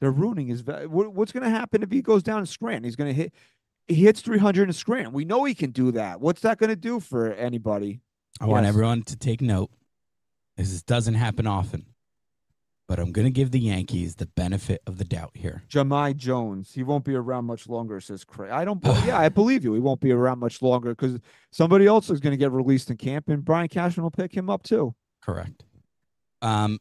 They're 0.01 0.11
ruining 0.11 0.49
his 0.49 0.63
value. 0.63 0.89
What's 0.89 1.31
going 1.31 1.45
to 1.45 1.51
happen 1.51 1.83
if 1.85 1.93
he 1.93 2.03
goes 2.03 2.25
down 2.25 2.39
and 2.39 2.49
Scranton? 2.49 2.83
He's 2.85 2.97
going 2.97 3.11
to 3.11 3.15
hit. 3.15 3.33
He 3.87 3.95
hits 3.97 4.21
300 4.21 4.69
in 4.69 4.73
Scranton. 4.73 5.13
We 5.13 5.25
know 5.25 5.45
he 5.45 5.55
can 5.55 5.71
do 5.71 5.93
that. 5.93 6.21
What's 6.21 6.41
that 6.43 6.59
going 6.59 6.71
to 6.71 6.77
do 6.77 6.99
for 6.99 7.33
anybody? 7.33 8.01
I 8.41 8.47
want 8.47 8.67
everyone 8.67 9.03
to 9.05 9.17
take 9.17 9.41
note. 9.41 9.71
This 10.57 10.83
doesn't 10.83 11.15
happen 11.15 11.47
often, 11.47 11.87
but 12.89 12.99
I'm 12.99 13.13
going 13.13 13.25
to 13.25 13.31
give 13.31 13.51
the 13.51 13.61
Yankees 13.61 14.17
the 14.17 14.27
benefit 14.27 14.83
of 14.87 14.99
the 14.99 15.05
doubt 15.05 15.31
here. 15.35 15.63
Jahmai 15.69 16.17
Jones. 16.17 16.73
He 16.75 16.83
won't 16.83 17.05
be 17.05 17.15
around 17.15 17.47
much 17.47 17.69
longer, 17.69 18.01
says 18.01 18.25
Craig. 18.25 18.51
I 18.51 18.65
don't. 18.65 18.85
yeah, 19.07 19.19
I 19.19 19.29
believe 19.29 19.65
you. 19.65 19.75
He 19.75 19.81
won't 19.81 20.01
be 20.01 20.13
around 20.13 20.39
much 20.41 20.61
longer 20.61 20.91
because 20.91 21.19
somebody 21.51 21.87
else 21.87 22.11
is 22.11 22.21
going 22.21 22.33
to 22.33 22.37
get 22.37 22.53
released 22.53 22.91
in 22.91 22.97
camp, 22.97 23.29
and 23.29 23.45
Brian 23.45 23.69
Cashman 23.69 24.03
will 24.03 24.11
pick 24.11 24.37
him 24.37 24.51
up 24.51 24.63
too. 24.63 24.95
Correct. 25.23 25.65
Um, 26.43 26.79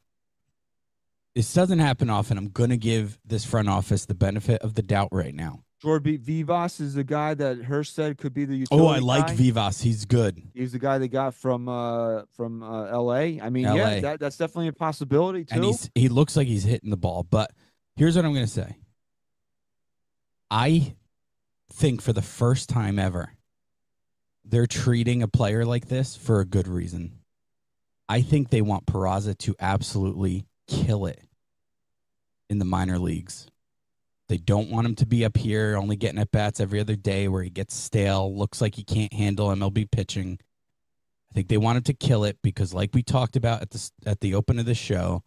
this 1.36 1.54
doesn't 1.54 1.80
happen 1.80 2.10
often. 2.10 2.38
I'm 2.38 2.50
going 2.50 2.72
to 2.72 2.78
give 2.78 3.18
this 3.26 3.46
front 3.46 3.70
office 3.70 4.06
the 4.06 4.16
benefit 4.16 4.62
of 4.62 4.74
the 4.74 4.82
doubt 4.82 5.10
right 5.12 5.34
now. 5.34 5.64
Jorbit 5.84 6.20
Vivas 6.20 6.80
is 6.80 6.94
the 6.94 7.04
guy 7.04 7.34
that 7.34 7.58
Hirsch 7.58 7.90
said 7.90 8.18
could 8.18 8.34
be 8.34 8.46
the 8.46 8.56
utility. 8.56 8.86
Oh, 8.86 8.88
I 8.88 9.00
like 9.00 9.28
guy. 9.28 9.36
Vivas. 9.36 9.82
He's 9.82 10.06
good. 10.06 10.42
He's 10.54 10.74
the 10.74 10.80
guy 10.80 11.00
they 11.00 11.08
got 11.08 11.34
from 11.34 11.68
uh 11.68 12.24
from 12.36 12.62
uh, 12.62 12.86
L.A. 12.86 13.42
I 13.42 13.50
mean, 13.50 13.66
LA. 13.66 13.76
yeah, 13.76 14.00
that, 14.02 14.20
that's 14.20 14.38
definitely 14.38 14.68
a 14.68 14.74
possibility 14.74 15.44
too. 15.46 15.56
and 15.56 15.64
he's 15.66 15.90
he 15.96 16.08
looks 16.08 16.38
like 16.38 16.48
he's 16.48 16.64
hitting 16.64 16.92
the 16.92 16.98
ball. 16.98 17.24
But 17.24 17.52
here's 17.96 18.16
what 18.16 18.26
I'm 18.26 18.34
going 18.34 18.46
to 18.46 18.52
say. 18.52 18.78
I 20.52 20.96
think 21.74 22.02
for 22.02 22.14
the 22.14 22.22
first 22.22 22.70
time 22.70 23.00
ever, 23.00 23.34
they're 24.46 24.68
treating 24.68 25.24
a 25.24 25.28
player 25.28 25.66
like 25.66 25.88
this 25.88 26.16
for 26.16 26.42
a 26.42 26.46
good 26.46 26.68
reason. 26.68 27.20
I 28.08 28.22
think 28.22 28.50
they 28.50 28.62
want 28.62 28.86
Peraza 28.86 29.38
to 29.40 29.56
absolutely 29.60 30.46
kill 30.68 31.06
it 31.06 31.22
in 32.50 32.60
the 32.60 32.66
minor 32.66 33.00
leagues. 33.00 33.48
They 34.32 34.38
don't 34.38 34.70
want 34.70 34.88
him 34.88 34.96
to 34.96 35.06
be 35.06 35.26
up 35.26 35.36
here 35.36 35.76
only 35.76 35.98
getting 35.98 36.18
at 36.18 36.32
bats 36.32 36.62
every 36.62 36.80
other 36.80 36.96
day 36.96 37.28
where 37.28 37.44
he 37.44 37.50
gets 37.50 37.76
stale, 37.76 38.34
looks 38.34 38.62
like 38.62 38.76
he 38.76 38.84
can't 38.86 39.12
handle 39.12 39.50
MLB 39.50 39.92
pitching. 39.92 40.40
I 41.30 41.34
think 41.34 41.50
they 41.50 41.58
want 41.58 41.76
him 41.76 41.84
to 41.84 41.94
kill 41.94 42.24
it 42.24 42.38
because, 42.42 42.74
like 42.74 42.92
we 42.94 43.04
talked 43.04 43.36
about 43.36 43.62
at 43.62 43.72
the 43.72 43.92
at 44.06 44.22
the 44.22 44.34
open 44.36 44.58
of 44.58 44.66
the 44.66 44.74
show, 44.74 45.24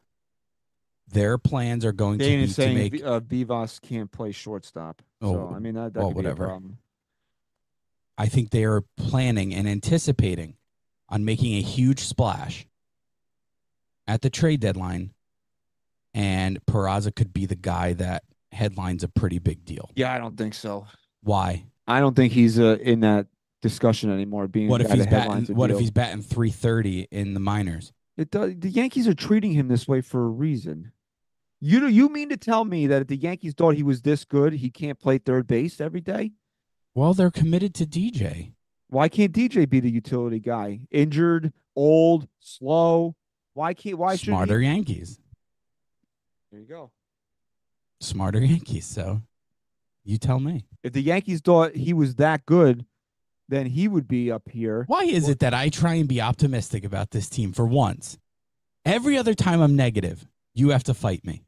their 1.06 1.36
plans 1.36 1.84
are 1.84 1.92
going 1.92 2.18
to 2.18 2.24
be 2.24 2.44
is 2.44 2.56
to 2.56 2.62
saying 2.62 2.78
make. 2.78 3.04
Uh, 3.04 3.20
Vivas 3.20 3.78
can't 3.78 4.10
play 4.10 4.32
shortstop. 4.32 5.02
so 5.20 5.50
Oh, 5.50 5.54
I 5.54 5.58
mean 5.58 5.74
that, 5.74 5.92
that 5.92 6.00
well, 6.00 6.08
could 6.08 6.16
whatever. 6.16 6.44
a 6.44 6.48
problem. 6.48 6.78
I 8.16 8.28
think 8.28 8.52
they 8.52 8.64
are 8.64 8.84
planning 8.96 9.54
and 9.54 9.68
anticipating 9.68 10.56
on 11.10 11.26
making 11.26 11.56
a 11.56 11.60
huge 11.60 12.00
splash 12.00 12.66
at 14.06 14.22
the 14.22 14.30
trade 14.30 14.60
deadline, 14.60 15.12
and 16.14 16.64
Peraza 16.64 17.14
could 17.14 17.34
be 17.34 17.44
the 17.44 17.54
guy 17.54 17.92
that 17.92 18.24
headlines 18.54 19.02
a 19.02 19.08
pretty 19.08 19.38
big 19.38 19.64
deal. 19.64 19.90
Yeah, 19.94 20.12
I 20.12 20.18
don't 20.18 20.36
think 20.36 20.54
so. 20.54 20.86
Why? 21.22 21.66
I 21.86 22.00
don't 22.00 22.14
think 22.14 22.32
he's 22.32 22.58
uh, 22.58 22.78
in 22.80 23.00
that 23.00 23.26
discussion 23.60 24.10
anymore. 24.10 24.48
Being 24.48 24.68
What 24.68 24.80
if 24.80 24.90
he's 24.90 25.06
batting? 25.06 25.54
What 25.54 25.70
if 25.70 25.78
he's 25.78 25.90
batting 25.90 26.22
three 26.22 26.50
thirty 26.50 27.08
in 27.10 27.34
the 27.34 27.40
minors? 27.40 27.92
It 28.16 28.30
does, 28.30 28.54
the 28.56 28.70
Yankees 28.70 29.08
are 29.08 29.14
treating 29.14 29.52
him 29.52 29.68
this 29.68 29.88
way 29.88 30.00
for 30.00 30.24
a 30.24 30.28
reason. 30.28 30.92
You 31.60 31.80
do 31.80 31.88
you 31.88 32.08
mean 32.08 32.28
to 32.28 32.36
tell 32.36 32.64
me 32.64 32.86
that 32.86 33.02
if 33.02 33.08
the 33.08 33.16
Yankees 33.16 33.54
thought 33.54 33.74
he 33.74 33.82
was 33.82 34.02
this 34.02 34.24
good, 34.24 34.54
he 34.54 34.70
can't 34.70 34.98
play 34.98 35.18
third 35.18 35.46
base 35.46 35.80
every 35.80 36.00
day? 36.00 36.32
Well, 36.94 37.14
they're 37.14 37.30
committed 37.30 37.74
to 37.76 37.86
DJ. 37.86 38.52
Why 38.88 39.08
can't 39.08 39.32
DJ 39.32 39.68
be 39.68 39.80
the 39.80 39.90
utility 39.90 40.38
guy? 40.38 40.80
Injured, 40.90 41.52
old, 41.74 42.28
slow. 42.38 43.16
Why 43.54 43.74
can't? 43.74 43.98
Why 43.98 44.16
should 44.16 44.28
Smarter 44.28 44.60
Yankees. 44.60 45.18
There 46.52 46.60
you 46.60 46.66
go. 46.66 46.90
Smarter 48.04 48.40
Yankees. 48.44 48.86
So 48.86 49.22
you 50.04 50.18
tell 50.18 50.40
me. 50.40 50.66
If 50.82 50.92
the 50.92 51.02
Yankees 51.02 51.40
thought 51.40 51.74
he 51.74 51.92
was 51.92 52.16
that 52.16 52.46
good, 52.46 52.84
then 53.48 53.66
he 53.66 53.88
would 53.88 54.08
be 54.08 54.30
up 54.30 54.48
here. 54.48 54.84
Why 54.86 55.04
is 55.04 55.28
it 55.28 55.40
that 55.40 55.54
I 55.54 55.68
try 55.68 55.94
and 55.94 56.08
be 56.08 56.20
optimistic 56.20 56.84
about 56.84 57.10
this 57.10 57.28
team 57.28 57.52
for 57.52 57.66
once? 57.66 58.18
Every 58.84 59.16
other 59.16 59.34
time 59.34 59.60
I'm 59.60 59.76
negative, 59.76 60.26
you 60.54 60.70
have 60.70 60.84
to 60.84 60.94
fight 60.94 61.24
me. 61.24 61.44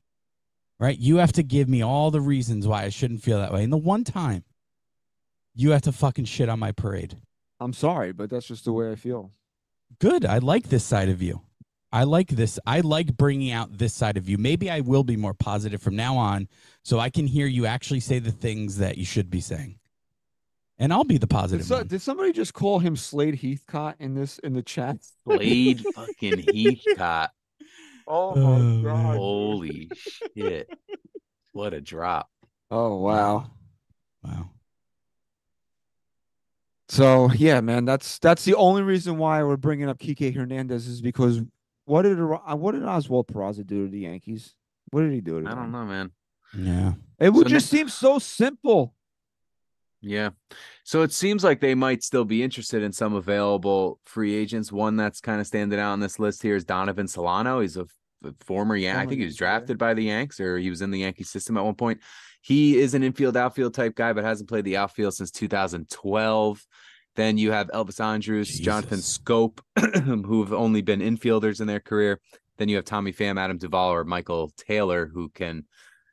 Right? 0.78 0.98
You 0.98 1.16
have 1.16 1.32
to 1.32 1.42
give 1.42 1.68
me 1.68 1.82
all 1.82 2.10
the 2.10 2.20
reasons 2.20 2.66
why 2.66 2.82
I 2.82 2.90
shouldn't 2.90 3.22
feel 3.22 3.38
that 3.38 3.52
way. 3.52 3.64
And 3.64 3.72
the 3.72 3.78
one 3.78 4.04
time 4.04 4.44
you 5.54 5.70
have 5.70 5.82
to 5.82 5.92
fucking 5.92 6.26
shit 6.26 6.50
on 6.50 6.58
my 6.58 6.70
parade. 6.70 7.16
I'm 7.58 7.72
sorry, 7.72 8.12
but 8.12 8.28
that's 8.28 8.46
just 8.46 8.66
the 8.66 8.72
way 8.72 8.92
I 8.92 8.94
feel. 8.94 9.32
Good. 9.98 10.26
I 10.26 10.38
like 10.38 10.68
this 10.68 10.84
side 10.84 11.08
of 11.08 11.22
you. 11.22 11.40
I 11.92 12.04
like 12.04 12.28
this. 12.28 12.58
I 12.66 12.80
like 12.80 13.16
bringing 13.16 13.52
out 13.52 13.78
this 13.78 13.94
side 13.94 14.16
of 14.16 14.28
you. 14.28 14.38
Maybe 14.38 14.70
I 14.70 14.80
will 14.80 15.04
be 15.04 15.16
more 15.16 15.34
positive 15.34 15.80
from 15.80 15.96
now 15.96 16.16
on 16.16 16.48
so 16.82 16.98
I 16.98 17.10
can 17.10 17.26
hear 17.26 17.46
you 17.46 17.64
actually 17.66 18.00
say 18.00 18.18
the 18.18 18.32
things 18.32 18.78
that 18.78 18.98
you 18.98 19.04
should 19.04 19.30
be 19.30 19.40
saying. 19.40 19.78
And 20.78 20.92
I'll 20.92 21.04
be 21.04 21.16
the 21.16 21.26
Did, 21.26 21.30
positive 21.34 21.64
so- 21.66 21.76
one. 21.78 21.86
did 21.86 22.02
somebody 22.02 22.32
just 22.32 22.52
call 22.52 22.80
him 22.80 22.96
Slade 22.96 23.36
Heathcott 23.36 23.96
in 23.98 24.14
this 24.14 24.38
in 24.40 24.52
the 24.52 24.62
chat? 24.62 24.98
Slade 25.24 25.80
fucking 25.94 26.44
Heathcott. 26.54 27.30
Oh 28.06 28.32
Oh, 28.36 28.58
my 28.58 28.82
god! 28.82 29.04
man. 29.04 29.16
Holy 29.16 29.90
shit. 30.36 30.68
What 31.52 31.72
a 31.72 31.80
drop. 31.80 32.28
Oh 32.70 32.96
wow. 32.98 33.50
Wow. 34.22 34.50
So 36.88 37.30
yeah, 37.32 37.60
man, 37.60 37.84
that's 37.84 38.18
that's 38.18 38.44
the 38.44 38.54
only 38.54 38.82
reason 38.82 39.18
why 39.18 39.42
we're 39.42 39.56
bringing 39.56 39.88
up 39.88 39.98
Kike 39.98 40.34
Hernandez 40.36 40.86
is 40.86 41.00
because 41.00 41.40
what 41.86 42.02
did 42.02 42.20
uh, 42.20 42.54
what 42.56 42.72
did 42.72 42.84
Oswald 42.84 43.28
Peraza 43.28 43.66
do 43.66 43.86
to 43.86 43.90
the 43.90 44.00
Yankees? 44.00 44.54
What 44.90 45.00
did 45.02 45.12
he 45.12 45.20
do 45.20 45.40
to 45.40 45.46
I 45.46 45.50
them? 45.50 45.58
don't 45.58 45.72
know, 45.72 45.84
man. 45.84 46.10
Yeah. 46.56 46.92
It 47.18 47.32
would 47.32 47.46
So 47.46 47.50
just 47.50 47.70
seem 47.70 47.88
so 47.88 48.18
simple. 48.18 48.94
Yeah. 50.00 50.30
So 50.84 51.02
it 51.02 51.12
seems 51.12 51.42
like 51.42 51.60
they 51.60 51.74
might 51.74 52.02
still 52.02 52.24
be 52.24 52.42
interested 52.42 52.82
in 52.82 52.92
some 52.92 53.14
available 53.14 53.98
free 54.04 54.34
agents. 54.34 54.70
One 54.70 54.96
that's 54.96 55.20
kind 55.20 55.40
of 55.40 55.46
standing 55.46 55.80
out 55.80 55.92
on 55.92 56.00
this 56.00 56.18
list 56.18 56.42
here 56.42 56.54
is 56.54 56.64
Donovan 56.64 57.08
Solano. 57.08 57.60
He's 57.60 57.76
a 57.76 57.86
former 58.40 58.76
Yan. 58.76 58.96
I 58.96 59.06
think 59.06 59.20
he 59.20 59.24
was 59.24 59.36
drafted 59.36 59.78
by 59.78 59.94
the 59.94 60.04
Yanks 60.04 60.38
or 60.38 60.58
he 60.58 60.70
was 60.70 60.82
in 60.82 60.90
the 60.90 61.00
Yankee 61.00 61.24
system 61.24 61.56
at 61.56 61.64
one 61.64 61.74
point. 61.74 62.00
He 62.42 62.78
is 62.78 62.94
an 62.94 63.02
infield 63.02 63.36
outfield 63.36 63.74
type 63.74 63.96
guy, 63.96 64.12
but 64.12 64.22
hasn't 64.24 64.48
played 64.48 64.64
the 64.64 64.76
outfield 64.76 65.14
since 65.14 65.30
2012. 65.32 66.66
Then 67.16 67.38
you 67.38 67.50
have 67.50 67.68
Elvis 67.68 67.98
Andrus, 68.00 68.58
Jonathan 68.58 68.98
Schoop, 69.00 69.58
who 70.26 70.42
have 70.42 70.52
only 70.52 70.82
been 70.82 71.00
infielders 71.00 71.60
in 71.60 71.66
their 71.66 71.80
career. 71.80 72.20
Then 72.58 72.68
you 72.68 72.76
have 72.76 72.84
Tommy 72.84 73.12
Pham, 73.12 73.38
Adam 73.38 73.58
Duvall, 73.58 73.92
or 73.92 74.04
Michael 74.04 74.50
Taylor, 74.56 75.06
who 75.06 75.28
can 75.30 75.64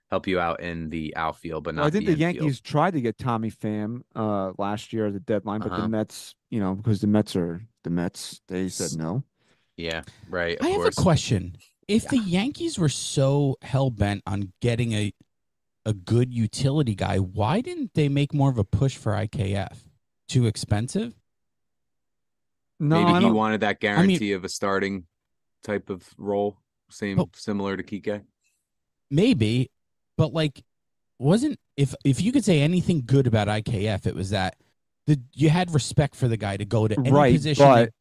help 0.09 0.27
you 0.27 0.39
out 0.39 0.59
in 0.61 0.89
the 0.89 1.15
outfield, 1.15 1.63
but 1.63 1.73
not 1.75 1.81
Well, 1.81 1.87
I 1.87 1.91
think 1.91 2.05
the, 2.05 2.13
the. 2.13 2.19
Yankees 2.19 2.61
tried 2.61 2.91
to 2.91 3.01
get 3.01 3.17
Tommy 3.17 3.51
Pham 3.51 4.01
uh 4.15 4.51
last 4.57 4.93
year 4.93 5.07
at 5.07 5.13
the 5.13 5.19
deadline, 5.19 5.61
but 5.61 5.71
Uh-huh. 5.71 5.81
the 5.81 5.87
Mets, 5.89 6.35
you 6.49 6.59
know, 6.59 6.75
because 6.75 7.01
the 7.01 7.07
Mets 7.07 7.35
are 7.35 7.61
the 7.83 7.89
Mets, 7.89 8.41
they 8.47 8.69
said 8.69 8.97
no. 8.97 9.23
Yeah, 9.75 10.03
right. 10.29 10.57
Of 10.59 10.65
I 10.65 10.69
have 10.69 10.85
a 10.85 10.91
question. 10.91 11.57
If 11.87 12.07
the 12.07 12.17
Yankees 12.19 12.77
were 12.77 12.89
so 12.89 13.57
hell 13.61 13.89
bent 13.89 14.21
on 14.25 14.53
getting 14.61 14.93
a 14.93 15.13
a 15.85 15.93
good 15.93 16.33
utility 16.33 16.95
guy, 16.95 17.17
why 17.17 17.59
didn't 17.59 17.93
they 17.93 18.07
make 18.07 18.33
more 18.33 18.49
of 18.49 18.57
a 18.57 18.63
push 18.63 18.95
for 18.95 19.13
IKF? 19.13 19.83
Too 20.28 20.45
expensive? 20.47 21.13
No, 22.80 22.97
Maybe 22.99 23.11
I 23.11 23.19
he 23.19 23.26
don't- 23.26 23.36
wanted 23.36 23.61
that 23.61 23.80
guarantee 23.80 24.32
of 24.34 24.43
a 24.43 24.49
starting 24.49 25.05
type 25.63 25.89
of 25.89 26.07
role, 26.17 26.57
same 26.89 27.17
But- 27.17 27.36
similar 27.36 27.78
to 27.78 27.84
Kike. 27.84 28.24
Maybe, 29.09 29.69
but 30.17 30.34
like 30.34 30.63
wasn't 31.19 31.59
if 31.78 31.93
if 32.03 32.21
you 32.21 32.32
could 32.32 32.43
say 32.43 32.61
anything 32.61 33.03
good 33.05 33.28
about 33.28 33.47
IKF, 33.47 34.05
it 34.07 34.15
was 34.15 34.32
that 34.32 34.57
the 35.05 35.21
you 35.34 35.49
had 35.49 35.74
respect 35.74 36.15
for 36.15 36.28
the 36.28 36.38
guy 36.38 36.57
to 36.57 36.65
go 36.65 36.88
to 36.88 36.97
any 36.99 37.11
right, 37.11 37.34
position. 37.36 37.65
but 37.65 37.93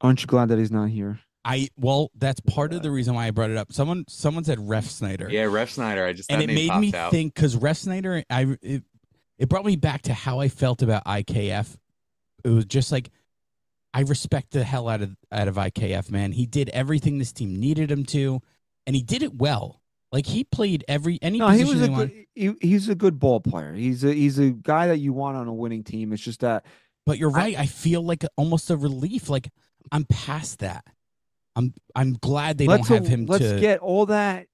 aren't 0.00 0.20
you 0.20 0.26
glad 0.26 0.48
that 0.50 0.58
he's 0.58 0.70
not 0.70 0.90
here? 0.90 1.20
I 1.44 1.68
well, 1.76 2.10
that's 2.14 2.40
part 2.40 2.74
of 2.74 2.82
the 2.82 2.90
reason 2.90 3.14
why 3.14 3.26
I 3.26 3.30
brought 3.30 3.50
it 3.50 3.56
up. 3.56 3.72
Someone 3.72 4.04
someone 4.08 4.44
said 4.44 4.58
Refsnyder. 4.58 5.30
Yeah, 5.32 5.44
Refsnyder. 5.46 6.06
I 6.06 6.12
just 6.12 6.30
and 6.30 6.42
it 6.42 6.48
made 6.48 6.72
me 6.78 6.92
out. 6.92 7.10
think 7.10 7.34
because 7.34 7.56
Refsnyder, 7.56 8.22
I 8.28 8.56
it, 8.60 8.84
it 9.40 9.48
brought 9.48 9.64
me 9.64 9.74
back 9.74 10.02
to 10.02 10.12
how 10.12 10.38
I 10.38 10.48
felt 10.48 10.82
about 10.82 11.04
IKF. 11.06 11.76
It 12.44 12.50
was 12.50 12.66
just 12.66 12.92
like 12.92 13.10
I 13.92 14.02
respect 14.02 14.52
the 14.52 14.62
hell 14.62 14.88
out 14.88 15.00
of 15.00 15.16
out 15.32 15.48
of 15.48 15.56
IKF, 15.56 16.10
man. 16.10 16.32
He 16.32 16.46
did 16.46 16.68
everything 16.68 17.18
this 17.18 17.32
team 17.32 17.58
needed 17.58 17.90
him 17.90 18.04
to, 18.06 18.40
and 18.86 18.94
he 18.94 19.02
did 19.02 19.22
it 19.22 19.34
well. 19.34 19.80
Like 20.12 20.26
he 20.26 20.44
played 20.44 20.84
every 20.88 21.18
any 21.22 21.38
No, 21.38 21.48
he 21.48 21.64
was 21.64 21.80
a 21.82 21.88
good, 21.88 22.26
he, 22.34 22.52
he's 22.60 22.88
a 22.88 22.94
good 22.94 23.18
ball 23.18 23.40
player. 23.40 23.72
He's 23.74 24.04
a 24.04 24.12
he's 24.12 24.38
a 24.38 24.50
guy 24.50 24.88
that 24.88 24.98
you 24.98 25.12
want 25.12 25.36
on 25.36 25.48
a 25.48 25.54
winning 25.54 25.84
team. 25.84 26.12
It's 26.12 26.22
just 26.22 26.40
that 26.40 26.66
But 27.06 27.18
you're 27.18 27.30
right. 27.30 27.58
I, 27.58 27.66
feel 27.66 28.02
like 28.02 28.24
almost 28.36 28.70
a 28.70 28.76
relief. 28.76 29.28
Like 29.30 29.50
I'm 29.90 30.04
past 30.04 30.58
that. 30.60 30.84
I'm 31.56 31.72
I'm 31.96 32.14
glad 32.14 32.58
they 32.58 32.66
don't 32.66 32.86
have 32.88 33.06
him 33.06 33.26
let's 33.26 33.44
to. 33.44 33.60
get 33.60 33.80
all 33.80 34.06
that 34.06 34.48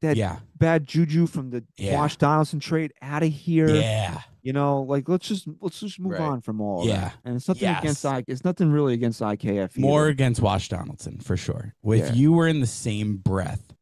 that 0.00 0.16
yeah, 0.16 0.38
bad 0.56 0.86
juju 0.86 1.26
from 1.26 1.50
the 1.50 1.64
Yeah. 1.76 1.92
Josh 1.92 2.16
Donaldson 2.16 2.60
trade 2.60 2.92
out 3.02 3.22
of 3.22 3.32
here. 3.32 3.68
yeah, 3.68 4.20
You 4.42 4.52
know, 4.52 4.82
like 4.82 5.08
let's 5.08 5.26
just 5.26 5.46
let's 5.60 5.80
just 5.80 5.98
move 5.98 6.12
Right. 6.12 6.20
on 6.20 6.40
from 6.40 6.60
all. 6.60 6.82
Of 6.82 6.86
Yeah. 6.88 7.00
that. 7.00 7.16
and 7.24 7.36
it's 7.36 7.48
nothing 7.48 7.68
against 7.68 8.04
Yes. 8.04 8.12
I. 8.12 8.24
It's 8.28 8.44
nothing 8.44 8.70
really 8.70 8.94
against 8.94 9.20
IKF. 9.20 9.76
either. 9.76 9.80
more 9.80 10.06
against 10.06 10.40
Wash 10.40 10.68
Donaldson 10.68 11.18
for 11.18 11.36
sure. 11.36 11.74
If 11.84 11.98
Yeah. 11.98 12.12
you 12.12 12.32
were 12.32 12.46
in 12.46 12.60
the 12.60 12.66
same 12.66 13.16
breath 13.16 13.74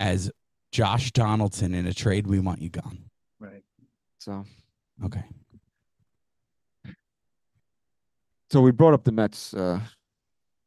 as 0.00 0.30
Josh 0.72 1.12
Donaldson 1.12 1.74
in 1.74 1.86
a 1.86 1.92
trade, 1.92 2.26
we 2.26 2.38
want 2.40 2.60
you 2.62 2.70
gone. 2.70 3.10
Right. 3.38 3.62
So 4.18 4.44
Okay. 5.04 5.24
so 8.50 8.60
we 8.60 8.70
brought 8.70 8.94
up 8.94 9.04
the 9.04 9.12
Mets 9.12 9.54
uh, 9.54 9.80
a 9.80 9.90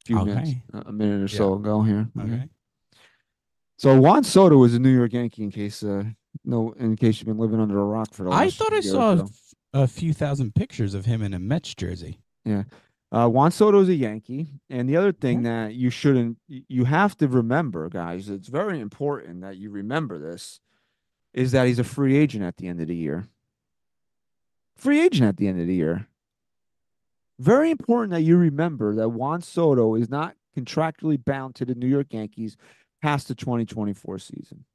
few 0.05 0.24
minutes, 0.24 0.49
Okay. 0.51 0.61
a 0.74 0.89
a 0.89 0.91
minute 0.91 1.22
or 1.24 1.28
so 1.28 1.53
ago 1.55 1.82
here. 1.82 2.09
Okay. 2.17 2.28
Mhm. 2.28 2.49
So 3.78 3.99
Juan 3.99 4.24
Soto 4.24 4.57
was 4.57 4.74
a 4.76 4.80
New 4.80 4.93
York 4.95 5.13
Yankee. 5.13 5.43
In 5.43 5.51
case 5.51 5.84
uh, 5.84 6.03
no, 6.43 6.73
in 6.73 6.95
case 6.95 7.19
you've 7.19 7.27
been 7.27 7.38
living 7.38 7.59
under 7.59 7.80
a 7.80 7.84
rock 7.84 8.13
for 8.13 8.23
the 8.23 8.30
last. 8.30 8.41
I 8.41 8.49
thought 8.49 8.73
I 8.73 8.80
year 8.80 8.95
or 8.95 8.95
saw 8.95 9.11
a, 9.13 9.17
so. 9.17 9.30
a 9.73 9.88
few 9.88 10.13
thousand 10.13 10.55
pictures 10.55 10.93
of 10.93 11.05
him 11.05 11.21
in 11.21 11.34
a 11.34 11.39
Mets 11.39 11.73
jersey. 11.75 12.19
Yeah. 12.45 12.63
Uh, 13.11 13.27
Juan 13.27 13.51
Soto 13.51 13.80
is 13.80 13.89
a 13.89 13.95
Yankee, 13.95 14.49
and 14.69 14.88
the 14.88 14.95
other 14.95 15.11
thing 15.11 15.41
that 15.41 15.73
you 15.73 15.89
shouldn't, 15.89 16.38
you 16.47 16.86
have 16.86 17.17
to 17.17 17.27
remember, 17.27 17.89
guys, 17.89 18.30
it's 18.30 18.49
very 18.49 18.80
important 18.80 19.41
that 19.41 19.57
you 19.57 19.71
remember 19.71 20.19
this, 20.19 20.59
is 21.34 21.51
that 21.51 21.65
he's 21.65 21.80
a 21.80 21.84
free 21.84 22.15
agent 22.15 22.43
at 22.43 22.57
the 22.57 22.67
end 22.67 22.80
of 22.82 22.88
the 22.88 22.95
year. 22.95 23.27
Free 24.75 25.01
agent 25.01 25.27
at 25.27 25.38
the 25.38 25.47
end 25.47 25.59
of 25.59 25.65
the 25.65 25.73
year. 25.73 26.07
Very 27.39 27.71
important 27.71 28.11
that 28.11 28.21
you 28.21 28.38
remember 28.38 28.93
that 28.95 29.09
Juan 29.09 29.41
Soto 29.41 29.95
is 29.95 30.09
not 30.09 30.36
contractually 30.55 31.23
bound 31.23 31.55
to 31.55 31.65
the 31.65 31.75
New 31.75 31.88
York 31.88 32.07
Yankees 32.11 32.57
past 33.01 33.27
the 33.27 33.36
2024 33.36 34.19
season. 34.19 34.65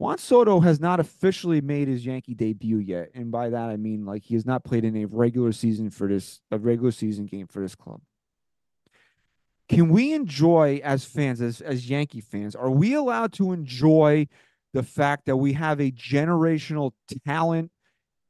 Juan 0.00 0.16
Soto 0.16 0.60
has 0.60 0.80
not 0.80 0.98
officially 0.98 1.60
made 1.60 1.86
his 1.86 2.06
Yankee 2.06 2.32
debut 2.32 2.78
yet, 2.78 3.10
and 3.12 3.30
by 3.30 3.50
that 3.50 3.68
I 3.68 3.76
mean 3.76 4.06
like 4.06 4.24
he 4.24 4.32
has 4.32 4.46
not 4.46 4.64
played 4.64 4.82
in 4.82 4.96
a 4.96 5.04
regular 5.04 5.52
season 5.52 5.90
for 5.90 6.08
this 6.08 6.40
a 6.50 6.56
regular 6.56 6.90
season 6.90 7.26
game 7.26 7.46
for 7.46 7.60
this 7.60 7.74
club. 7.74 8.00
Can 9.68 9.90
we 9.90 10.14
enjoy 10.14 10.80
as 10.82 11.04
fans, 11.04 11.42
as 11.42 11.60
as 11.60 11.90
Yankee 11.90 12.22
fans, 12.22 12.56
are 12.56 12.70
we 12.70 12.94
allowed 12.94 13.34
to 13.34 13.52
enjoy 13.52 14.26
the 14.72 14.82
fact 14.82 15.26
that 15.26 15.36
we 15.36 15.52
have 15.52 15.82
a 15.82 15.90
generational 15.90 16.92
talent 17.26 17.70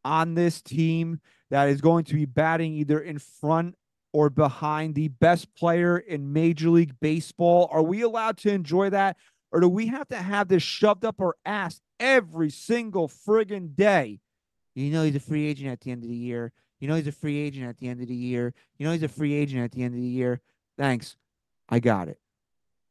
on 0.04 0.34
this 0.34 0.60
team 0.60 1.20
that 1.50 1.68
is 1.68 1.80
going 1.80 2.02
to 2.06 2.14
be 2.14 2.24
batting 2.24 2.74
either 2.74 2.98
in 2.98 3.20
front 3.20 3.76
or 4.12 4.28
behind 4.28 4.96
the 4.96 5.06
best 5.06 5.54
player 5.54 5.98
in 5.98 6.32
Major 6.32 6.70
League 6.70 6.94
Baseball? 7.00 7.68
Are 7.70 7.82
we 7.82 8.02
allowed 8.02 8.38
to 8.38 8.50
enjoy 8.50 8.90
that? 8.90 9.16
Or 9.52 9.60
do 9.60 9.68
we 9.68 9.88
have 9.88 10.08
to 10.08 10.16
have 10.16 10.48
this 10.48 10.62
shoved 10.62 11.04
up 11.04 11.20
our 11.20 11.36
ass 11.44 11.80
every 11.98 12.50
single 12.50 13.08
friggin' 13.08 13.74
day? 13.74 14.20
You 14.74 14.90
know 14.90 15.02
he's 15.02 15.16
a 15.16 15.20
free 15.20 15.46
agent 15.46 15.70
at 15.70 15.80
the 15.80 15.90
end 15.90 16.04
of 16.04 16.08
the 16.08 16.16
year. 16.16 16.52
You 16.78 16.88
know 16.88 16.94
he's 16.94 17.06
a 17.06 17.12
free 17.12 17.38
agent 17.38 17.66
at 17.66 17.78
the 17.78 17.88
end 17.88 18.00
of 18.00 18.08
the 18.08 18.14
year. 18.14 18.54
You 18.78 18.86
know 18.86 18.92
he's 18.92 19.02
a 19.02 19.08
free 19.08 19.34
agent 19.34 19.62
at 19.62 19.72
the 19.72 19.82
end 19.82 19.94
of 19.94 20.00
the 20.00 20.06
year. 20.06 20.40
Thanks. 20.78 21.16
I 21.68 21.80
got 21.80 22.08
it. 22.08 22.18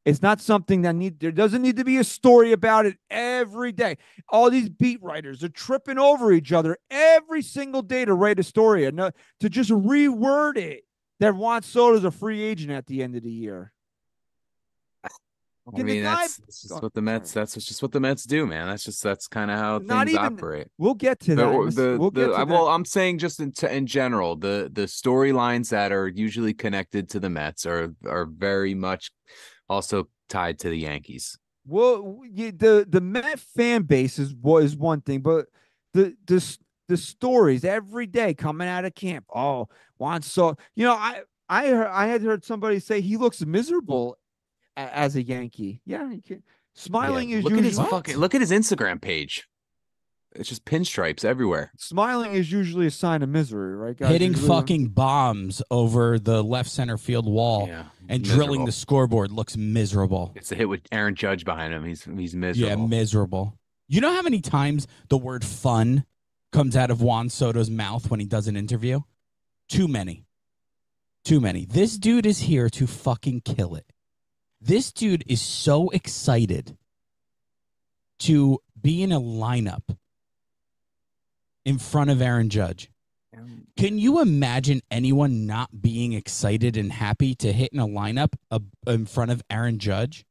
It's 0.05 0.21
not 0.21 0.41
something 0.41 0.83
that 0.83 0.95
need 0.95 1.19
there 1.19 1.31
doesn't 1.31 1.61
need 1.61 1.77
to 1.77 1.83
be 1.83 1.97
a 1.97 2.03
story 2.03 2.51
about 2.51 2.85
it 2.85 2.97
every 3.09 3.71
day. 3.71 3.97
All 4.29 4.49
these 4.49 4.69
beat 4.69 5.01
writers 5.03 5.43
are 5.43 5.49
tripping 5.49 5.99
over 5.99 6.31
each 6.31 6.51
other 6.51 6.77
every 6.89 7.41
single 7.41 7.81
day 7.81 8.05
to 8.05 8.13
write 8.13 8.39
a 8.39 8.43
story 8.43 8.85
and 8.85 8.99
uh, 8.99 9.11
to 9.39 9.49
just 9.49 9.69
reword 9.69 10.57
it 10.57 10.85
that 11.19 11.35
Juan 11.35 11.63
Soto's 11.63 12.05
a 12.05 12.11
free 12.11 12.41
agent 12.41 12.71
at 12.71 12.87
the 12.87 13.03
end 13.03 13.15
of 13.15 13.23
the 13.23 13.31
year. 13.31 13.73
I 15.73 15.77
the 15.77 15.83
mean, 15.83 16.03
that's, 16.03 16.37
that's 16.37 16.61
just 16.61 16.81
what 16.81 16.93
the 16.93 17.01
Mets. 17.01 17.31
That's 17.31 17.53
just 17.53 17.81
what 17.81 17.91
the 17.91 17.99
Mets 17.99 18.23
do, 18.23 18.45
man. 18.45 18.67
That's 18.67 18.83
just 18.83 19.01
that's 19.03 19.27
kind 19.27 19.49
of 19.51 19.57
how 19.57 19.77
Not 19.79 20.07
things 20.07 20.17
even- 20.19 20.33
operate. 20.33 20.67
We'll 20.77 20.93
get 20.93 21.19
to 21.21 21.35
The, 21.35 21.45
that. 21.45 21.63
Miss- 21.65 21.75
the, 21.75 21.97
we'll 21.99 22.11
the- 22.11 22.21
get 22.21 22.27
to 22.27 22.33
I- 22.35 22.45
that. 22.45 22.47
well, 22.47 22.67
I'm 22.67 22.85
saying 22.85 23.19
just 23.19 23.39
in, 23.39 23.53
in 23.69 23.85
general, 23.85 24.35
the 24.35 24.69
the 24.71 24.83
storylines 24.83 25.69
that 25.69 25.91
are 25.91 26.07
usually 26.07 26.53
connected 26.53 27.09
to 27.09 27.19
the 27.19 27.29
Mets 27.29 27.65
are 27.65 27.93
are 28.05 28.25
very 28.25 28.73
much 28.73 29.11
also 29.67 30.07
tied 30.29 30.59
to 30.59 30.69
the 30.69 30.77
Yankees. 30.79 31.37
Well, 31.65 32.21
the 32.33 32.85
the 32.89 33.01
Met 33.01 33.39
fan 33.39 33.83
base 33.83 34.19
is 34.19 34.33
was 34.35 34.75
one 34.75 35.01
thing, 35.01 35.21
but 35.21 35.45
the 35.93 36.15
the 36.25 36.57
the 36.87 36.97
stories 36.97 37.63
every 37.63 38.07
day 38.07 38.33
coming 38.33 38.67
out 38.67 38.85
of 38.85 38.95
camp. 38.95 39.25
Oh, 39.33 39.67
Juan 39.97 40.21
so 40.21 40.55
you 40.75 40.85
know 40.85 40.93
I 40.93 41.21
I 41.51 41.67
heard, 41.67 41.87
I 41.87 42.05
had 42.07 42.21
heard 42.21 42.45
somebody 42.45 42.79
say 42.79 43.01
he 43.01 43.17
looks 43.17 43.43
miserable 43.43 44.18
as 44.93 45.15
a 45.15 45.23
Yankee. 45.23 45.81
Yeah, 45.85 46.09
he 46.11 46.21
can, 46.21 46.43
smiling 46.73 47.29
Yeah, 47.29 47.37
is 47.39 47.43
look 47.43 47.53
at 47.53 47.63
his 47.63 47.77
fucking 47.79 48.17
look 48.17 48.35
at 48.35 48.41
his 48.41 48.51
Instagram 48.51 49.01
page. 49.01 49.47
It's 50.35 50.47
just 50.47 50.63
pinstripes 50.63 51.25
everywhere. 51.25 51.71
smiling 51.77 52.33
is 52.33 52.51
usually 52.51 52.85
a 52.85 52.91
sign 52.91 53.23
of 53.23 53.29
misery, 53.29 53.75
right? 53.75 53.97
Guys? 53.97 54.11
Hitting 54.11 54.33
Usually- 54.33 54.47
fucking 54.47 54.87
bombs 54.89 55.61
over 55.71 56.19
the 56.19 56.43
left 56.43 56.69
center 56.69 56.99
field 56.99 57.25
wall 57.27 57.67
Yeah, 57.67 57.85
and 58.07 58.23
drilling 58.23 58.65
the 58.65 58.71
scoreboard 58.71 59.31
looks 59.31 59.57
miserable. 59.57 60.31
It's 60.35 60.51
a 60.51 60.55
hit 60.55 60.69
with 60.69 60.81
Aaron 60.91 61.15
Judge 61.15 61.45
behind 61.45 61.73
him. 61.73 61.83
He's 61.83 62.03
he's 62.03 62.35
miserable. 62.35 62.69
Yeah, 62.69 62.75
miserable. 62.75 62.87
miserable. 62.87 63.59
You 63.87 64.01
know 64.01 64.13
how 64.13 64.21
many 64.21 64.39
times 64.39 64.85
the 65.09 65.17
word 65.17 65.43
fun 65.43 66.05
comes 66.51 66.75
out 66.75 66.91
of 66.91 67.01
Juan 67.01 67.29
Soto's 67.29 67.71
mouth 67.71 68.11
when 68.11 68.19
he 68.19 68.27
does 68.27 68.47
an 68.47 68.55
interview? 68.55 68.99
Too 69.67 69.87
many. 69.87 70.25
Too 71.25 71.39
many. 71.41 71.65
This 71.65 71.97
dude 71.97 72.27
is 72.27 72.39
here 72.41 72.69
to 72.69 72.85
fucking 72.85 73.41
kill 73.41 73.73
it. 73.73 73.85
This 74.61 74.91
dude 74.91 75.23
is 75.27 75.41
so 75.41 75.89
excited 75.89 76.77
to 78.19 78.59
be 78.79 79.01
in 79.01 79.11
a 79.11 79.19
lineup 79.19 79.97
in 81.65 81.77
front 81.77 82.09
of 82.09 82.21
Aaron 82.21 82.49
Judge. 82.49 82.89
Can 83.77 83.97
you 83.97 84.19
imagine 84.21 84.81
anyone 84.91 85.45
not 85.45 85.81
being 85.81 86.11
excited 86.11 86.75
and 86.75 86.91
happy 86.91 87.33
to 87.35 87.53
hit 87.53 87.71
in 87.71 87.79
a 87.79 87.87
lineup 87.87 88.33
uh, 88.51 88.59
in 88.87 89.05
front 89.05 89.31
of 89.31 89.41
Aaron 89.49 89.79
Judge? 89.79 90.25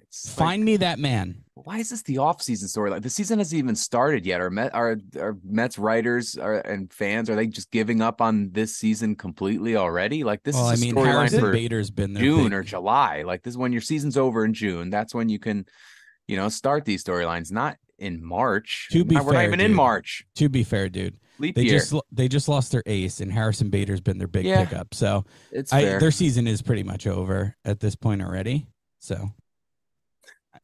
It's 0.00 0.26
like- 0.28 0.36
Find 0.46 0.64
me 0.64 0.76
that 0.76 1.00
man. 1.00 1.41
Why 1.54 1.78
is 1.78 1.90
this 1.90 2.02
the 2.02 2.18
off-season 2.18 2.66
story? 2.68 2.90
Like 2.90 3.02
the 3.02 3.10
season 3.10 3.38
hasn't 3.38 3.58
even 3.58 3.76
started 3.76 4.24
yet. 4.24 4.40
Are 4.40 4.50
Met 4.50 4.74
are, 4.74 4.96
are 5.18 5.36
Mets 5.44 5.78
writers 5.78 6.36
are, 6.36 6.60
and 6.60 6.92
fans 6.92 7.28
are 7.28 7.36
they 7.36 7.46
just 7.46 7.70
giving 7.70 8.00
up 8.00 8.20
on 8.22 8.50
this 8.52 8.76
season 8.76 9.14
completely 9.16 9.76
already? 9.76 10.24
Like 10.24 10.42
this 10.44 10.54
well, 10.54 10.66
I 10.66 10.72
is 10.74 10.82
a 10.82 10.84
mean, 10.86 10.94
storyline 10.94 11.12
Harrison 11.12 11.40
for 11.40 11.52
Bader's 11.52 11.90
been 11.90 12.14
there. 12.14 12.22
June 12.22 12.54
or 12.54 12.62
July. 12.62 13.22
Like 13.22 13.42
this 13.42 13.52
is 13.52 13.58
when 13.58 13.72
your 13.72 13.82
season's 13.82 14.16
over 14.16 14.44
in 14.44 14.54
June. 14.54 14.88
That's 14.88 15.14
when 15.14 15.28
you 15.28 15.38
can, 15.38 15.66
you 16.26 16.36
know, 16.36 16.48
start 16.48 16.84
these 16.86 17.04
storylines. 17.04 17.52
Not 17.52 17.76
in 17.98 18.24
March. 18.24 18.88
To 18.92 19.04
be 19.04 19.14
Not- 19.14 19.26
we're 19.26 19.32
not 19.32 19.40
fair, 19.40 19.48
even 19.48 19.60
in 19.60 19.68
dude, 19.72 19.76
March. 19.76 20.24
To 20.36 20.48
be 20.48 20.64
fair, 20.64 20.88
dude, 20.88 21.18
Leap 21.38 21.54
they 21.54 21.62
year. 21.64 21.78
just 21.78 21.94
they 22.10 22.28
just 22.28 22.48
lost 22.48 22.72
their 22.72 22.82
ace, 22.86 23.20
and 23.20 23.30
Harrison 23.30 23.68
Bader's 23.68 24.00
been 24.00 24.16
their 24.16 24.26
big 24.26 24.46
Yeah. 24.46 24.64
pickup. 24.64 24.94
So 24.94 25.26
it's 25.50 25.70
I, 25.70 25.82
their 25.98 26.10
season 26.10 26.46
is 26.46 26.62
pretty 26.62 26.82
much 26.82 27.06
over 27.06 27.54
at 27.64 27.78
this 27.80 27.94
point 27.94 28.22
already. 28.22 28.66
So 29.00 29.32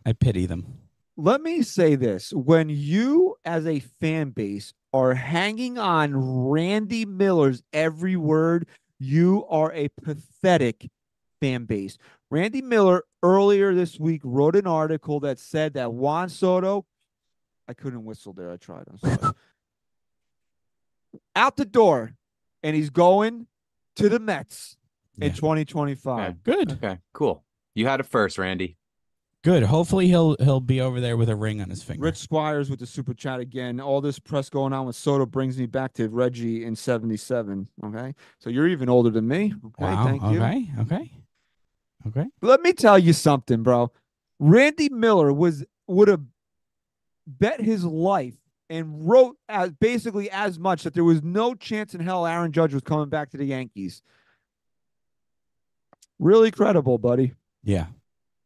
I 0.08 0.14
pity 0.14 0.46
them. 0.46 0.64
let 1.18 1.42
me 1.42 1.60
say 1.60 1.94
this. 1.94 2.32
When 2.32 2.70
you 2.70 3.36
as 3.44 3.66
a 3.66 3.80
fan 3.80 4.30
base 4.30 4.72
are 4.94 5.12
hanging 5.12 5.76
on 5.76 6.14
randy 6.48 7.04
miller's 7.04 7.62
every 7.74 8.16
word 8.16 8.66
you 8.98 9.44
are 9.50 9.70
a 9.74 9.88
pathetic 10.02 10.88
fan 11.42 11.66
base. 11.66 11.98
Randy 12.30 12.62
miller 12.62 13.04
earlier 13.22 13.74
this 13.74 14.00
week 14.00 14.22
wrote 14.24 14.56
an 14.56 14.66
article 14.66 15.20
that 15.20 15.38
said 15.38 15.74
that 15.74 15.92
juan 15.92 16.30
soto 16.30 16.86
i 17.68 17.74
couldn't 17.74 18.06
whistle 18.06 18.32
there. 18.32 18.50
I 18.50 18.56
tried. 18.56 18.86
I'm 18.90 18.98
sorry. 19.18 19.34
Out 21.36 21.58
the 21.58 21.66
door 21.66 22.14
and 22.62 22.74
he's 22.74 22.88
going 22.88 23.46
to 23.96 24.08
the 24.08 24.18
mets 24.18 24.78
in 25.18 25.28
Yeah. 25.28 25.34
2025 25.34 26.42
Good, 26.44 26.72
okay, 26.72 26.98
cool. 27.12 27.44
You 27.74 27.86
had 27.86 28.00
it 28.00 28.06
first, 28.06 28.38
Randy. 28.38 28.76
Good. 29.42 29.62
Hopefully 29.64 30.08
he'll 30.08 30.36
he'll 30.40 30.60
be 30.60 30.80
over 30.80 31.00
there 31.00 31.16
with 31.16 31.28
a 31.28 31.36
ring 31.36 31.60
on 31.60 31.70
his 31.70 31.82
finger. 31.82 32.02
Rich 32.02 32.18
Squires 32.18 32.70
with 32.70 32.80
the 32.80 32.86
super 32.86 33.14
chat 33.14 33.40
again. 33.40 33.80
All 33.80 34.00
this 34.00 34.18
press 34.18 34.48
going 34.48 34.72
on 34.72 34.86
with 34.86 34.96
Soto 34.96 35.26
brings 35.26 35.58
me 35.58 35.66
back 35.66 35.92
to 35.94 36.08
Reggie 36.08 36.64
in 36.64 36.76
77. 36.76 37.68
Okay. 37.84 38.14
So 38.38 38.50
you're 38.50 38.68
even 38.68 38.88
older 38.88 39.10
than 39.10 39.26
me. 39.26 39.54
Okay. 39.66 39.84
wow. 39.84 40.04
Thank 40.04 40.22
you. 40.22 40.40
okay. 40.40 40.68
Okay. 40.80 41.10
Okay. 42.06 42.26
Let 42.42 42.60
me 42.62 42.72
tell 42.72 42.98
you 42.98 43.12
something, 43.12 43.62
bro. 43.62 43.92
Randy 44.38 44.88
Miller 44.88 45.32
was 45.32 45.64
would 45.86 46.08
have 46.08 46.22
bet 47.26 47.60
his 47.60 47.84
life 47.84 48.36
and 48.70 49.08
wrote 49.08 49.36
as 49.48 49.72
basically 49.72 50.30
as 50.30 50.58
much 50.58 50.82
that 50.82 50.94
there 50.94 51.04
was 51.04 51.22
no 51.22 51.54
chance 51.54 51.94
in 51.94 52.00
hell 52.00 52.26
Aaron 52.26 52.52
Judge 52.52 52.74
was 52.74 52.82
coming 52.82 53.08
back 53.08 53.30
to 53.30 53.36
the 53.36 53.46
Yankees. 53.46 54.02
Really 56.18 56.50
credible, 56.50 56.98
buddy. 56.98 57.34
Yeah. 57.62 57.86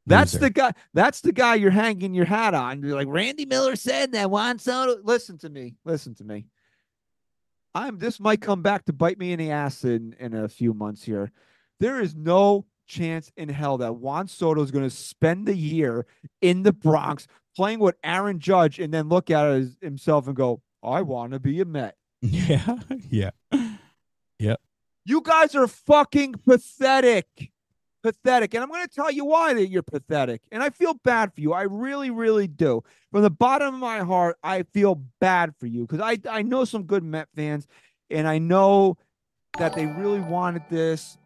That's 0.06 0.34
Loser. 0.34 0.44
the 0.44 0.50
guy. 0.50 0.72
That's 0.94 1.20
the 1.20 1.32
guy 1.32 1.54
you're 1.54 1.70
hanging 1.70 2.14
your 2.14 2.24
hat 2.24 2.54
on. 2.54 2.82
You're 2.82 2.96
like 2.96 3.08
Randy 3.08 3.46
Miller 3.46 3.76
said 3.76 4.12
that 4.12 4.30
Juan 4.30 4.58
Soto. 4.58 5.00
Listen 5.04 5.38
to 5.38 5.48
me. 5.48 5.76
Listen 5.84 6.14
to 6.16 6.24
me. 6.24 6.46
I'm. 7.74 7.98
This 7.98 8.18
might 8.18 8.40
come 8.40 8.62
back 8.62 8.84
to 8.86 8.92
bite 8.92 9.18
me 9.18 9.32
in 9.32 9.38
the 9.38 9.50
ass 9.50 9.84
in 9.84 10.14
in 10.18 10.34
a 10.34 10.48
few 10.48 10.74
months 10.74 11.04
here. 11.04 11.30
There 11.80 12.00
is 12.00 12.14
no 12.14 12.66
chance 12.86 13.30
in 13.36 13.48
hell 13.48 13.78
that 13.78 13.94
Juan 13.96 14.28
Soto 14.28 14.62
is 14.62 14.70
going 14.70 14.84
to 14.84 14.90
spend 14.94 15.46
the 15.46 15.56
year 15.56 16.06
in 16.40 16.64
the 16.64 16.72
Bronx 16.72 17.26
playing 17.56 17.78
with 17.78 17.94
Aaron 18.02 18.40
Judge 18.40 18.78
and 18.78 18.92
then 18.92 19.08
look 19.08 19.30
at 19.30 19.46
it 19.46 19.68
himself 19.80 20.26
and 20.26 20.34
go, 20.34 20.62
"I 20.82 21.02
want 21.02 21.32
to 21.32 21.40
be 21.40 21.60
a 21.60 21.64
Met." 21.64 21.96
Yeah. 22.22 22.76
Yeah. 23.08 23.30
Yeah. 24.38 24.56
You 25.04 25.20
guys 25.22 25.54
are 25.54 25.66
fucking 25.68 26.34
pathetic. 26.44 27.51
Pathetic. 28.02 28.54
And 28.54 28.62
I'm 28.62 28.70
going 28.70 28.86
to 28.86 28.94
tell 28.94 29.10
you 29.10 29.24
why 29.24 29.54
that 29.54 29.68
you're 29.68 29.82
pathetic. 29.82 30.42
And 30.50 30.62
I 30.62 30.70
feel 30.70 30.94
bad 30.94 31.32
for 31.34 31.40
you. 31.40 31.52
I 31.52 31.62
really, 31.62 32.10
really 32.10 32.46
do. 32.46 32.82
From 33.10 33.22
the 33.22 33.30
bottom 33.30 33.74
of 33.74 33.80
my 33.80 34.00
heart, 34.00 34.36
I 34.42 34.64
feel 34.74 35.02
bad 35.20 35.54
for 35.58 35.66
you 35.66 35.86
because 35.86 36.00
I, 36.00 36.18
I 36.30 36.42
know 36.42 36.64
some 36.64 36.84
good 36.84 37.04
Met 37.04 37.28
fans 37.34 37.66
and 38.10 38.26
I 38.26 38.38
know 38.38 38.96
that 39.58 39.74
they 39.74 39.86
really 39.86 40.20
wanted 40.20 40.62
this 40.70 41.18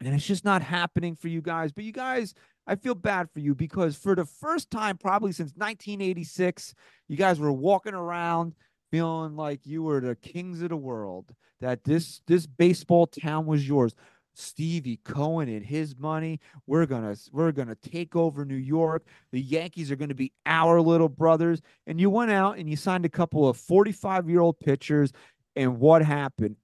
and 0.00 0.14
it's 0.14 0.26
just 0.26 0.44
not 0.44 0.62
happening 0.62 1.16
for 1.16 1.28
you 1.28 1.40
guys. 1.40 1.72
But 1.72 1.84
you 1.84 1.92
guys, 1.92 2.34
I 2.66 2.76
feel 2.76 2.94
bad 2.94 3.28
for 3.32 3.40
you 3.40 3.54
because 3.54 3.96
for 3.96 4.14
the 4.14 4.24
first 4.24 4.70
time, 4.70 4.96
probably 4.96 5.32
since 5.32 5.52
1986, 5.56 6.74
you 7.08 7.16
guys 7.16 7.40
were 7.40 7.52
walking 7.52 7.94
around 7.94 8.54
feeling 8.90 9.36
like 9.36 9.66
you 9.66 9.82
were 9.82 10.00
the 10.00 10.16
kings 10.16 10.62
of 10.62 10.70
the 10.70 10.76
world 10.76 11.34
that 11.60 11.84
this 11.84 12.22
this 12.26 12.46
baseball 12.46 13.06
town 13.06 13.46
was 13.46 13.66
yours. 13.66 13.94
Stevie 14.38 15.00
Cohen 15.04 15.48
and 15.48 15.64
his 15.64 15.96
money. 15.96 16.40
We're 16.66 16.86
gonna 16.86 17.16
we're 17.32 17.52
gonna 17.52 17.74
take 17.74 18.16
over 18.16 18.44
New 18.44 18.54
York. 18.54 19.04
The 19.32 19.40
Yankees 19.40 19.90
are 19.90 19.96
gonna 19.96 20.14
be 20.14 20.32
our 20.46 20.80
little 20.80 21.08
brothers. 21.08 21.60
And 21.86 22.00
you 22.00 22.10
went 22.10 22.30
out 22.30 22.58
and 22.58 22.68
you 22.68 22.76
signed 22.76 23.04
a 23.04 23.10
couple 23.10 23.48
of 23.48 23.56
45 23.56 24.28
year 24.28 24.40
old 24.40 24.58
pitchers. 24.60 25.12
And 25.56 25.80
what 25.80 26.02
happened? 26.02 26.56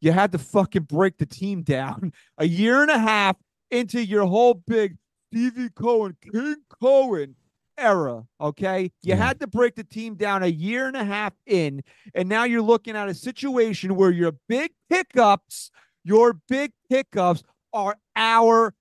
You 0.00 0.12
had 0.12 0.32
to 0.32 0.38
fucking 0.38 0.82
break 0.82 1.18
the 1.18 1.26
team 1.26 1.62
down 1.62 2.12
a 2.38 2.46
year 2.46 2.82
and 2.82 2.90
a 2.90 2.98
half 2.98 3.36
into 3.70 4.04
your 4.04 4.26
whole 4.26 4.54
big 4.54 4.96
Stevie 5.30 5.70
Cohen, 5.70 6.16
King 6.22 6.56
Cohen 6.80 7.34
era. 7.78 8.24
Okay. 8.40 8.90
You 9.02 9.14
had 9.14 9.40
to 9.40 9.46
break 9.46 9.74
the 9.74 9.84
team 9.84 10.14
down 10.14 10.42
a 10.42 10.48
year 10.48 10.86
and 10.86 10.96
a 10.96 11.04
half 11.04 11.32
in. 11.46 11.82
And 12.14 12.28
now 12.28 12.44
you're 12.44 12.62
looking 12.62 12.96
at 12.96 13.08
a 13.08 13.14
situation 13.14 13.94
where 13.94 14.10
your 14.10 14.32
big 14.48 14.72
pickups, 14.90 15.70
your 16.08 16.40
big 16.48 16.72
pickups 16.88 17.42
are 17.72 17.96
our 18.16 18.74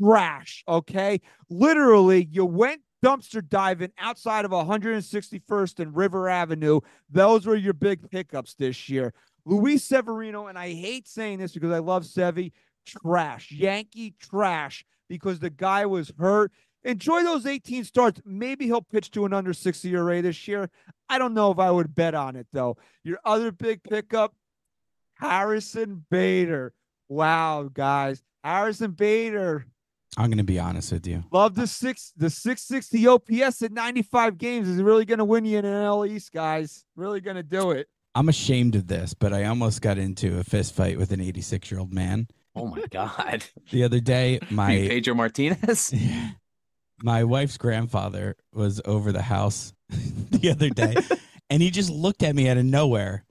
trash. 0.00 0.64
Okay. 0.66 1.20
Literally, 1.48 2.28
you 2.30 2.44
went 2.44 2.82
dumpster 3.04 3.46
diving 3.46 3.92
outside 3.98 4.44
of 4.44 4.50
161st 4.50 5.80
and 5.80 5.96
River 5.96 6.28
Avenue. 6.28 6.80
Those 7.10 7.46
were 7.46 7.56
your 7.56 7.72
big 7.72 8.10
pickups 8.10 8.54
this 8.54 8.88
year. 8.88 9.14
Luis 9.44 9.84
Severino, 9.84 10.46
and 10.46 10.58
I 10.58 10.72
hate 10.72 11.08
saying 11.08 11.38
this 11.38 11.52
because 11.52 11.72
I 11.72 11.78
love 11.78 12.04
Sevy, 12.04 12.52
trash, 12.86 13.50
Yankee 13.50 14.14
trash, 14.20 14.84
because 15.08 15.40
the 15.40 15.50
guy 15.50 15.86
was 15.86 16.12
hurt. 16.18 16.52
Enjoy 16.84 17.22
those 17.22 17.46
18 17.46 17.84
starts. 17.84 18.20
Maybe 18.24 18.66
he'll 18.66 18.82
pitch 18.82 19.10
to 19.12 19.24
an 19.24 19.32
under 19.32 19.52
60 19.52 19.92
ERA 19.94 20.20
this 20.20 20.48
year. 20.48 20.68
I 21.08 21.18
don't 21.18 21.34
know 21.34 21.52
if 21.52 21.58
I 21.58 21.70
would 21.70 21.94
bet 21.94 22.14
on 22.14 22.34
it 22.34 22.46
though. 22.52 22.76
Your 23.04 23.18
other 23.24 23.52
big 23.52 23.82
pickup, 23.84 24.34
Harrison 25.18 26.04
Bader. 26.10 26.72
Wow, 27.08 27.68
guys. 27.72 28.22
Harrison 28.42 28.92
Bader. 28.92 29.66
I'm 30.16 30.28
gonna 30.30 30.44
be 30.44 30.58
honest 30.58 30.92
with 30.92 31.06
you. 31.06 31.24
Love 31.32 31.54
the 31.54 31.66
six 31.66 32.12
the 32.16 32.28
660 32.28 33.06
OPS 33.06 33.62
at 33.62 33.72
95 33.72 34.36
games 34.36 34.68
is 34.68 34.82
really 34.82 35.04
gonna 35.06 35.24
win 35.24 35.44
you 35.44 35.58
an 35.58 35.64
NL 35.64 36.06
East, 36.08 36.32
guys. 36.32 36.84
Really 36.96 37.20
gonna 37.20 37.42
do 37.42 37.70
it. 37.70 37.88
I'm 38.14 38.28
ashamed 38.28 38.74
of 38.74 38.88
this, 38.88 39.14
but 39.14 39.32
I 39.32 39.44
almost 39.44 39.80
got 39.80 39.96
into 39.96 40.38
a 40.38 40.44
fist 40.44 40.74
fight 40.74 40.98
with 40.98 41.12
an 41.12 41.20
86 41.22 41.70
year 41.70 41.80
old 41.80 41.94
man 41.94 42.28
Oh 42.54 42.66
my 42.66 42.84
god. 42.90 43.44
the 43.70 43.84
other 43.84 44.00
day. 44.00 44.38
You 44.50 44.56
My 44.56 44.76
Pedro 44.86 45.14
Martinez. 45.14 45.94
my 47.02 47.24
wife's 47.24 47.56
grandfather 47.56 48.36
was 48.52 48.80
over 48.84 49.12
the 49.12 49.22
house 49.22 49.72
the 50.30 50.50
other 50.50 50.68
day, 50.68 50.94
and 51.48 51.62
he 51.62 51.70
just 51.70 51.88
looked 51.90 52.22
at 52.22 52.34
me 52.34 52.48
out 52.50 52.58
of 52.58 52.64
nowhere. 52.66 53.24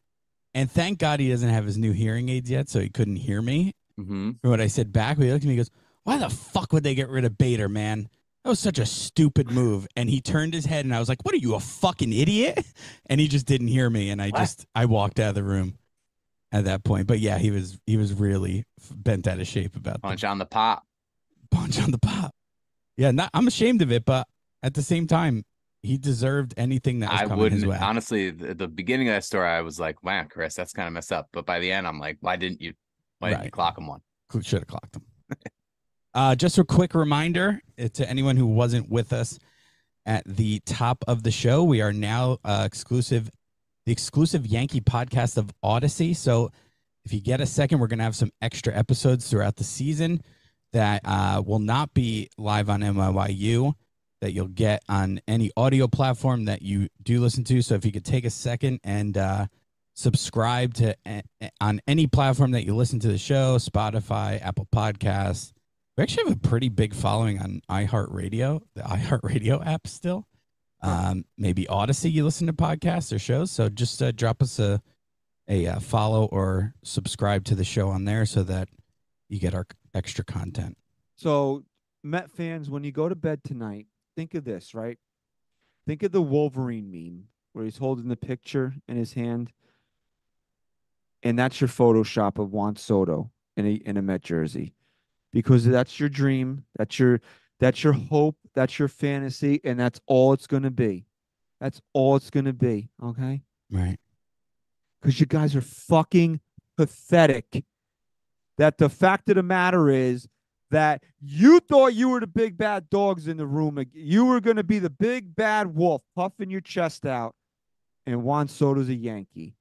And 0.53 0.69
thank 0.69 0.99
God 0.99 1.19
he 1.19 1.29
doesn't 1.29 1.49
have 1.49 1.65
his 1.65 1.77
new 1.77 1.91
hearing 1.93 2.29
aids 2.29 2.49
yet, 2.49 2.69
so 2.69 2.79
he 2.79 2.89
couldn't 2.89 3.17
hear 3.17 3.41
me. 3.41 3.73
hmm 3.97 4.31
For 4.41 4.49
what 4.49 4.59
I 4.61 4.67
said 4.67 4.91
back, 4.91 5.17
he 5.17 5.31
looked 5.31 5.43
at 5.43 5.47
me 5.47 5.53
and 5.53 5.59
goes, 5.59 5.69
why 6.03 6.17
the 6.17 6.29
fuck 6.29 6.73
would 6.73 6.83
they 6.83 6.95
get 6.95 7.09
rid 7.09 7.25
of 7.25 7.37
Bader, 7.37 7.69
man? 7.69 8.09
That 8.43 8.49
was 8.49 8.59
such 8.59 8.79
a 8.79 8.85
stupid 8.85 9.51
move. 9.51 9.87
And 9.95 10.09
he 10.09 10.19
turned 10.19 10.53
his 10.53 10.65
head 10.65 10.83
and 10.83 10.93
I 10.95 10.99
was 10.99 11.07
like, 11.07 11.23
what 11.23 11.33
are 11.33 11.37
you, 11.37 11.53
a 11.55 11.59
fucking 11.59 12.11
idiot? 12.11 12.65
And 13.05 13.19
he 13.21 13.27
just 13.27 13.45
didn't 13.45 13.67
hear 13.67 13.89
me. 13.89 14.09
And 14.09 14.21
I 14.21 14.29
What? 14.29 14.39
just, 14.39 14.65
I 14.73 14.85
walked 14.85 15.19
out 15.19 15.29
of 15.29 15.35
the 15.35 15.43
room 15.43 15.77
at 16.51 16.63
that 16.65 16.83
point. 16.83 17.07
But 17.07 17.19
yeah, 17.19 17.37
he 17.37 17.51
was, 17.51 17.77
he 17.85 17.97
was 17.97 18.13
really 18.13 18.65
bent 18.93 19.27
out 19.27 19.39
of 19.39 19.47
shape 19.47 19.75
about 19.75 19.95
the 19.95 19.99
Punch 19.99 20.23
on 20.23 20.37
the 20.39 20.45
pop. 20.45 20.85
punch 21.51 21.79
on 21.81 21.91
the 21.91 21.97
pop. 21.99 22.33
Yeah, 22.97 23.11
not, 23.11 23.29
I'm 23.33 23.47
ashamed 23.47 23.81
of 23.81 23.91
it, 23.91 24.05
but 24.05 24.27
at 24.63 24.73
the 24.73 24.81
same 24.81 25.07
time, 25.07 25.43
he 25.83 25.97
deserved 25.97 26.53
anything 26.57 26.99
that 26.99 27.11
was 27.11 27.31
I 27.31 27.35
wouldn't 27.35 27.65
way. 27.65 27.77
honestly. 27.77 28.29
The, 28.29 28.53
the 28.53 28.67
beginning 28.67 29.09
of 29.09 29.15
that 29.15 29.23
story, 29.23 29.47
I 29.47 29.61
was 29.61 29.79
like, 29.79 30.03
"Wow, 30.03 30.25
Chris, 30.29 30.55
that's 30.55 30.73
kind 30.73 30.87
of 30.87 30.93
messed 30.93 31.11
up." 31.11 31.29
But 31.33 31.45
by 31.45 31.59
the 31.59 31.71
end, 31.71 31.87
I'm 31.87 31.99
like, 31.99 32.17
"Why 32.21 32.35
didn't 32.35 32.61
you? 32.61 32.73
Why 33.19 33.31
didn't 33.31 33.45
you 33.45 33.51
clock 33.51 33.77
him 33.77 33.87
one?" 33.87 34.01
Should 34.41 34.59
have 34.59 34.67
clocked 34.67 34.95
him. 34.95 35.05
uh, 36.13 36.35
just 36.35 36.57
a 36.57 36.63
quick 36.63 36.93
reminder 36.93 37.61
uh, 37.79 37.87
to 37.93 38.09
anyone 38.09 38.37
who 38.37 38.45
wasn't 38.45 38.89
with 38.89 39.11
us 39.11 39.39
at 40.05 40.23
the 40.25 40.59
top 40.65 41.03
of 41.07 41.23
the 41.23 41.31
show, 41.31 41.63
we 41.63 41.81
are 41.81 41.93
now 41.93 42.37
uh, 42.43 42.63
exclusive, 42.65 43.29
the 43.85 43.91
exclusive 43.91 44.47
Yankee 44.47 44.81
podcast 44.81 45.37
of 45.37 45.51
Audacy. 45.63 46.15
So 46.15 46.51
if 47.05 47.13
you 47.13 47.21
get 47.21 47.41
a 47.41 47.45
second, 47.45 47.79
we're 47.79 47.87
going 47.87 47.99
to 47.99 48.05
have 48.05 48.15
some 48.15 48.31
extra 48.41 48.75
episodes 48.75 49.29
throughout 49.29 49.55
the 49.55 49.63
season 49.63 50.21
that 50.73 51.01
uh, 51.03 51.41
will 51.45 51.59
not 51.59 51.93
be 51.93 52.29
live 52.37 52.69
on 52.69 52.81
NYYU, 52.81 53.73
that 54.21 54.33
you'll 54.33 54.47
get 54.47 54.83
on 54.87 55.19
any 55.27 55.51
audio 55.57 55.87
platform 55.87 56.45
that 56.45 56.61
you 56.61 56.87
do 57.03 57.19
listen 57.19 57.43
to. 57.45 57.61
So 57.61 57.75
if 57.75 57.85
you 57.85 57.91
could 57.91 58.05
take 58.05 58.23
a 58.23 58.29
second 58.29 58.79
and 58.83 59.17
uh, 59.17 59.47
subscribe 59.93 60.73
to 60.75 60.95
a- 61.05 61.23
on 61.59 61.81
any 61.87 62.07
platform 62.07 62.51
that 62.51 62.63
you 62.63 62.75
listen 62.75 62.99
to 62.99 63.07
the 63.07 63.17
show, 63.17 63.57
Spotify, 63.57 64.41
Apple 64.41 64.67
Podcasts. 64.73 65.51
We 65.97 66.03
actually 66.03 66.29
have 66.29 66.37
a 66.37 66.47
pretty 66.47 66.69
big 66.69 66.93
following 66.93 67.39
on 67.39 67.61
iHeartRadio, 67.69 68.61
the 68.75 68.81
iHeartRadio 68.81 69.65
app 69.65 69.87
still. 69.87 70.27
Um, 70.81 71.25
maybe 71.37 71.65
Audacy, 71.65 72.11
you 72.11 72.23
listen 72.23 72.47
to 72.47 72.53
podcasts 72.53 73.13
or 73.13 73.19
shows. 73.19 73.51
So 73.51 73.69
just 73.69 74.01
uh, 74.01 74.11
drop 74.11 74.41
us 74.41 74.57
a 74.59 74.81
a 75.47 75.67
uh, 75.67 75.79
follow 75.79 76.25
or 76.25 76.73
subscribe 76.83 77.43
to 77.45 77.55
the 77.55 77.63
show 77.63 77.89
on 77.89 78.05
there 78.05 78.25
so 78.25 78.41
that 78.43 78.69
you 79.27 79.39
get 79.39 79.53
our 79.53 79.65
extra 79.93 80.23
content. 80.23 80.77
So, 81.15 81.63
Met 82.03 82.31
fans, 82.31 82.69
when 82.69 82.83
you 82.83 82.91
go 82.91 83.09
to 83.09 83.15
bed 83.15 83.43
tonight, 83.43 83.85
think 84.15 84.33
of 84.33 84.43
this, 84.43 84.73
right? 84.73 84.97
Think 85.87 86.03
of 86.03 86.11
the 86.11 86.21
Wolverine 86.21 86.91
meme 86.91 87.25
where 87.53 87.65
he's 87.65 87.77
holding 87.77 88.07
the 88.07 88.15
picture 88.15 88.73
in 88.87 88.95
his 88.97 89.13
hand, 89.13 89.51
and 91.23 91.37
that's 91.37 91.59
your 91.61 91.67
Photoshop 91.67 92.39
of 92.39 92.51
Juan 92.51 92.75
Soto 92.75 93.31
in 93.57 93.65
a 93.65 93.73
in 93.73 93.97
a 93.97 94.01
Met 94.01 94.21
jersey, 94.21 94.73
because 95.31 95.65
that's 95.65 95.99
your 95.99 96.09
dream, 96.09 96.65
that's 96.77 96.97
your 96.99 97.19
that's 97.59 97.83
your 97.83 97.93
hope, 97.93 98.37
that's 98.55 98.79
your 98.79 98.87
fantasy, 98.87 99.59
and 99.63 99.79
that's 99.79 99.99
all 100.07 100.33
it's 100.33 100.47
gonna 100.47 100.71
be. 100.71 101.05
That's 101.59 101.81
all 101.93 102.15
it's 102.15 102.29
gonna 102.31 102.53
be. 102.53 102.89
Okay, 103.03 103.43
Right. 103.69 103.99
because 104.99 105.19
you 105.19 105.25
guys 105.25 105.55
are 105.55 105.61
fucking 105.61 106.39
pathetic. 106.77 107.63
That 108.57 108.77
the 108.77 108.89
fact 108.89 109.29
of 109.29 109.35
the 109.35 109.43
matter 109.43 109.89
is 109.89 110.27
that 110.71 111.03
you 111.21 111.59
thought 111.59 111.93
you 111.93 112.09
were 112.09 112.19
the 112.19 112.27
big 112.27 112.57
bad 112.57 112.89
dogs 112.89 113.27
in 113.27 113.37
the 113.37 113.45
room. 113.45 113.83
You 113.93 114.25
were 114.25 114.41
going 114.41 114.55
to 114.57 114.63
be 114.63 114.79
the 114.79 114.89
big 114.89 115.35
bad 115.35 115.75
wolf 115.75 116.01
puffing 116.15 116.49
your 116.49 116.61
chest 116.61 117.05
out, 117.05 117.35
and 118.05 118.23
Juan 118.23 118.47
Soto's 118.47 118.89
a 118.89 118.95
Yankee. 118.95 119.55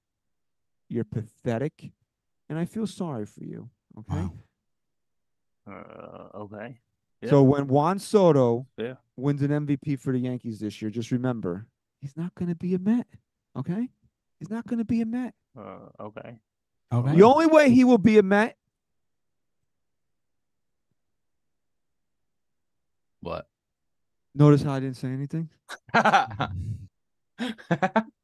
You're 0.89 1.05
pathetic, 1.05 1.91
and 2.49 2.59
I 2.59 2.65
feel 2.65 2.87
sorry 2.87 3.27
for 3.27 3.45
you. 3.45 3.69
Okay. 3.99 4.17
Wow. 4.23 4.33
Uh, 5.71 6.39
okay. 6.39 6.79
So 7.29 7.43
when 7.43 7.67
Juan 7.69 7.99
Soto 7.99 8.67
Yeah. 8.79 8.95
wins 9.17 9.43
an 9.43 9.51
MVP 9.51 9.97
for 10.01 10.13
the 10.13 10.19
Yankees 10.19 10.59
this 10.61 10.81
year, 10.81 10.91
just 10.91 11.11
remember 11.11 11.67
he's 12.01 12.17
not 12.17 12.35
going 12.35 12.49
to 12.49 12.55
be 12.55 12.75
a 12.75 12.79
Met. 12.79 13.07
Okay. 13.57 13.89
He's 14.39 14.49
not 14.49 14.67
going 14.67 14.79
to 14.79 14.85
be 14.87 15.03
a 15.03 15.07
Met. 15.07 15.35
Uh, 15.57 15.91
okay. 16.01 16.39
Okay. 16.93 17.15
The 17.17 17.23
only 17.23 17.47
way 17.47 17.71
he 17.71 17.85
will 17.85 17.99
be 17.99 18.17
a 18.19 18.23
Met 18.23 18.57
What? 23.21 23.47
Notice 24.35 24.63
how 24.63 24.73
I 24.73 24.81
didn't 24.81 24.97
say 24.97 25.09
anything? 25.09 25.49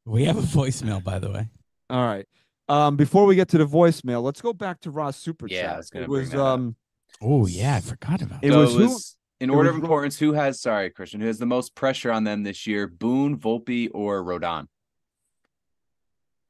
we 0.05 0.25
have 0.25 0.37
a 0.37 0.43
voicemail, 0.43 1.03
by 1.03 1.19
the 1.19 1.31
way. 1.31 1.49
All 1.91 2.05
right. 2.05 2.27
Um, 2.69 2.97
before 2.97 3.27
we 3.27 3.35
get 3.37 3.49
to 3.51 3.59
the 3.59 3.67
voicemail, 3.67 4.23
let's 4.23 4.41
go 4.41 4.53
back 4.53 4.81
to 4.81 4.91
Ross 4.91 5.17
Super 5.17 5.47
Yeah, 5.49 5.59
I 5.59 5.63
Chat. 5.63 5.77
was 5.77 5.91
gonna 5.91 6.05
it 6.05 6.09
bring 6.09 6.21
was 6.21 6.31
that 6.31 6.41
um 6.41 6.77
Oh 7.23 7.47
yeah, 7.47 7.77
I 7.77 7.81
forgot 7.81 8.23
about 8.23 8.41
It 8.43 8.49
that. 8.51 8.55
so 8.55 8.61
was 8.61 8.75
it 8.75 8.79
who- 8.79 8.85
was 8.89 9.17
in 9.41 9.51
it 9.51 9.53
order 9.53 9.69
was 9.71 9.77
of 9.79 9.83
importance. 9.85 10.19
Who 10.19 10.33
has 10.33 10.61
sorry, 10.61 10.91
Christian? 10.91 11.21
Who 11.21 11.27
has 11.27 11.39
the 11.39 11.47
most 11.47 11.75
pressure 11.75 12.11
on 12.11 12.25
them 12.25 12.43
this 12.43 12.67
year? 12.67 12.87
Boone, 12.89 13.39
Volpe, 13.39 13.89
or 13.95 14.23
Rodon? 14.25 14.67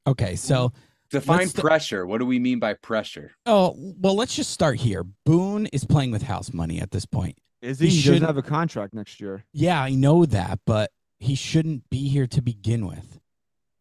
Okay, 0.07 0.35
so 0.35 0.71
Define 1.09 1.39
Let's 1.39 1.51
st- 1.51 1.63
pressure. 1.65 2.05
What 2.05 2.17
do 2.19 2.25
we 2.25 2.39
mean 2.39 2.59
by 2.59 2.73
pressure? 2.73 3.31
oh 3.45 3.75
well, 3.77 4.15
let's 4.15 4.35
just 4.35 4.49
start 4.51 4.79
here. 4.79 5.03
Boone 5.25 5.67
is 5.67 5.85
playing 5.85 6.11
with 6.11 6.23
house 6.23 6.51
money 6.53 6.79
at 6.81 6.91
this 6.91 7.05
point. 7.05 7.37
Is 7.61 7.79
he, 7.79 7.87
He 7.87 8.01
he 8.01 8.09
doesn't 8.09 8.25
have 8.25 8.37
a 8.37 8.41
contract 8.43 8.93
next 8.93 9.19
year. 9.19 9.43
Yeah, 9.53 9.81
I 9.81 9.91
know 9.91 10.25
that, 10.25 10.59
but 10.65 10.91
he 11.19 11.35
shouldn't 11.35 11.89
be 11.89 12.07
here 12.07 12.27
to 12.27 12.41
begin 12.41 12.85
with, 12.85 13.19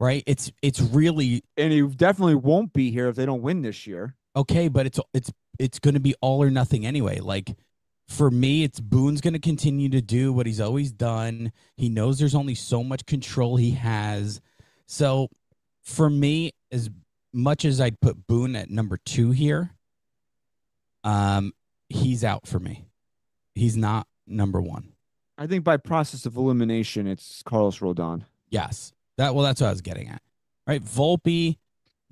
right? 0.00 0.22
It's 0.26 0.50
it's 0.62 0.80
really 0.80 1.42
And 1.56 1.72
he 1.72 1.82
definitely 1.82 2.36
won't 2.36 2.72
be 2.72 2.90
here 2.90 3.08
if 3.08 3.16
they 3.16 3.26
don't 3.26 3.42
win 3.42 3.62
this 3.62 3.86
year. 3.86 4.14
okay, 4.34 4.68
but 4.68 4.86
it's 4.86 4.98
it's 5.12 5.32
it's 5.58 5.78
going 5.78 5.94
to 5.94 6.00
be 6.00 6.14
all 6.20 6.42
or 6.42 6.50
nothing 6.50 6.84
anyway. 6.86 7.20
Like 7.20 7.54
for 8.08 8.30
me, 8.30 8.62
it's 8.62 8.78
Boone's 8.80 9.20
going 9.20 9.34
to 9.34 9.40
continue 9.40 9.88
to 9.90 10.00
do 10.00 10.32
what 10.32 10.46
he's 10.46 10.60
always 10.60 10.92
done. 10.92 11.52
He 11.76 11.88
knows 11.88 12.18
there's 12.18 12.34
only 12.34 12.54
so 12.54 12.84
much 12.84 13.04
control 13.06 13.56
he 13.56 13.72
has. 13.72 14.40
So 14.86 15.28
for 15.82 16.08
me, 16.08 16.52
as 16.70 16.88
much 17.32 17.64
as 17.64 17.80
I'd 17.80 18.00
put 18.00 18.26
Boone 18.26 18.54
at 18.54 18.70
number 18.70 18.96
two 19.04 19.32
here, 19.32 19.70
um, 21.04 21.52
he's 21.88 22.22
out 22.24 22.46
for 22.46 22.58
me. 22.60 22.85
He's 23.56 23.76
not 23.76 24.06
number 24.26 24.60
one. 24.60 24.92
I 25.38 25.46
think 25.48 25.64
by 25.64 25.76
process 25.78 26.26
of 26.26 26.36
elimination, 26.36 27.06
it's 27.06 27.42
Carlos 27.44 27.78
Rodon. 27.80 28.22
Yes. 28.50 28.92
That 29.16 29.34
well, 29.34 29.44
that's 29.44 29.60
what 29.60 29.66
I 29.68 29.70
was 29.70 29.80
getting 29.80 30.08
at. 30.08 30.22
Right. 30.66 30.82
Volpe, 30.84 31.56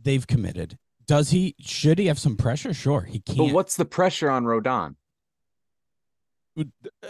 they've 0.03 0.27
committed. 0.27 0.79
Does 1.07 1.31
he 1.31 1.55
should 1.61 1.99
he 1.99 2.07
have 2.07 2.19
some 2.19 2.37
pressure? 2.37 2.73
Sure. 2.75 3.03
He 3.03 3.21
can't. 3.21 3.39
But 3.39 3.53
what's 3.53 3.77
the 3.77 3.85
pressure 3.85 4.31
on 4.31 4.45
Rodon? 4.45 4.97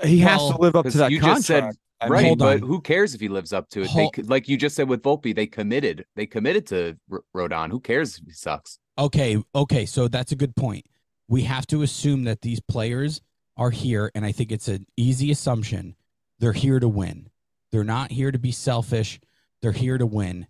He 0.05 0.19
has 0.21 0.39
Well, 0.39 0.53
to 0.53 0.59
live 0.59 0.77
up 0.77 0.87
to 0.87 0.99
that 0.99 1.11
you 1.13 1.21
contract. 1.21 1.39
just 1.39 1.47
said 1.47 1.65
I 2.01 2.09
right, 2.09 2.19
mean, 2.23 2.27
hold 2.27 2.39
but 2.39 2.61
who 2.61 2.81
cares 2.81 3.15
if 3.15 3.21
he 3.21 3.29
lives 3.29 3.53
up 3.53 3.69
to 3.71 3.83
it? 3.83 3.87
Hol- 3.89 4.11
They 4.17 4.23
like 4.25 4.49
you 4.49 4.57
just 4.57 4.75
said 4.75 4.89
with 4.89 5.03
Volpe, 5.03 5.35
they 5.35 5.47
committed. 5.47 6.05
They 6.17 6.27
committed 6.27 6.67
to 6.69 6.97
R- 7.11 7.23
Rodon. 7.35 7.71
Who 7.71 7.79
cares 7.81 8.19
if 8.19 8.25
he 8.27 8.33
sucks? 8.33 8.79
Okay, 8.99 9.43
okay, 9.55 9.87
so 9.87 10.09
that's 10.09 10.33
a 10.33 10.37
good 10.37 10.57
point. 10.57 10.87
We 11.29 11.43
have 11.43 11.67
to 11.69 11.83
assume 11.83 12.25
that 12.25 12.41
these 12.43 12.61
players 12.61 13.21
are 13.57 13.71
here, 13.71 14.11
and 14.15 14.25
I 14.25 14.33
think 14.33 14.51
it's 14.51 14.69
an 14.69 14.87
easy 14.97 15.31
assumption. 15.31 15.95
They're 16.39 16.53
here 16.53 16.81
to 16.81 16.89
win. 16.89 17.31
They're 17.71 17.85
not 17.85 18.11
here 18.11 18.31
to 18.31 18.39
be 18.39 18.53
selfish. 18.53 19.21
They're 19.63 19.73
here 19.73 19.99
to 19.99 20.07
win. 20.07 20.47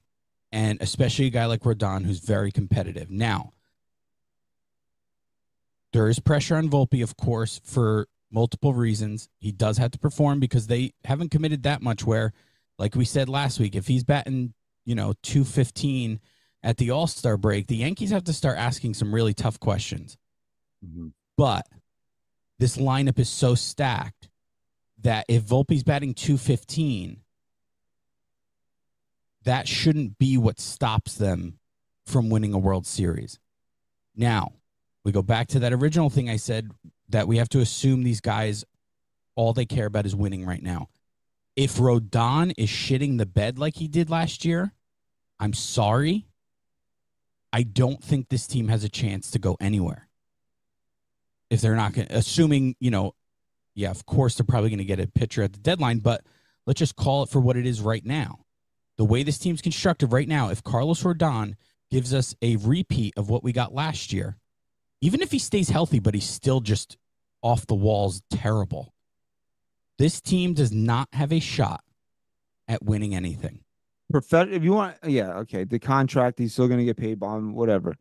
And 0.52 0.80
especially 0.80 1.26
a 1.26 1.30
guy 1.30 1.46
like 1.46 1.62
Rodon 1.62 2.04
who's 2.04 2.20
very 2.20 2.52
competitive. 2.52 3.10
Now, 3.10 3.52
there 5.92 6.08
is 6.08 6.18
pressure 6.18 6.56
on 6.56 6.68
Volpe, 6.68 7.02
of 7.02 7.16
course, 7.16 7.60
for 7.64 8.08
multiple 8.30 8.74
reasons. 8.74 9.28
He 9.38 9.52
does 9.52 9.78
have 9.78 9.92
to 9.92 9.98
perform 9.98 10.40
because 10.40 10.66
they 10.66 10.92
haven't 11.04 11.30
committed 11.30 11.62
that 11.62 11.82
much 11.82 12.04
where, 12.04 12.32
like 12.78 12.94
we 12.94 13.04
said 13.04 13.28
last 13.28 13.60
week, 13.60 13.76
if 13.76 13.86
he's 13.86 14.04
batting, 14.04 14.54
you 14.84 14.94
know, 14.94 15.14
215 15.22 16.20
at 16.62 16.78
the 16.78 16.90
All 16.90 17.06
Star 17.06 17.36
break, 17.36 17.68
the 17.68 17.76
Yankees 17.76 18.10
have 18.10 18.24
to 18.24 18.32
start 18.32 18.58
asking 18.58 18.94
some 18.94 19.14
really 19.14 19.34
tough 19.34 19.60
questions. 19.60 20.16
Mm-hmm. 20.84 21.08
But 21.36 21.66
this 22.58 22.76
lineup 22.76 23.18
is 23.18 23.28
so 23.28 23.54
stacked 23.54 24.28
that 25.02 25.26
if 25.28 25.42
Volpe's 25.42 25.82
batting 25.82 26.14
215, 26.14 27.20
that 29.44 29.68
shouldn't 29.68 30.18
be 30.18 30.36
what 30.38 30.58
stops 30.58 31.14
them 31.14 31.58
from 32.06 32.30
winning 32.30 32.54
a 32.54 32.58
World 32.58 32.86
Series. 32.86 33.38
Now, 34.16 34.52
we 35.04 35.12
go 35.12 35.22
back 35.22 35.48
to 35.48 35.58
that 35.60 35.72
original 35.72 36.10
thing 36.10 36.30
I 36.30 36.36
said 36.36 36.70
that 37.10 37.28
we 37.28 37.36
have 37.36 37.48
to 37.50 37.60
assume 37.60 38.02
these 38.02 38.20
guys, 38.20 38.64
all 39.34 39.52
they 39.52 39.66
care 39.66 39.86
about 39.86 40.06
is 40.06 40.16
winning 40.16 40.46
right 40.46 40.62
now. 40.62 40.88
If 41.56 41.76
Rodon 41.76 42.52
is 42.56 42.68
shitting 42.68 43.18
the 43.18 43.26
bed 43.26 43.58
like 43.58 43.76
he 43.76 43.86
did 43.86 44.10
last 44.10 44.44
year, 44.44 44.72
I'm 45.38 45.52
sorry. 45.52 46.26
I 47.52 47.62
don't 47.62 48.02
think 48.02 48.28
this 48.28 48.46
team 48.46 48.68
has 48.68 48.82
a 48.82 48.88
chance 48.88 49.30
to 49.32 49.38
go 49.38 49.56
anywhere. 49.60 50.03
If 51.54 51.60
they're 51.60 51.76
not 51.76 51.92
going 51.92 52.08
assuming, 52.10 52.74
you 52.80 52.90
know, 52.90 53.14
yeah, 53.76 53.90
of 53.90 54.04
course 54.06 54.34
they're 54.34 54.44
probably 54.44 54.70
going 54.70 54.78
to 54.78 54.84
get 54.84 54.98
a 54.98 55.06
pitcher 55.06 55.40
at 55.40 55.52
the 55.52 55.60
deadline, 55.60 56.00
but 56.00 56.22
let's 56.66 56.80
just 56.80 56.96
call 56.96 57.22
it 57.22 57.28
for 57.28 57.38
what 57.38 57.56
it 57.56 57.64
is 57.64 57.80
right 57.80 58.04
now. 58.04 58.40
The 58.96 59.04
way 59.04 59.22
this 59.22 59.38
team's 59.38 59.62
constructed 59.62 60.12
right 60.12 60.26
now, 60.26 60.50
if 60.50 60.64
Carlos 60.64 61.04
Rodon 61.04 61.54
gives 61.92 62.12
us 62.12 62.34
a 62.42 62.56
repeat 62.56 63.14
of 63.16 63.30
what 63.30 63.44
we 63.44 63.52
got 63.52 63.72
last 63.72 64.12
year, 64.12 64.36
even 65.00 65.22
if 65.22 65.30
he 65.30 65.38
stays 65.38 65.68
healthy, 65.68 66.00
but 66.00 66.14
he's 66.14 66.28
still 66.28 66.60
just 66.60 66.96
off 67.40 67.68
the 67.68 67.74
walls 67.76 68.22
terrible. 68.30 68.92
This 69.96 70.20
team 70.20 70.54
does 70.54 70.72
not 70.72 71.08
have 71.12 71.32
a 71.32 71.38
shot 71.38 71.84
at 72.66 72.82
winning 72.84 73.14
anything. 73.14 73.60
Profe- 74.12 74.50
if 74.50 74.64
you 74.64 74.72
want, 74.72 74.96
yeah, 75.06 75.34
okay. 75.38 75.62
The 75.62 75.78
contract, 75.78 76.40
he's 76.40 76.52
still 76.52 76.66
going 76.66 76.80
to 76.80 76.84
get 76.84 76.96
paid 76.96 77.22
him, 77.22 77.54
whatever. 77.54 77.94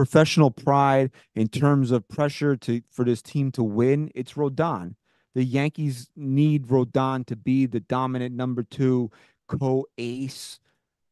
Professional 0.00 0.50
pride 0.50 1.10
in 1.34 1.48
terms 1.48 1.90
of 1.90 2.08
pressure 2.08 2.56
to 2.56 2.80
for 2.90 3.04
this 3.04 3.20
team 3.20 3.52
to 3.52 3.62
win, 3.62 4.10
it's 4.14 4.32
Rodon. 4.32 4.94
The 5.34 5.44
Yankees 5.44 6.08
need 6.16 6.68
Rodon 6.68 7.26
to 7.26 7.36
be 7.36 7.66
the 7.66 7.80
dominant 7.80 8.34
number 8.34 8.62
two 8.62 9.10
co-ace. 9.46 10.58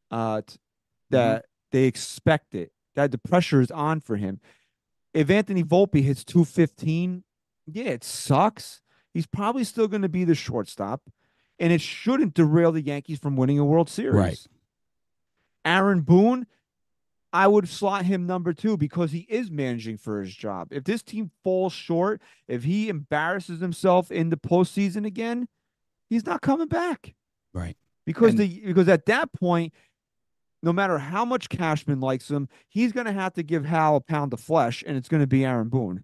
Uh, 0.09 0.41
t- 0.41 0.57
that 1.11 1.45
they 1.71 1.83
expect 1.83 2.55
it. 2.55 2.71
That 2.95 3.11
the 3.11 3.19
pressure 3.19 3.61
is 3.61 3.69
on 3.69 3.99
for 3.99 4.15
him. 4.15 4.39
If 5.13 5.29
Anthony 5.29 5.63
Volpe 5.63 6.01
hits 6.01 6.23
215, 6.23 7.23
yeah, 7.67 7.83
it 7.83 8.03
sucks. 8.03 8.81
He's 9.13 9.27
probably 9.27 9.65
still 9.65 9.87
going 9.87 10.01
to 10.01 10.09
be 10.09 10.23
the 10.23 10.33
shortstop, 10.33 11.03
and 11.59 11.71
it 11.71 11.81
shouldn't 11.81 12.33
derail 12.33 12.71
the 12.71 12.81
Yankees 12.81 13.19
from 13.19 13.35
winning 13.35 13.59
a 13.59 13.65
World 13.65 13.87
Series. 13.87 14.15
Right. 14.15 14.47
Aaron 15.63 16.01
Boone, 16.01 16.47
I 17.31 17.47
would 17.47 17.69
slot 17.69 18.05
him 18.05 18.25
number 18.25 18.53
two 18.53 18.75
because 18.77 19.11
he 19.11 19.19
is 19.29 19.51
managing 19.51 19.97
for 19.97 20.21
his 20.21 20.33
job. 20.35 20.69
If 20.71 20.83
this 20.83 21.03
team 21.03 21.29
falls 21.43 21.73
short, 21.73 22.21
if 22.47 22.63
he 22.63 22.89
embarrasses 22.89 23.59
himself 23.61 24.11
in 24.11 24.29
the 24.29 24.37
postseason 24.37 25.05
again, 25.05 25.47
he's 26.09 26.25
not 26.25 26.41
coming 26.41 26.67
back 26.67 27.13
Right. 27.53 27.77
because 28.05 28.31
And- 28.31 28.39
the 28.39 28.61
because 28.65 28.87
at 28.89 29.05
that 29.05 29.31
point, 29.33 29.73
no 30.63 30.73
matter 30.73 30.97
how 30.97 31.23
much 31.23 31.49
Cashman 31.49 31.99
likes 31.99 32.29
him, 32.29 32.49
he's 32.67 32.91
going 32.91 33.05
to 33.05 33.13
have 33.13 33.33
to 33.35 33.43
give 33.43 33.63
Hal 33.65 33.95
a 33.97 34.01
pound 34.01 34.33
of 34.33 34.39
flesh, 34.41 34.83
and 34.85 34.97
it's 34.97 35.07
going 35.07 35.21
to 35.21 35.27
be 35.27 35.45
Aaron 35.45 35.69
Boone. 35.69 36.03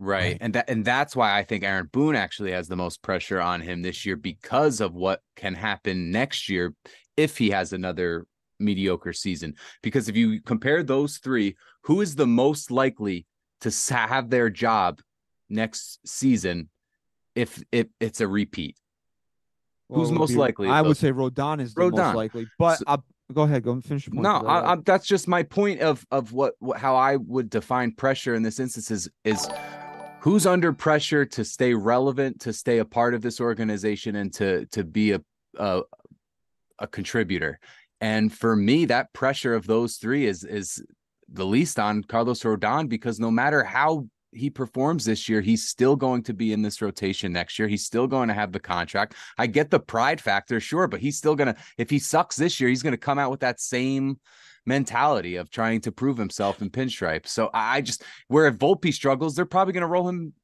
Right. 0.00 0.22
Right. 0.24 0.38
And 0.40 0.54
that 0.54 0.68
and 0.68 0.84
that's 0.84 1.14
why 1.14 1.38
I 1.38 1.44
think 1.44 1.62
Aaron 1.62 1.88
Boone 1.92 2.16
actually 2.16 2.50
has 2.50 2.66
the 2.66 2.74
most 2.76 3.00
pressure 3.00 3.40
on 3.40 3.60
him 3.60 3.82
this 3.82 4.04
year 4.04 4.16
because 4.16 4.80
of 4.80 4.92
what 4.92 5.22
can 5.36 5.54
happen 5.54 6.10
next 6.10 6.48
year 6.48 6.74
if 7.16 7.38
he 7.38 7.50
has 7.50 7.72
another 7.72 8.26
mediocre 8.58 9.12
season. 9.12 9.54
Because 9.82 10.08
if 10.08 10.16
you 10.16 10.40
compare 10.40 10.82
those 10.82 11.18
three, 11.18 11.56
who 11.82 12.00
is 12.00 12.16
the 12.16 12.26
most 12.26 12.70
likely 12.70 13.26
to 13.60 13.70
have 13.90 14.30
their 14.30 14.50
job 14.50 15.00
next 15.48 16.00
season 16.06 16.68
if 17.34 17.62
if 17.72 17.86
it's 18.00 18.20
a 18.20 18.28
repeat? 18.28 18.76
Who's 19.88 20.10
most 20.10 20.30
be- 20.30 20.36
likely 20.36 20.68
I 20.68 20.82
would 20.82 20.96
say 20.96 21.12
Rodon 21.12 21.60
is 21.60 21.74
the 21.74 21.90
most 21.90 22.14
likely, 22.14 22.46
but 22.58 22.78
So- 22.78 23.02
go 23.32 23.42
ahead, 23.42 23.62
go 23.62 23.72
and 23.72 23.84
finish 23.84 24.06
your 24.06 24.14
point. 24.14 24.22
No, 24.22 24.46
I, 24.46 24.72
I, 24.72 24.76
that's 24.84 25.06
just 25.06 25.28
my 25.28 25.42
point 25.42 25.80
of 25.80 26.04
of 26.10 26.32
what, 26.32 26.54
what 26.58 26.78
how 26.78 26.96
I 26.96 27.16
would 27.16 27.50
define 27.50 27.92
pressure 27.92 28.34
in 28.34 28.42
this 28.42 28.58
instance 28.58 28.90
is 28.90 29.08
is 29.24 29.48
who's 30.20 30.46
under 30.46 30.72
pressure 30.72 31.24
to 31.26 31.44
stay 31.44 31.74
relevant, 31.74 32.40
to 32.40 32.52
stay 32.52 32.78
a 32.78 32.84
part 32.84 33.14
of 33.14 33.22
this 33.22 33.40
organization, 33.40 34.16
and 34.16 34.32
to 34.34 34.66
to 34.66 34.84
be 34.84 35.12
a 35.12 35.20
a, 35.58 35.82
a 36.78 36.86
contributor. 36.86 37.60
And 38.04 38.30
for 38.30 38.54
me, 38.54 38.84
that 38.84 39.14
pressure 39.14 39.54
of 39.54 39.66
those 39.66 39.96
three 39.96 40.26
is 40.26 40.44
is 40.44 40.84
the 41.26 41.46
least 41.46 41.78
on 41.78 42.04
Carlos 42.04 42.42
Rodon 42.42 42.86
because 42.86 43.18
no 43.18 43.30
matter 43.30 43.64
how 43.64 44.06
he 44.30 44.50
performs 44.50 45.06
this 45.06 45.26
year, 45.26 45.40
he's 45.40 45.66
still 45.66 45.96
going 45.96 46.22
to 46.24 46.34
be 46.34 46.52
in 46.52 46.60
this 46.60 46.82
rotation 46.82 47.32
next 47.32 47.58
year. 47.58 47.66
He's 47.66 47.86
still 47.86 48.06
going 48.06 48.28
to 48.28 48.34
have 48.34 48.52
the 48.52 48.60
contract. 48.60 49.14
I 49.38 49.46
get 49.46 49.70
the 49.70 49.80
pride 49.80 50.20
factor, 50.20 50.60
sure, 50.60 50.86
but 50.86 51.00
he's 51.00 51.16
still 51.16 51.34
gonna 51.34 51.56
if 51.78 51.88
he 51.88 51.98
sucks 51.98 52.36
this 52.36 52.60
year, 52.60 52.68
he's 52.68 52.82
gonna 52.82 52.98
come 52.98 53.18
out 53.18 53.30
with 53.30 53.40
that 53.40 53.58
same 53.58 54.20
mentality 54.66 55.36
of 55.36 55.48
trying 55.48 55.80
to 55.80 55.90
prove 55.90 56.18
himself 56.18 56.60
in 56.60 56.68
pinstripe. 56.68 57.26
So 57.26 57.48
I 57.54 57.80
just 57.80 58.02
where 58.28 58.48
if 58.48 58.56
Volpe 58.56 58.92
struggles, 58.92 59.34
they're 59.34 59.46
probably 59.46 59.72
gonna 59.72 59.86
roll 59.86 60.10
him 60.10 60.34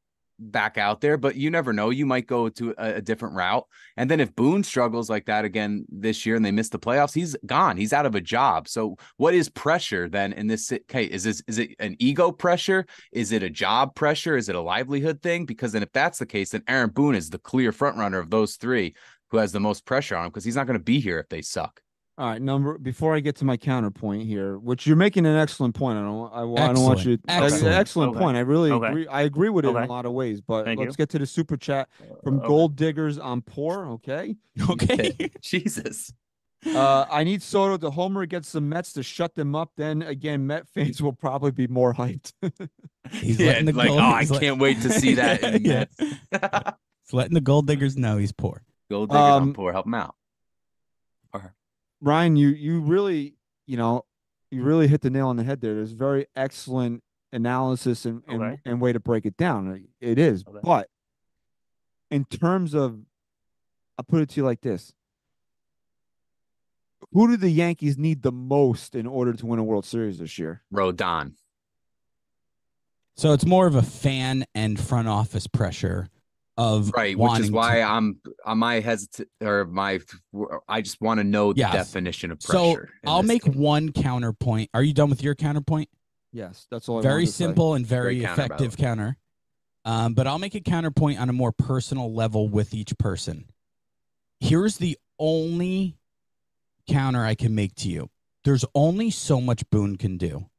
back 0.41 0.79
out 0.79 1.01
there, 1.01 1.17
but 1.17 1.37
you 1.37 1.51
never 1.51 1.73
know. 1.73 1.91
You 1.91 2.07
might 2.07 2.27
go 2.27 2.49
to 2.49 2.75
a, 2.79 2.95
a 2.95 3.03
different 3.03 3.35
route. 3.35 3.67
And 3.97 4.11
then 4.11 4.21
if 4.21 4.35
Boone 4.35 4.65
struggles 4.65 5.11
like 5.11 5.27
that 5.27 5.45
again 5.45 5.85
this 5.89 6.25
year 6.25 6.37
and 6.37 6.45
they 6.45 6.51
miss 6.51 6.71
the 6.71 6.79
playoffs, 6.79 7.15
he's 7.15 7.37
gone. 7.47 7.77
He's 7.77 7.93
out 7.93 8.07
of 8.07 8.15
a 8.15 8.21
job. 8.21 8.69
So 8.69 8.97
what 9.17 9.35
is 9.35 9.49
pressure 9.49 10.09
then 10.09 10.33
in 10.33 10.47
this 10.47 10.73
okay? 10.73 11.05
Is 11.05 11.25
this 11.25 11.43
is 11.47 11.59
it 11.59 11.71
an 11.79 11.97
ego 11.99 12.33
pressure? 12.33 12.87
Is 13.13 13.33
it 13.33 13.43
a 13.43 13.51
job 13.51 13.95
pressure? 13.95 14.37
Is 14.37 14.49
it 14.49 14.57
a 14.57 14.61
livelihood 14.61 15.23
thing? 15.23 15.45
Because 15.45 15.73
then 15.73 15.83
if 15.83 15.93
that's 15.93 16.19
the 16.19 16.27
case, 16.27 16.51
then 16.51 16.63
Aaron 16.67 16.91
Boone 16.91 17.15
is 17.15 17.31
the 17.31 17.39
clear 17.39 17.73
front 17.73 17.99
runner 17.99 18.19
of 18.19 18.31
those 18.31 18.57
three 18.57 18.95
who 19.29 19.37
has 19.37 19.53
the 19.53 19.61
most 19.61 19.85
pressure 19.85 20.17
on 20.17 20.25
him 20.25 20.31
because 20.31 20.45
he's 20.45 20.57
not 20.57 20.67
going 20.67 20.79
to 20.79 20.85
be 20.85 21.01
here 21.01 21.19
if 21.19 21.29
they 21.29 21.43
suck. 21.43 21.81
All 22.21 22.27
right, 22.27 22.43
number 22.43 22.77
before 22.77 23.15
I 23.17 23.21
get 23.21 23.37
to 23.37 23.47
my 23.47 23.57
counterpoint 23.57 24.25
here, 24.27 24.59
which 24.59 24.87
you're 24.87 24.95
making 24.95 25.25
an 25.25 25.37
excellent 25.37 25.75
point. 25.75 25.97
I 25.99 26.03
don't, 26.03 26.31
I, 26.59 26.65
I 26.69 26.73
don't 26.75 26.83
want 26.85 27.03
you. 27.03 27.15
Excellent. 27.15 27.23
Ex- 27.29 27.53
Excellent. 27.55 27.75
excellent 27.77 28.11
Okay. 28.11 28.21
point. 28.21 28.37
I 28.37 28.41
really 28.41 28.71
Okay. 28.73 28.89
agree. 28.89 29.09
I 29.09 29.23
agree 29.23 29.49
with 29.49 29.65
it 29.65 29.69
in 29.69 29.77
a 29.77 29.87
lot 29.87 30.05
of 30.05 30.13
ways. 30.13 30.43
But 30.43 30.67
Thank 30.67 30.81
let's 30.81 30.93
you. 30.93 30.97
get 30.99 31.09
to 31.11 31.19
the 31.19 31.25
super 31.25 31.57
chat 31.57 31.89
from 32.23 32.41
Okay. 32.41 32.47
Gold 32.47 32.77
Diggers 32.77 33.17
on 33.19 33.41
Poor. 33.41 33.87
Okay. 33.93 34.37
Okay. 34.69 35.31
Jesus. 35.41 36.13
Uh, 36.67 37.07
I 37.11 37.25
need 37.25 37.41
Soto 37.43 37.79
to 37.79 37.91
homer 37.91 38.21
against 38.21 38.53
the 38.53 38.61
Mets 38.61 38.93
to 38.93 39.03
shut 39.03 39.35
them 39.35 39.55
up. 39.55 39.71
Then 39.79 40.03
again, 40.03 40.47
Met 40.47 40.69
fans 40.69 41.01
will 41.01 41.15
probably 41.15 41.53
be 41.53 41.69
more 41.69 41.95
hyped. 41.95 42.35
He's 43.13 43.41
yeah, 43.41 43.47
letting 43.53 43.65
the 43.65 43.73
like, 43.73 43.89
gold, 43.89 43.99
oh, 44.01 44.03
I 44.05 44.21
he's 44.21 44.31
let- 44.31 44.43
can't 44.43 44.59
wait 44.61 44.83
to 44.83 44.91
see 44.91 45.15
that. 45.15 45.43
in 45.43 45.65
Yeah. 45.65 45.85
Mets. 46.31 46.77
He's 47.07 47.13
letting 47.15 47.33
the 47.33 47.41
gold 47.41 47.67
diggers 47.67 47.97
know 47.97 48.19
he's 48.19 48.33
poor. 48.33 48.63
Gold 48.91 49.09
diggers 49.09 49.23
on 49.23 49.43
Um, 49.43 49.55
poor, 49.55 49.73
help 49.73 49.87
him 49.87 49.95
out. 49.95 50.15
Ryan, 52.01 52.37
you 52.37 52.49
you 52.49 52.81
really, 52.81 53.35
you 53.67 53.77
know, 53.77 54.05
you 54.51 54.63
really 54.63 54.89
hit 54.89 55.01
the 55.03 55.11
nail 55.11 55.29
on 55.29 55.37
the 55.37 55.45
head 55.45 55.61
there. 55.61 55.75
There's 55.75 55.93
very 55.93 56.27
excellent 56.35 57.03
analysis 57.33 58.05
and 58.07 58.23
and, 58.27 58.43
Okay. 58.43 58.61
and 58.65 58.81
way 58.81 58.93
to 58.93 59.01
break 59.01 59.27
it 59.27 59.37
down. 59.37 59.87
It 60.01 60.19
is, 60.19 60.45
Okay. 60.47 60.59
but 60.63 60.89
in 62.11 62.25
terms 62.25 62.75
of, 62.75 62.99
I'll 63.99 64.05
put 64.05 64.23
it 64.23 64.31
to 64.31 64.37
you 64.41 64.45
like 64.45 64.63
this: 64.63 64.93
Who 67.13 67.29
do 67.29 67.37
the 67.37 67.51
Yankees 67.51 67.99
need 67.99 68.23
the 68.23 68.33
most 68.33 68.95
in 68.95 69.07
order 69.07 69.33
to 69.35 69.47
win 69.47 69.59
a 69.59 69.65
World 69.65 69.85
Series 69.85 70.19
this 70.19 70.39
year? 70.39 70.63
Rodon. 70.73 71.35
So 73.17 73.35
it's 73.35 73.45
more 73.45 73.67
of 73.67 73.75
a 73.75 73.83
fan 73.83 74.47
and 74.55 74.81
front 74.81 75.07
office 75.07 75.47
pressure 75.47 76.09
of 76.61 76.91
Right, 76.95 77.17
which 77.19 77.41
is 77.41 77.51
wanting 77.51 77.53
why 77.53 77.75
to- 77.77 77.83
I'm 77.85 78.21
on 78.45 78.59
my 78.59 78.81
hesitant 78.81 79.29
or 79.41 79.65
my 79.65 79.99
I 80.69 80.83
just 80.83 81.01
want 81.01 81.19
to 81.19 81.25
know 81.25 81.55
the 81.55 81.61
Yes. 81.61 81.73
definition 81.73 82.31
of 82.31 82.43
So 82.43 82.75
pressure. 82.75 82.91
in 83.03 83.09
I'll 83.09 83.23
make 83.23 83.45
game. 83.45 83.55
one 83.55 83.93
counterpoint. 83.93 84.69
Are 84.75 84.83
you 84.83 84.93
done 84.93 85.09
with 85.09 85.23
your 85.23 85.35
counterpoint? 85.35 85.89
Yes, 86.33 86.67
that's 86.71 86.87
all. 86.89 86.99
I 86.99 87.03
very 87.03 87.15
wanted 87.23 87.27
to 87.27 87.33
say. 87.33 87.45
simple 87.45 87.75
and 87.75 87.87
very 87.87 88.17
Great 88.17 88.27
counter, 88.27 88.43
effective 88.43 88.73
way. 88.79 88.83
counter. 88.85 89.17
Um, 89.87 90.13
but 90.13 90.27
I'll 90.27 90.39
make 90.39 90.55
a 90.55 90.61
counterpoint 90.61 91.19
on 91.19 91.31
a 91.31 91.33
more 91.33 91.51
personal 91.51 92.13
level 92.13 92.47
with 92.49 92.75
each 92.75 92.97
person. 92.99 93.47
Here's 94.39 94.77
the 94.77 94.99
only 95.19 95.97
counter 96.87 97.25
I 97.25 97.35
can 97.35 97.55
make 97.55 97.75
to 97.77 97.89
you. 97.89 98.11
There's 98.45 98.67
only 98.75 99.11
so 99.11 99.41
much 99.41 99.69
Boone 99.71 99.97
can 99.97 100.19
do. 100.19 100.51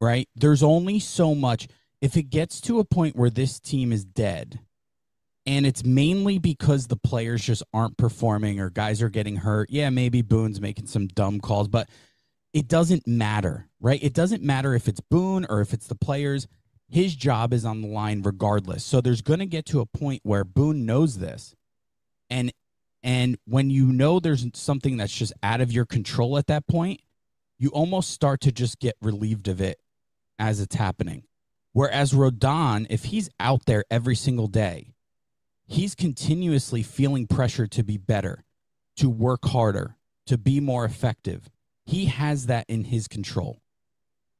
Right? 0.00 0.28
There's 0.36 0.62
only 0.62 1.00
so 1.00 1.34
much. 1.34 1.66
If 2.00 2.16
it 2.16 2.30
gets 2.30 2.60
to 2.62 2.78
a 2.78 2.84
point 2.84 3.16
where 3.16 3.28
this 3.28 3.58
team 3.60 3.92
is 3.92 4.04
dead, 4.04 4.60
and 5.50 5.66
it's 5.66 5.84
mainly 5.84 6.38
because 6.38 6.86
the 6.86 6.96
players 6.96 7.42
just 7.42 7.64
aren't 7.74 7.96
performing 7.96 8.60
or 8.60 8.70
guys 8.70 9.02
are 9.02 9.08
getting 9.08 9.34
hurt. 9.34 9.68
Yeah, 9.68 9.90
maybe 9.90 10.22
Boone's 10.22 10.60
making 10.60 10.86
some 10.86 11.08
dumb 11.08 11.40
calls, 11.40 11.66
but 11.66 11.88
it 12.52 12.68
doesn't 12.68 13.08
matter, 13.08 13.66
right? 13.80 14.00
It 14.00 14.14
doesn't 14.14 14.44
matter 14.44 14.76
if 14.76 14.86
it's 14.86 15.00
Boone 15.00 15.44
or 15.50 15.60
if 15.60 15.72
it's 15.72 15.88
the 15.88 15.96
players. 15.96 16.46
His 16.88 17.16
job 17.16 17.52
is 17.52 17.64
on 17.64 17.82
the 17.82 17.88
line 17.88 18.22
regardless. 18.22 18.84
So 18.84 19.00
there's 19.00 19.22
going 19.22 19.40
to 19.40 19.46
get 19.46 19.66
to 19.66 19.80
a 19.80 19.86
point 19.86 20.20
where 20.22 20.44
Boone 20.44 20.86
knows 20.86 21.18
this. 21.18 21.56
And 22.30 22.52
and 23.02 23.36
when 23.44 23.70
you 23.70 23.86
know 23.86 24.20
there's 24.20 24.46
something 24.54 24.98
that's 24.98 25.12
just 25.12 25.32
out 25.42 25.60
of 25.60 25.72
your 25.72 25.84
control 25.84 26.38
at 26.38 26.46
that 26.46 26.68
point, 26.68 27.00
you 27.58 27.70
almost 27.70 28.10
start 28.10 28.40
to 28.42 28.52
just 28.52 28.78
get 28.78 28.94
relieved 29.02 29.48
of 29.48 29.60
it 29.60 29.80
as 30.38 30.60
it's 30.60 30.76
happening. 30.76 31.24
Whereas 31.72 32.12
Rodon, 32.12 32.86
if 32.88 33.06
he's 33.06 33.28
out 33.40 33.66
there 33.66 33.84
every 33.90 34.14
single 34.14 34.46
day, 34.46 34.94
he's 35.70 35.94
continuously 35.94 36.82
feeling 36.82 37.26
pressure 37.26 37.66
to 37.68 37.82
be 37.82 37.96
better, 37.96 38.44
to 38.96 39.08
work 39.08 39.46
harder, 39.46 39.96
to 40.26 40.36
be 40.36 40.60
more 40.60 40.84
effective. 40.84 41.48
He 41.86 42.06
has 42.06 42.46
that 42.46 42.66
in 42.68 42.84
his 42.84 43.08
control. 43.08 43.62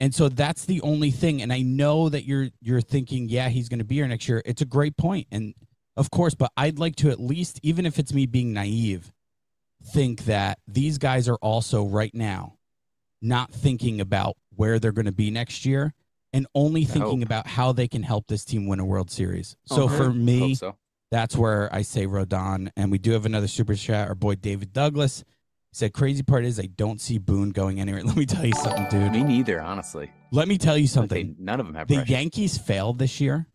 And 0.01 0.15
so 0.15 0.29
that's 0.29 0.65
the 0.65 0.81
only 0.81 1.11
thing. 1.11 1.41
And 1.41 1.53
I 1.53 1.61
know 1.61 2.09
that 2.09 2.25
you're 2.25 2.49
you're 2.61 2.81
thinking, 2.81 3.29
yeah, 3.29 3.49
he's 3.49 3.69
going 3.69 3.79
to 3.79 3.85
be 3.85 3.97
here 3.97 4.09
next 4.09 4.29
year. 4.29 4.43
It's 4.45 4.63
a 4.63 4.67
great 4.67 4.97
point, 4.97 5.27
and 5.31 5.55
of 5.97 6.11
course, 6.11 6.35
but 6.35 6.51
I'd 6.57 6.79
like 6.79 6.97
to 6.97 7.11
at 7.11 7.21
least, 7.21 7.61
even 7.63 7.85
if 7.87 7.99
it's 7.99 8.13
me 8.13 8.27
being 8.27 8.53
naive, 8.53 9.13
think 9.85 10.25
that 10.25 10.59
these 10.67 10.99
guys 10.99 11.29
are 11.29 11.37
also 11.37 11.85
right 11.85 12.15
now 12.15 12.55
not 13.23 13.53
thinking 13.53 14.01
about 14.01 14.37
where 14.57 14.79
they're 14.79 14.93
going 14.93 15.05
to 15.07 15.13
be 15.13 15.31
next 15.31 15.67
year 15.67 15.93
and 16.33 16.47
only 16.55 16.85
thinking 16.85 17.23
about 17.23 17.47
how 17.47 17.73
they 17.73 17.87
can 17.87 18.03
help 18.03 18.27
this 18.29 18.45
team 18.45 18.67
win 18.67 18.81
a 18.81 18.85
World 18.85 19.11
Series. 19.11 19.57
So 19.67 19.85
Okay. 19.85 19.97
for 19.97 20.13
me, 20.13 20.55
so. 20.55 20.77
That's 21.11 21.37
where 21.37 21.73
I 21.75 21.83
say 21.83 22.07
Rodon. 22.07 22.71
And 22.77 22.91
we 22.91 22.99
do 22.99 23.13
have 23.13 23.27
another 23.27 23.49
super 23.49 23.75
chat. 23.75 24.09
Our 24.09 24.15
boy 24.15 24.37
David 24.37 24.73
Douglas 24.73 25.25
said, 25.73 25.93
"Crazy 25.93 26.23
part 26.23 26.45
is 26.45 26.59
I 26.61 26.67
don't 26.67 27.01
see 27.01 27.19
Boone 27.19 27.51
going 27.51 27.81
anywhere." 27.81 28.03
Let 28.05 28.17
me 28.17 28.27
tell 28.27 28.45
you 28.47 28.55
something, 28.55 28.87
dude. 28.91 29.13
Me 29.13 29.23
neither, 29.23 29.61
honestly. 29.61 30.11
Let 30.33 30.49
me 30.49 30.59
tell 30.59 30.77
you 30.77 30.85
Like, 30.85 31.09
they- 31.09 31.23
something. 31.23 31.37
none 31.39 31.61
of 31.61 31.67
them 31.67 31.75
have 31.75 31.89
The 31.89 31.97
pressure. 31.97 32.13
Yankees 32.13 32.57
failed 32.59 32.99
this 32.99 33.21
year 33.21 33.47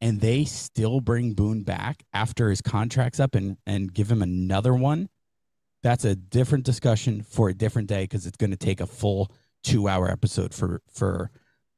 and 0.00 0.20
they 0.20 0.44
still 0.44 1.00
bring 1.00 1.34
Boone 1.34 1.62
back 1.62 2.04
after 2.12 2.48
his 2.50 2.60
contract's 2.62 3.20
up 3.20 3.34
and 3.34 3.56
and 3.66 3.92
give 3.92 4.10
him 4.10 4.22
another 4.22 4.74
one, 4.74 5.08
that's 5.82 6.04
a 6.04 6.14
different 6.14 6.64
discussion 6.64 7.22
for 7.22 7.48
a 7.48 7.54
different 7.54 7.88
day 7.88 8.04
because 8.04 8.26
it's 8.26 8.36
going 8.36 8.50
to 8.50 8.56
take 8.56 8.80
a 8.80 8.86
full 8.86 9.30
two 9.62 9.88
hour 9.88 10.10
episode 10.10 10.54
for 10.54 10.80
for 10.90 11.30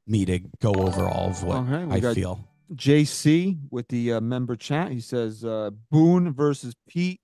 me 0.07 0.25
to 0.25 0.39
go 0.61 0.73
over 0.73 1.07
all 1.07 1.29
of 1.29 1.43
what 1.43 1.57
Okay, 1.59 1.91
I 1.95 1.99
got- 1.99 2.15
feel. 2.15 2.47
JC 2.75 3.57
with 3.71 3.87
the 3.89 4.13
uh, 4.13 4.21
member 4.21 4.55
chat. 4.55 4.91
He 4.91 4.99
says 5.01 5.43
uh, 5.45 5.71
Boone 5.91 6.33
versus 6.33 6.75
Pete 6.87 7.21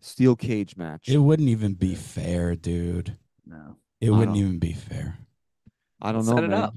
steel 0.00 0.36
cage 0.36 0.76
match. 0.76 1.08
It 1.08 1.18
wouldn't 1.18 1.48
even 1.48 1.74
be 1.74 1.94
fair, 1.94 2.54
dude. 2.56 3.16
No. 3.46 3.76
It 4.00 4.10
I 4.10 4.18
wouldn't 4.18 4.36
even 4.36 4.58
be 4.58 4.72
fair. 4.72 5.18
I 6.02 6.12
don't 6.12 6.24
Set 6.24 6.36
know, 6.36 6.44
it 6.44 6.48
man. 6.48 6.62
up. 6.62 6.74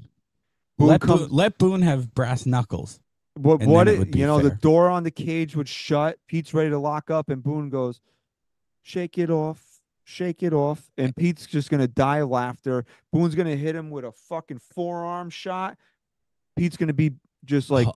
Boone 0.78 0.88
let, 0.88 1.00
come- 1.00 1.18
Boone, 1.18 1.28
let 1.30 1.58
Boone 1.58 1.82
have 1.82 2.14
brass 2.14 2.46
knuckles. 2.46 3.00
what 3.34 3.62
what 3.62 3.88
it 3.88 4.00
it, 4.00 4.16
you 4.16 4.26
know 4.26 4.40
the 4.40 4.50
door 4.50 4.88
on 4.88 5.02
the 5.04 5.10
cage 5.10 5.54
would 5.56 5.68
shut. 5.68 6.18
Pete's 6.26 6.54
ready 6.54 6.70
to 6.70 6.78
lock 6.78 7.10
up, 7.10 7.28
and 7.28 7.42
Boone 7.42 7.68
goes, 7.68 8.00
"Shake 8.82 9.18
it 9.18 9.28
off, 9.28 9.62
shake 10.04 10.42
it 10.42 10.52
off," 10.52 10.90
and 10.96 11.14
Pete's 11.14 11.46
just 11.46 11.68
gonna 11.68 11.88
die 11.88 12.18
of 12.18 12.30
laughter. 12.30 12.84
Boone's 13.12 13.34
gonna 13.34 13.56
hit 13.56 13.74
him 13.76 13.90
with 13.90 14.04
a 14.04 14.12
fucking 14.12 14.60
forearm 14.74 15.30
shot. 15.30 15.76
Pete's 16.56 16.76
gonna 16.76 16.92
be 16.94 17.12
just 17.44 17.70
like 17.70 17.88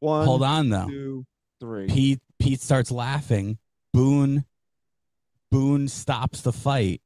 one, 0.00 0.26
hold 0.26 0.42
on 0.42 0.68
though. 0.68 0.86
two, 0.88 1.26
three. 1.60 1.86
Pete 1.88 2.20
Pete 2.38 2.60
starts 2.60 2.90
laughing. 2.90 3.58
Boone 3.92 4.44
Boone 5.50 5.88
stops 5.88 6.42
the 6.42 6.52
fight 6.52 7.00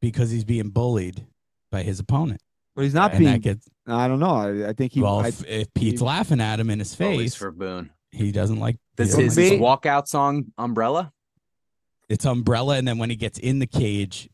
because 0.00 0.30
he's 0.30 0.44
being 0.44 0.70
bullied 0.70 1.26
by 1.70 1.82
his 1.82 1.98
opponent. 2.00 2.40
but 2.76 2.82
he's 2.82 2.94
not 2.94 3.10
and 3.12 3.18
being. 3.20 3.32
that 3.32 3.40
gets 3.40 3.68
I 3.86 4.06
don't 4.08 4.20
know. 4.20 4.34
I, 4.64 4.68
I 4.68 4.72
think 4.72 4.92
he. 4.92 5.00
well 5.02 5.20
I, 5.20 5.28
if, 5.28 5.44
if 5.46 5.74
Pete's 5.74 6.00
he- 6.00 6.06
laughing 6.06 6.40
at 6.40 6.60
him 6.60 6.70
in 6.70 6.78
his 6.78 6.98
Always 7.00 7.18
face, 7.18 7.34
for 7.34 7.50
Boone. 7.50 7.90
he 8.12 8.30
doesn't 8.32 8.60
like 8.60 8.76
Does 8.96 9.14
he 9.16 9.22
his 9.24 9.34
doesn't 9.36 9.60
like- 9.60 9.60
May- 9.60 9.90
walkout 9.90 10.06
song 10.06 10.46
Umbrella? 10.58 11.12
it's 12.08 12.24
umbrella 12.26 12.76
and 12.76 12.86
then 12.86 12.98
when 12.98 13.08
he 13.10 13.16
gets 13.16 13.38
in 13.38 13.58
the 13.58 13.66
cage 13.66 14.28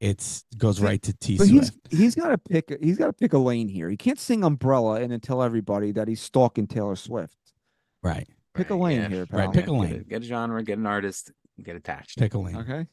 it's 0.00 0.44
goes 0.56 0.80
right 0.80 1.02
to 1.02 1.12
T 1.12 1.38
but 1.38 1.48
he's 1.48 1.72
he's 1.90 2.14
got 2.14 2.28
to 2.28 2.38
pick. 2.38 2.76
He's 2.80 2.98
got 2.98 3.06
to 3.06 3.12
pick 3.12 3.32
a 3.32 3.38
lane 3.38 3.68
here. 3.68 3.88
He 3.88 3.96
can't 3.96 4.18
sing 4.18 4.44
Umbrella 4.44 5.00
and 5.00 5.10
then 5.10 5.20
tell 5.20 5.42
everybody 5.42 5.92
that 5.92 6.06
he's 6.06 6.20
stalking 6.20 6.66
Taylor 6.66 6.96
Swift. 6.96 7.36
Right. 8.02 8.28
Pick 8.54 8.70
a 8.70 8.74
lane 8.74 9.02
yeah. 9.02 9.08
here, 9.08 9.26
pal. 9.26 9.40
Right, 9.40 9.52
pick 9.52 9.64
a 9.64 9.70
Get 9.70 9.72
lane. 9.72 10.06
Get 10.08 10.22
a 10.22 10.24
genre, 10.24 10.62
get 10.62 10.78
an 10.78 10.86
artist, 10.86 11.32
get 11.62 11.76
attached. 11.76 12.18
Pick 12.18 12.34
a 12.34 12.38
lane. 12.38 12.56
Okay. 12.56 12.86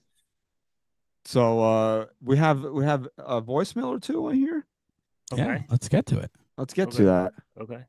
So 1.25 1.61
uh 1.61 2.05
we 2.21 2.37
have 2.37 2.63
we 2.63 2.85
have 2.85 3.07
a 3.17 3.41
voicemail 3.41 3.87
or 3.87 3.99
two 3.99 4.29
in 4.29 4.35
here. 4.37 4.65
Okay. 5.31 5.43
Yeah, 5.43 5.59
let's 5.69 5.89
get 5.89 6.05
to 6.07 6.19
it. 6.19 6.31
Let's 6.57 6.73
get 6.73 6.89
Okay. 6.89 6.97
to 6.97 7.03
that. 7.05 7.33
Okay. 7.59 7.83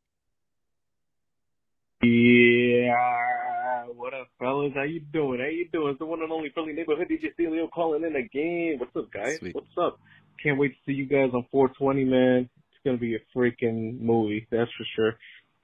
Yeah, 2.02 3.86
what 3.94 4.12
up, 4.12 4.28
fellas? 4.38 4.72
How 4.74 4.82
you 4.82 5.00
doing? 5.00 5.40
How 5.40 5.46
you 5.46 5.66
doing? 5.72 5.90
It's 5.90 5.98
the 5.98 6.04
one 6.04 6.20
and 6.22 6.30
only 6.30 6.50
Philly 6.54 6.74
neighborhood 6.74 7.08
DJ 7.10 7.32
Stelio 7.32 7.68
calling 7.68 8.04
in 8.04 8.14
again. 8.16 8.78
What's 8.78 8.94
up, 8.94 9.10
guys? 9.10 9.38
Sweet. 9.38 9.54
What's 9.54 9.66
up? 9.80 9.98
Can't 10.42 10.58
wait 10.58 10.68
to 10.68 10.76
see 10.84 10.92
you 10.92 11.06
guys 11.06 11.30
on 11.32 11.46
420, 11.50 12.04
man. 12.04 12.50
It's 12.70 12.80
gonna 12.84 12.98
be 12.98 13.14
a 13.16 13.18
freaking 13.34 13.98
movie, 13.98 14.46
that's 14.50 14.70
for 14.76 14.84
sure. 14.94 15.16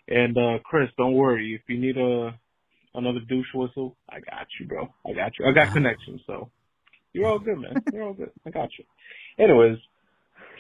And 0.09 0.37
uh 0.39 0.59
Chris, 0.65 0.89
don't 0.97 1.13
worry. 1.13 1.55
If 1.55 1.69
you 1.69 1.79
need 1.79 1.99
a 1.99 2.31
another 2.95 3.21
douche 3.29 3.53
whistle, 3.55 3.97
I 4.09 4.21
got 4.21 4.47
you, 4.59 4.67
bro. 4.67 4.89
I 5.07 5.13
got 5.13 5.33
you. 5.39 5.45
I 5.47 5.53
got 5.53 5.75
connections, 5.75 6.23
so 6.27 6.51
you're 7.13 7.27
all 7.29 7.41
good, 7.41 7.59
man. 7.59 7.75
You're 7.93 8.05
all 8.05 8.15
good. 8.15 8.31
I 8.47 8.51
got 8.51 8.71
you. 8.79 8.85
Anyways, 9.39 9.77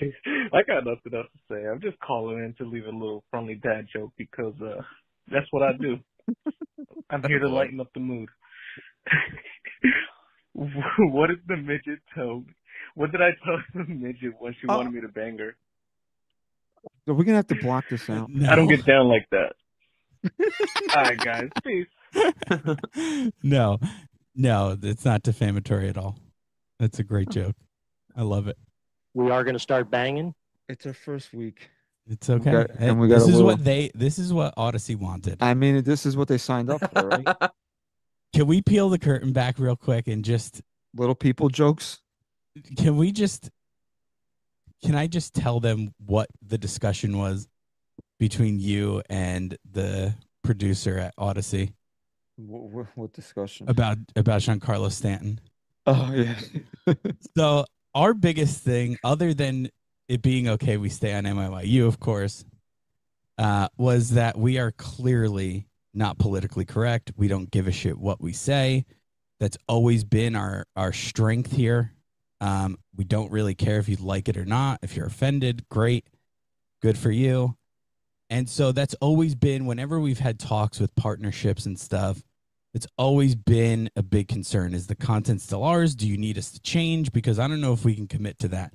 I 0.53 0.63
got 0.67 0.85
nothing 0.85 1.15
else 1.15 1.29
to 1.33 1.55
say. 1.55 1.67
I'm 1.67 1.81
just 1.81 1.99
calling 2.01 2.39
in 2.39 2.55
to 2.59 2.71
leave 2.71 2.85
a 2.85 2.91
little 2.91 3.25
friendly 3.31 3.55
dad 3.55 3.87
joke 3.91 4.13
because 4.19 4.55
uh 4.61 4.83
that's 5.33 5.47
what 5.51 5.63
I 5.63 5.73
do. 5.73 5.99
I'm 7.11 7.23
here 7.25 7.39
to 7.41 7.49
lighten 7.49 7.81
up 7.81 7.93
the 7.95 8.01
mood. 8.01 8.29
what 10.53 11.29
did 11.29 11.41
the 11.49 11.57
midget 11.57 12.01
tell 12.15 12.41
me? 12.41 12.55
What 12.95 13.11
did 13.13 13.23
I 13.23 13.31
tell 13.45 13.59
the 13.87 13.93
midget 13.93 14.35
when 14.39 14.53
she 14.55 14.67
Oh. 14.69 14.77
wanted 14.79 14.93
me 14.93 15.01
to 15.01 15.09
bang 15.09 15.39
her? 15.39 15.57
Are 17.09 17.15
we 17.15 17.25
gonna 17.25 17.37
have 17.37 17.47
to 17.49 17.55
block 17.61 17.85
this 17.89 18.09
out? 18.11 18.29
I 18.49 18.55
don't 18.57 18.67
get 18.69 18.85
down 18.85 19.09
like 19.09 19.27
that. 19.31 19.53
All 20.97 21.03
right, 21.03 21.19
guys. 21.19 21.49
Peace. 21.65 21.87
no, 23.43 23.79
no, 24.37 24.77
it's 24.83 25.05
not 25.05 25.23
defamatory 25.23 25.89
at 25.89 25.97
all. 25.97 26.17
That's 26.79 26.99
a 26.99 27.05
great 27.05 27.29
joke. 27.31 27.57
I 28.17 28.23
love 28.23 28.47
it. 28.49 28.57
we 29.15 29.31
are 29.31 29.43
going 29.45 29.55
to 29.55 29.61
start 29.61 29.91
banging. 29.91 30.35
It's 30.69 30.87
our 30.87 30.93
first 30.95 31.33
week. 31.33 31.71
It's 32.09 32.29
okay. 32.29 32.51
got- 32.51 32.71
Hey, 32.73 32.89
and 32.89 33.01
we 33.01 33.09
got 33.09 33.15
this 33.21 33.25
is 33.25 33.35
little- 33.35 33.47
what 33.47 33.65
they. 33.65 33.91
This 33.95 34.19
is 34.19 34.33
what 34.33 34.55
Audacy 34.57 34.97
wanted. 34.97 35.43
I 35.43 35.55
mean, 35.55 35.83
this 35.85 36.05
is 36.07 36.17
what 36.17 36.29
they 36.29 36.39
signed 36.39 36.71
up 36.71 36.81
for, 36.93 37.09
right? 37.09 37.27
Can 38.35 38.47
we 38.47 38.63
peel 38.63 38.89
the 38.89 38.99
curtain 38.99 39.33
back 39.33 39.59
real 39.59 39.77
quick 39.77 40.09
and 40.09 40.25
just? 40.25 40.63
Little 40.95 41.15
people 41.15 41.49
jokes. 41.49 42.01
Can 42.77 42.97
we 42.97 43.13
just? 43.13 43.51
Can 44.85 44.95
I 44.95 45.07
just 45.07 45.33
tell 45.35 45.61
them 45.61 45.95
what 46.05 46.29
the 46.47 46.59
discussion 46.59 47.17
was 47.19 47.49
between 48.19 48.59
you 48.59 49.03
and 49.09 49.57
the 49.71 50.15
producer 50.43 50.99
at 50.99 51.15
Audacy 51.17 51.73
What, 52.37 52.87
what 52.97 53.13
discussion? 53.13 53.69
about 53.71 53.97
about 54.17 54.41
Giancarlo 54.43 54.91
Stanton? 54.91 55.41
Oh 55.87 56.13
yeah. 56.13 56.35
So 57.37 57.65
our 57.95 58.13
biggest 58.13 58.61
thing, 58.63 58.99
other 59.05 59.33
than 59.35 59.69
it 60.13 60.21
being 60.21 60.47
okay, 60.47 60.77
we 60.77 60.91
stay 60.91 61.15
on 61.15 61.25
NYYU, 61.25 61.89
of 61.89 61.99
course, 61.99 62.45
uh, 63.39 63.69
was 63.79 64.11
that 64.11 64.37
we 64.37 64.59
are 64.59 64.71
clearly 64.71 65.67
not 65.95 66.19
politically 66.19 66.67
correct. 66.67 67.13
We 67.17 67.29
don't 67.29 67.51
give 67.51 67.67
a 67.67 67.73
shit 67.73 67.99
what 67.99 68.21
we 68.21 68.35
say. 68.35 68.85
That's 69.41 69.57
always 69.67 70.05
been 70.05 70.37
our 70.37 70.67
our 70.77 70.93
strength 70.93 71.53
here. 71.53 71.95
Um, 72.43 72.79
we 72.95 73.05
don't 73.05 73.33
really 73.33 73.55
care 73.55 73.79
if 73.79 73.89
you 73.89 73.97
like 73.97 74.29
it 74.29 74.37
or 74.37 74.45
not. 74.45 74.81
If 74.83 74.97
you're 74.97 75.07
offended, 75.07 75.67
great, 75.71 76.07
good 76.83 76.99
for 76.99 77.11
you. 77.11 77.57
And 78.29 78.51
so 78.51 78.71
that's 78.71 78.95
always 79.01 79.35
been 79.35 79.65
whenever 79.65 79.99
we've 79.99 80.19
had 80.19 80.39
talks 80.39 80.79
with 80.79 80.95
partnerships 80.95 81.65
and 81.65 81.79
stuff. 81.79 82.23
It's 82.75 82.87
always 82.99 83.35
been 83.35 83.89
a 83.97 84.03
big 84.03 84.29
concern. 84.29 84.75
Is 84.75 84.89
the 84.89 84.95
content 84.95 85.41
still 85.41 85.65
ours? 85.65 85.95
Do 85.95 86.07
you 86.07 86.19
need 86.19 86.37
us 86.37 86.51
to 86.51 86.61
change? 86.61 87.13
Because 87.13 87.39
I 87.39 87.49
don't 87.49 87.63
know 87.63 87.73
if 87.73 87.85
we 87.85 87.95
can 87.95 88.07
commit 88.07 88.39
to 88.41 88.49
that. 88.49 88.75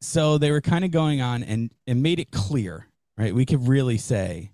So 0.00 0.38
they 0.38 0.50
were 0.50 0.60
kind 0.60 0.84
of 0.84 0.90
going 0.90 1.20
on 1.20 1.42
and, 1.42 1.72
and 1.86 2.02
made 2.02 2.20
it 2.20 2.30
clear, 2.30 2.86
right? 3.16 3.34
We 3.34 3.46
could 3.46 3.66
really 3.66 3.98
say 3.98 4.52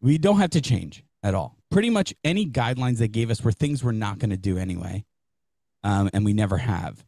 we 0.00 0.18
don't 0.18 0.38
have 0.38 0.50
to 0.50 0.60
change 0.60 1.04
at 1.22 1.34
all. 1.34 1.56
Pretty 1.70 1.90
much 1.90 2.14
any 2.24 2.46
guidelines 2.46 2.98
they 2.98 3.08
gave 3.08 3.30
us 3.30 3.42
were 3.42 3.52
things 3.52 3.82
we're 3.82 3.92
not 3.92 4.18
going 4.18 4.30
to 4.30 4.36
do 4.36 4.58
anyway. 4.58 5.04
Um, 5.82 6.10
and 6.12 6.24
we 6.24 6.32
never 6.32 6.58
have. 6.58 7.04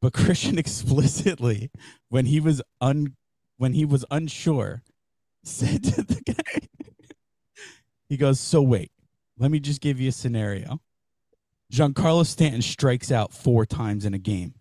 But 0.00 0.12
Christian 0.14 0.58
explicitly, 0.58 1.70
when 2.08 2.26
he 2.26 2.40
was 2.40 2.62
un 2.80 3.16
when 3.58 3.72
he 3.72 3.84
was 3.84 4.04
unsure, 4.10 4.82
said 5.42 5.82
to 5.84 6.02
the 6.02 6.20
guy, 6.20 6.68
he 8.08 8.16
goes, 8.16 8.38
So 8.38 8.60
wait, 8.62 8.90
let 9.38 9.50
me 9.50 9.60
just 9.60 9.80
give 9.80 10.00
you 10.00 10.08
a 10.08 10.12
scenario. 10.12 10.80
Giancarlo 11.72 12.24
Stanton 12.24 12.62
strikes 12.62 13.10
out 13.10 13.32
four 13.32 13.66
times 13.66 14.04
in 14.04 14.14
a 14.14 14.18
game. 14.18 14.54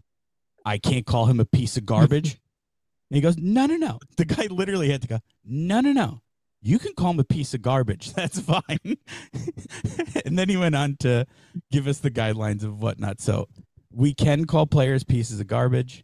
I 0.65 0.79
can't 0.79 1.05
call 1.05 1.27
him 1.27 1.39
a 1.39 1.45
piece 1.45 1.77
of 1.77 1.85
garbage. 1.85 2.39
and 3.09 3.15
he 3.15 3.21
goes, 3.21 3.37
No, 3.37 3.65
no, 3.67 3.75
no. 3.75 3.99
The 4.17 4.25
guy 4.25 4.47
literally 4.49 4.89
had 4.89 5.01
to 5.03 5.07
go, 5.07 5.19
No, 5.43 5.79
no, 5.79 5.91
no. 5.91 6.21
You 6.61 6.79
can 6.79 6.93
call 6.95 7.11
him 7.11 7.19
a 7.19 7.23
piece 7.23 7.53
of 7.53 7.61
garbage. 7.61 8.13
That's 8.15 8.39
fine. 8.39 8.63
and 10.25 10.37
then 10.37 10.49
he 10.49 10.57
went 10.57 10.75
on 10.75 10.97
to 11.01 11.27
give 11.71 11.87
us 11.87 11.99
the 11.99 12.09
guidelines 12.09 12.63
of 12.63 12.81
whatnot. 12.81 13.21
So 13.21 13.47
we 13.91 14.13
can 14.13 14.45
call 14.45 14.65
players 14.65 15.03
pieces 15.03 15.39
of 15.39 15.47
garbage. 15.47 16.03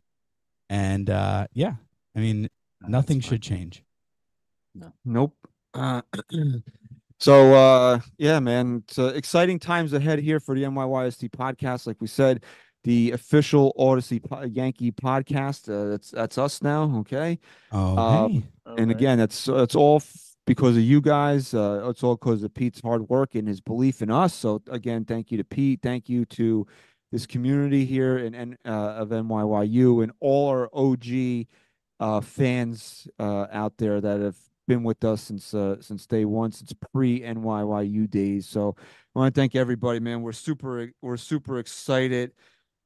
And 0.69 1.09
uh, 1.09 1.47
yeah, 1.53 1.73
I 2.15 2.19
mean, 2.19 2.47
nothing 2.87 3.19
should 3.19 3.41
change. 3.41 3.83
No. 4.75 4.93
Nope. 5.03 5.35
Uh, 5.73 6.01
so 7.19 7.53
uh 7.53 7.99
yeah, 8.17 8.39
man. 8.39 8.83
It's 8.87 8.99
uh, 8.99 9.13
exciting 9.15 9.59
times 9.59 9.93
ahead 9.93 10.19
here 10.19 10.39
for 10.39 10.55
the 10.55 10.63
NYYST 10.63 11.29
podcast. 11.31 11.87
Like 11.87 11.99
we 11.99 12.07
said, 12.07 12.43
the 12.83 13.11
official 13.11 13.73
Audacy 13.77 14.23
po- 14.23 14.43
Yankee 14.43 14.91
podcast. 14.91 15.69
Uh, 15.69 15.89
that's 15.89 16.11
that's 16.11 16.37
us 16.37 16.61
now. 16.61 16.91
Okay. 16.99 17.39
Oh, 17.71 18.27
hey. 18.29 18.43
And 18.77 18.91
again, 18.91 19.17
that's 19.17 19.47
it's 19.47 19.75
all 19.75 19.97
f- 19.97 20.35
because 20.45 20.75
of 20.77 20.83
you 20.83 21.01
guys. 21.01 21.53
Uh, 21.53 21.87
it's 21.89 22.03
all 22.03 22.15
because 22.15 22.43
of 22.43 22.53
Pete's 22.53 22.81
hard 22.81 23.09
work 23.09 23.35
and 23.35 23.47
his 23.47 23.61
belief 23.61 24.01
in 24.01 24.09
us. 24.09 24.33
So 24.33 24.61
again, 24.69 25.05
thank 25.05 25.31
you 25.31 25.37
to 25.37 25.43
Pete. 25.43 25.81
Thank 25.81 26.09
you 26.09 26.25
to 26.25 26.65
this 27.11 27.25
community 27.27 27.85
here 27.85 28.17
and 28.17 28.35
in 28.35 28.57
uh, 28.65 28.69
of 28.69 29.09
NYYU 29.09 30.03
and 30.03 30.11
all 30.19 30.47
our 30.49 30.69
OG 30.73 31.47
uh, 31.99 32.21
fans 32.21 33.07
uh, 33.19 33.47
out 33.51 33.77
there 33.77 34.01
that 34.01 34.21
have 34.21 34.37
been 34.67 34.83
with 34.83 35.03
us 35.03 35.21
since 35.21 35.53
uh, 35.53 35.75
since 35.81 36.05
day 36.07 36.25
one, 36.25 36.51
since 36.51 36.73
pre 36.93 37.21
NYYU 37.21 38.09
days. 38.09 38.47
So 38.47 38.75
I 39.15 39.19
want 39.19 39.35
to 39.35 39.39
thank 39.39 39.55
everybody, 39.55 39.99
man. 39.99 40.21
We're 40.21 40.31
super 40.31 40.91
we're 41.01 41.17
super 41.17 41.59
excited. 41.59 42.31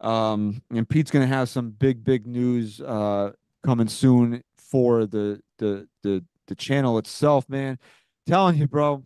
Um, 0.02 0.62
and 0.72 0.88
Pete's 0.88 1.12
gonna 1.12 1.26
have 1.28 1.50
some 1.50 1.72
big 1.72 2.04
big 2.04 2.28
news 2.28 2.82
uh, 2.82 3.32
coming 3.64 3.88
soon 3.88 4.44
for 4.58 5.06
the 5.06 5.42
the 5.58 5.88
the 6.04 6.24
the 6.48 6.56
channel 6.56 6.98
itself, 6.98 7.48
man. 7.50 7.80
telling 8.28 8.58
you, 8.58 8.68
bro. 8.68 9.04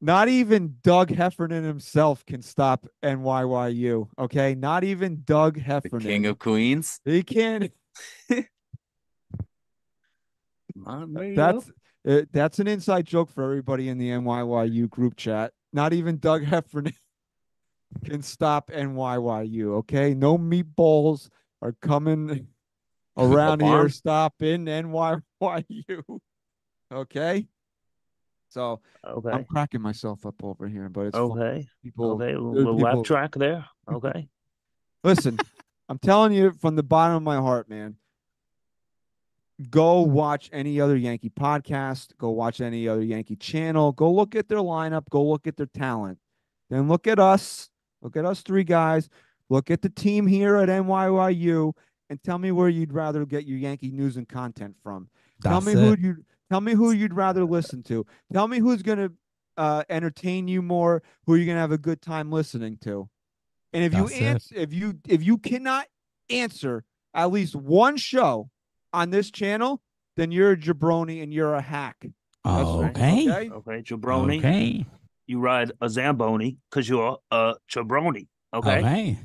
Not 0.00 0.28
even 0.28 0.76
Doug 0.82 1.10
Heffernan 1.10 1.64
himself 1.64 2.24
can 2.26 2.42
stop 2.42 2.86
NYYU. 3.02 4.08
Okay, 4.18 4.54
not 4.54 4.84
even 4.84 5.22
Doug 5.24 5.58
Heffernan, 5.58 5.80
The 5.82 5.88
Heffernan. 5.88 6.06
king 6.06 6.26
of 6.26 6.38
queens. 6.38 7.00
he 7.04 7.22
can't. 7.22 7.72
Come 8.28 8.44
on, 10.86 11.12
there 11.14 11.24
you 11.24 11.34
That's 11.36 11.70
go. 12.04 12.18
uh, 12.18 12.22
that's 12.30 12.58
an 12.58 12.66
inside 12.68 13.06
joke 13.06 13.30
for 13.30 13.42
everybody 13.42 13.88
in 13.88 13.96
the 13.98 14.10
NYYU 14.10 14.88
group 14.90 15.16
chat. 15.16 15.52
Not 15.72 15.92
even 15.94 16.18
Doug 16.18 16.44
Heffernan 16.44 16.92
can 18.04 18.22
stop 18.22 18.70
NYYU. 18.70 19.74
Okay, 19.78 20.14
no 20.14 20.38
meatballs 20.38 21.28
are 21.62 21.72
coming 21.80 22.46
around 23.16 23.62
here 23.62 23.88
stopping 23.88 24.66
NYYU. 24.66 26.02
Okay, 26.92 27.46
so 28.48 28.80
I'm 29.12 29.44
cracking 29.44 29.82
myself 29.82 30.24
up 30.24 30.42
over 30.42 30.68
here, 30.68 30.88
but 30.88 31.06
it's 31.06 31.16
fun. 31.16 31.30
Okay. 31.32 31.66
people. 31.82 32.12
Okay. 32.12 32.34
Little 32.36 32.76
people- 32.76 32.96
laugh 32.98 33.04
track 33.04 33.34
there. 33.34 33.64
Okay. 33.88 34.28
Listen, 35.04 35.38
I'm 35.88 35.98
telling 35.98 36.32
you 36.32 36.50
from 36.60 36.74
the 36.74 36.82
bottom 36.82 37.16
of 37.18 37.22
my 37.22 37.36
heart, 37.36 37.68
man. 37.68 37.94
Go 39.70 40.00
watch 40.00 40.50
any 40.52 40.80
other 40.80 40.96
Yankee 40.96 41.30
podcast. 41.30 42.16
Go 42.18 42.30
watch 42.30 42.60
any 42.60 42.88
other 42.88 43.02
Yankee 43.04 43.36
channel. 43.36 43.92
Go 43.92 44.12
look 44.12 44.34
at 44.34 44.48
their 44.48 44.58
lineup. 44.58 45.08
Go 45.08 45.24
look 45.24 45.46
at 45.46 45.56
their 45.56 45.66
talent. 45.66 46.18
Then 46.68 46.88
look 46.88 47.06
at 47.06 47.20
us. 47.20 47.70
Look 48.02 48.16
at 48.16 48.24
us 48.24 48.42
three 48.42 48.64
guys. 48.64 49.08
Look 49.48 49.70
at 49.70 49.82
the 49.82 49.88
team 49.88 50.26
here 50.26 50.56
at 50.56 50.68
NYYU 50.68 51.72
and 52.10 52.22
tell 52.22 52.38
me 52.38 52.52
where 52.52 52.68
you'd 52.68 52.92
rather 52.92 53.24
get 53.24 53.46
your 53.46 53.58
Yankee 53.58 53.90
news 53.90 54.16
and 54.16 54.28
content 54.28 54.76
from. 54.82 55.08
Tell 55.42 55.60
That's 55.60 55.66
me 55.66 55.80
who 55.80 55.96
you 55.98 56.24
tell 56.50 56.60
me 56.60 56.72
who 56.72 56.92
you'd 56.92 57.14
rather 57.14 57.44
listen 57.44 57.82
to. 57.84 58.06
Tell 58.32 58.48
me 58.48 58.58
who's 58.58 58.82
gonna 58.82 59.10
uh, 59.56 59.84
entertain 59.88 60.48
you 60.48 60.62
more. 60.62 61.02
Who 61.26 61.36
you're 61.36 61.46
gonna 61.46 61.60
have 61.60 61.72
a 61.72 61.78
good 61.78 62.02
time 62.02 62.30
listening 62.30 62.78
to. 62.82 63.08
And 63.72 63.84
if 63.84 63.92
you 63.94 64.04
That's 64.08 64.12
it. 64.12 64.22
answer, 64.22 64.54
if 64.56 64.72
you 64.72 64.98
if 65.08 65.22
you 65.22 65.38
cannot 65.38 65.86
answer 66.30 66.84
at 67.14 67.30
least 67.30 67.54
one 67.54 67.96
show 67.96 68.50
on 68.92 69.10
this 69.10 69.30
channel, 69.30 69.82
then 70.16 70.32
you're 70.32 70.52
a 70.52 70.56
jabroni 70.56 71.22
and 71.22 71.32
you're 71.32 71.54
a 71.54 71.60
hack. 71.60 72.06
That's 72.44 72.68
right, 72.68 72.96
Okay. 72.96 73.28
Okay. 73.28 73.50
Okay. 73.50 73.82
Jabroni. 73.82 74.38
Okay. 74.38 74.86
You 75.26 75.40
ride 75.40 75.72
a 75.80 75.88
Zamboni 75.88 76.58
because 76.70 76.88
you're 76.88 77.18
a 77.30 77.54
jabroni. 77.70 78.28
Okay. 78.54 78.78
Okay. 78.78 79.18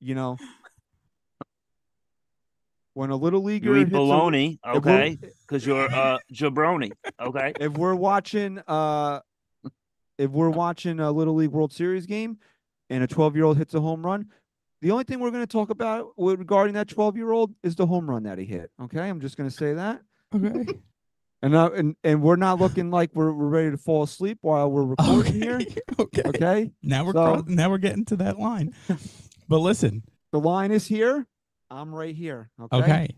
You 0.00 0.14
know. 0.14 0.36
When 2.94 3.08
a 3.10 3.16
little 3.16 3.42
leaguer 3.42 3.70
You 3.70 3.76
eat 3.76 3.78
hits 3.84 3.90
a- 3.90 3.96
bologna. 3.96 4.58
Okay. 4.66 5.18
Because 5.46 5.64
you're 5.66 5.86
a 5.86 6.18
jabroni. 6.32 6.92
Okay. 7.20 7.52
if 7.60 7.72
we're 7.72 7.94
watching 7.94 8.58
uh 8.68 9.20
if 10.18 10.30
we're 10.30 10.50
watching 10.50 11.00
a 11.00 11.10
little 11.10 11.34
league 11.34 11.50
world 11.50 11.72
series 11.72 12.04
game 12.06 12.36
and 12.90 13.02
a 13.02 13.06
12 13.06 13.34
year 13.34 13.44
old 13.46 13.56
hits 13.56 13.72
a 13.74 13.80
home 13.80 14.04
run 14.04 14.26
the 14.82 14.90
only 14.90 15.04
thing 15.04 15.20
we're 15.20 15.30
going 15.30 15.42
to 15.42 15.50
talk 15.50 15.70
about 15.70 16.08
with- 16.18 16.38
regarding 16.38 16.74
that 16.74 16.86
12 16.88 17.16
year 17.16 17.30
old 17.32 17.54
is 17.62 17.74
the 17.76 17.86
home 17.86 18.08
run 18.10 18.24
that 18.24 18.36
he 18.38 18.44
hit 18.44 18.70
okay 18.80 19.08
i'm 19.08 19.20
just 19.20 19.36
going 19.38 19.48
to 19.48 19.56
say 19.56 19.72
that 19.72 20.02
Okay. 20.34 20.64
And 21.42 21.54
uh, 21.54 21.70
and 21.74 21.96
and 22.04 22.22
we're 22.22 22.36
not 22.36 22.60
looking 22.60 22.90
like 22.90 23.10
we're, 23.14 23.32
we're 23.32 23.48
ready 23.48 23.70
to 23.72 23.76
fall 23.76 24.02
asleep 24.04 24.38
while 24.42 24.70
we're 24.70 24.84
recording 24.96 25.34
here 25.34 25.60
Okay. 25.98 26.22
okay 26.26 26.70
Now 26.82 27.04
we're 27.04 27.12
So- 27.12 27.24
cross- 27.34 27.44
now 27.48 27.70
we're 27.70 27.78
getting 27.78 28.04
to 28.06 28.16
that 28.16 28.38
line. 28.38 28.74
But 29.48 29.58
listen, 29.58 30.02
the 30.32 30.40
line 30.40 30.70
is 30.72 30.86
here 30.86 31.26
i'm 31.70 31.94
right 31.94 32.14
here 32.14 32.50
okay, 32.60 32.76
okay. 32.78 33.08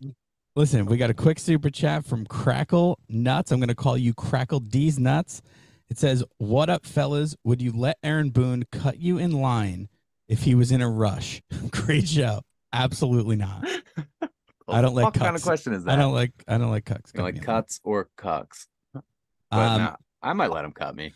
Listen, 0.57 0.87
we 0.87 0.97
got 0.97 1.11
a 1.11 1.15
quick 1.15 1.39
super 1.41 1.69
chat 1.71 2.05
from 2.05 2.25
Crackle 2.27 2.99
Nuts. 3.09 3.51
I'm 3.53 3.59
going 3.59 3.69
to 3.69 3.75
call 3.75 3.97
you 3.99 4.15
Crackle 4.15 4.61
D's 4.61 4.99
Nuts. 5.01 5.43
It 5.91 5.99
says, 5.99 6.23
What 6.39 6.71
up, 6.71 6.87
fellas? 6.87 7.35
Would 7.45 7.61
you 7.61 7.73
let 7.73 7.99
Aaron 8.05 8.31
Boone 8.31 8.63
cut 8.71 8.99
you 9.01 9.19
in 9.19 9.33
line 9.33 9.89
if 10.29 10.43
he 10.45 10.55
was 10.55 10.71
in 10.71 10.81
a 10.81 10.89
rush? 10.89 11.43
Great 11.73 12.09
show. 12.09 12.43
Absolutely 12.73 13.35
not. 13.37 13.67
I 14.69 14.81
don't 14.81 14.95
like 14.95 15.05
What 15.05 15.15
kind 15.15 15.37
of 15.37 15.43
question 15.43 15.73
is 15.75 15.85
that? 15.85 15.93
I 15.93 15.97
don't 15.97 16.15
like 16.15 16.33
I 16.49 16.57
don't 16.59 16.71
like 16.71 16.85
cucks. 16.85 17.13
You 17.15 17.19
know, 17.19 17.25
like 17.25 17.35
cutting 17.35 17.35
me 17.35 17.41
in 17.41 17.47
line. 17.47 17.63
cuts 17.63 17.81
or 17.85 18.09
cucks. 18.17 18.67
Um, 18.95 19.03
nah, 19.51 19.97
I 20.23 20.33
might 20.33 20.51
let 20.51 20.65
him 20.65 20.73
cut 20.73 20.97
me. 20.97 21.13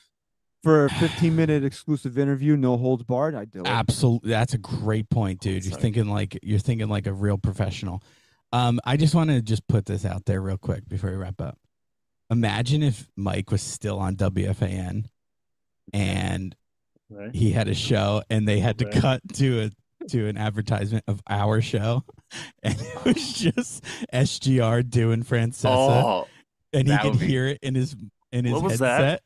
for 0.63 0.85
a 0.87 0.91
15 0.91 1.35
minute 1.35 1.65
exclusive 1.65 2.19
interview 2.19 2.57
no 2.57 2.77
holds 2.77 3.03
barred 3.05 3.35
i 3.35 3.45
do 3.45 3.61
it 3.61 3.67
Absolutely, 3.67 4.31
that's 4.31 4.55
a 4.55 4.59
great 4.59 5.09
point, 5.09 5.41
dude. 5.41 5.65
You're 5.65 5.79
thinking 5.79 6.09
like 6.09 6.39
you're 6.43 6.59
thinking 6.59 6.89
like 6.89 7.07
a 7.07 7.13
real 7.13 7.39
professional. 7.39 8.03
Um, 8.53 8.81
I 8.85 8.97
just 8.97 9.15
want 9.15 9.31
to 9.31 9.41
just 9.43 9.67
put 9.69 9.87
this 9.87 10.05
out 10.05 10.25
there 10.27 10.41
real 10.41 10.57
quick 10.59 10.89
before 10.89 11.11
we 11.11 11.17
wrap 11.17 11.41
up. 11.41 11.59
Imagine 12.31 12.83
if 12.83 13.09
Mike 13.17 13.51
was 13.51 13.63
still 13.63 13.99
on 13.99 14.17
WFAN 14.17 15.07
and 15.93 16.55
Right. 17.11 17.35
he 17.35 17.53
had 17.53 17.69
a 17.69 17.75
show 17.75 18.23
and 18.29 18.47
they 18.47 18.59
had 18.61 18.79
to 18.81 18.91
cut 18.91 19.23
to 19.37 19.63
a 19.63 19.71
to 20.09 20.29
an 20.29 20.37
advertisement 20.37 21.05
of 21.09 21.23
our 21.29 21.61
show, 21.61 22.05
and 22.63 22.81
it 22.81 23.05
was 23.05 23.33
just 23.33 23.85
SGR 24.13 24.89
doing 24.89 25.23
Francesa, 25.25 25.69
Oh, 25.71 26.29
and 26.73 26.89
he 26.89 26.99
could 26.99 27.19
be- 27.19 27.27
hear 27.27 27.47
it 27.47 27.59
in 27.63 27.75
his 27.75 27.97
in 28.33 28.45
his 28.45 28.55
What 28.55 28.63
was 28.63 28.79
that? 28.81 29.01
headset. 29.01 29.23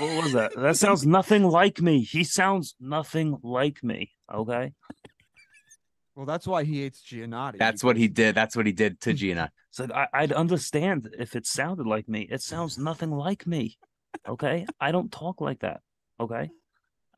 What 0.00 0.24
was 0.24 0.32
that? 0.32 0.54
That 0.56 0.76
sounds 0.76 1.06
nothing 1.06 1.42
like 1.44 1.80
me. 1.80 2.02
He 2.02 2.22
sounds 2.24 2.74
nothing 2.78 3.38
like 3.42 3.82
me. 3.82 4.12
Okay. 4.32 4.72
well 6.14 6.26
that's 6.26 6.46
why 6.46 6.64
he 6.64 6.82
hates 6.82 7.02
giannotti 7.02 7.58
that's 7.58 7.82
what 7.82 7.96
he 7.96 8.08
did. 8.08 8.34
That's 8.34 8.56
what 8.56 8.66
he 8.66 8.72
did 8.72 9.00
to 9.02 9.10
hmm. 9.10 9.16
Gina. 9.16 9.50
So 9.70 9.88
I, 9.92 10.06
I'd 10.12 10.32
understand 10.32 11.14
if 11.18 11.34
it 11.34 11.46
sounded 11.46 11.86
like 11.86 12.08
me. 12.08 12.22
It 12.30 12.42
sounds 12.42 12.78
nothing 12.78 13.10
like 13.10 13.46
me. 13.46 13.76
Okay. 14.28 14.66
I 14.80 14.92
don't 14.92 15.10
talk 15.10 15.40
like 15.40 15.60
that. 15.60 15.80
Okay. 16.20 16.50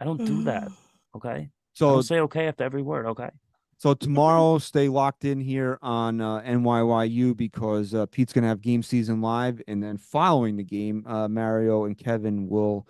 I 0.00 0.04
don't 0.04 0.24
do 0.24 0.44
that. 0.44 0.68
Okay. 1.14 1.48
So 1.76 1.90
don't 1.90 2.02
say 2.02 2.20
okay 2.20 2.48
after 2.48 2.64
every 2.64 2.82
word. 2.82 3.04
Okay. 3.06 3.28
So 3.76 3.92
tomorrow, 3.92 4.56
stay 4.56 4.88
locked 4.88 5.26
in 5.26 5.38
here 5.38 5.78
on 5.82 6.22
uh, 6.22 6.40
NYYU 6.40 7.36
because 7.36 7.94
uh, 7.94 8.06
Pete's 8.06 8.32
gonna 8.32 8.48
have 8.48 8.62
game 8.62 8.82
season 8.82 9.20
live, 9.20 9.60
and 9.68 9.82
then 9.82 9.98
following 9.98 10.56
the 10.56 10.64
game, 10.64 11.04
uh, 11.06 11.28
Mario 11.28 11.84
and 11.84 11.98
Kevin 11.98 12.48
will 12.48 12.88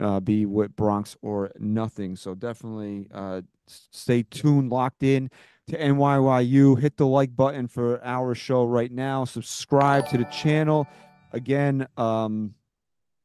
uh, 0.00 0.20
be 0.20 0.46
with 0.46 0.74
Bronx 0.74 1.16
or 1.20 1.52
nothing. 1.58 2.16
So 2.16 2.34
definitely 2.34 3.08
uh, 3.12 3.42
stay 3.66 4.22
tuned, 4.22 4.70
locked 4.70 5.02
in 5.02 5.30
to 5.68 5.78
NYYU. 5.78 6.80
Hit 6.80 6.96
the 6.96 7.06
like 7.06 7.36
button 7.36 7.68
for 7.68 8.02
our 8.02 8.34
show 8.34 8.64
right 8.64 8.90
now. 8.90 9.26
Subscribe 9.26 10.08
to 10.08 10.16
the 10.16 10.24
channel. 10.24 10.88
Again, 11.32 11.86
um, 11.98 12.54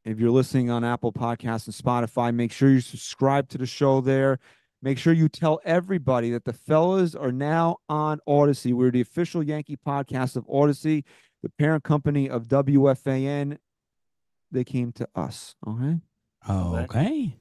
if 0.03 0.19
you're 0.19 0.31
listening 0.31 0.69
on 0.69 0.83
Apple 0.83 1.13
Podcasts 1.13 1.67
and 1.67 1.75
Spotify, 1.75 2.35
make 2.35 2.51
sure 2.51 2.69
you 2.69 2.81
subscribe 2.81 3.47
to 3.49 3.57
the 3.57 3.65
show 3.65 4.01
there. 4.01 4.39
Make 4.81 4.97
sure 4.97 5.11
you 5.11 5.27
tell 5.27 5.59
everybody 5.65 6.31
that 6.31 6.45
the 6.45 6.53
fellas 6.53 7.13
are 7.13 7.33
now 7.33 7.77
on 7.89 8.19
Audacy. 8.27 8.73
We're 8.73 8.91
the 8.91 9.01
official 9.01 9.43
Yankee 9.43 9.75
podcast 9.75 10.37
of 10.37 10.47
Audacy, 10.47 11.03
the 11.43 11.49
parent 11.49 11.83
company 11.83 12.29
of 12.29 12.47
WFAN. 12.47 13.57
They 14.51 14.63
came 14.63 14.93
to 14.93 15.07
us. 15.15 15.55
Okay. 15.67 15.97
Okay. 16.49 17.35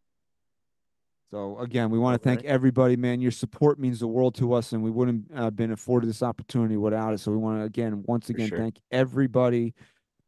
So 1.30 1.58
again, 1.58 1.90
we 1.90 1.98
want 1.98 2.20
to 2.20 2.28
thank 2.28 2.44
everybody, 2.44 2.96
man. 2.96 3.20
Your 3.20 3.30
support 3.30 3.78
means 3.78 4.00
the 4.00 4.08
world 4.08 4.34
to 4.36 4.54
us, 4.54 4.72
and 4.72 4.82
we 4.82 4.90
wouldn't 4.90 5.30
have 5.32 5.44
uh, 5.44 5.50
been 5.50 5.72
afforded 5.72 6.08
this 6.08 6.22
opportunity 6.22 6.76
without 6.76 7.12
it. 7.12 7.18
So 7.18 7.30
we 7.30 7.36
want 7.36 7.60
to 7.60 7.64
again, 7.64 8.02
once 8.06 8.30
again, 8.30 8.48
sure. 8.48 8.58
thank 8.58 8.80
everybody 8.90 9.74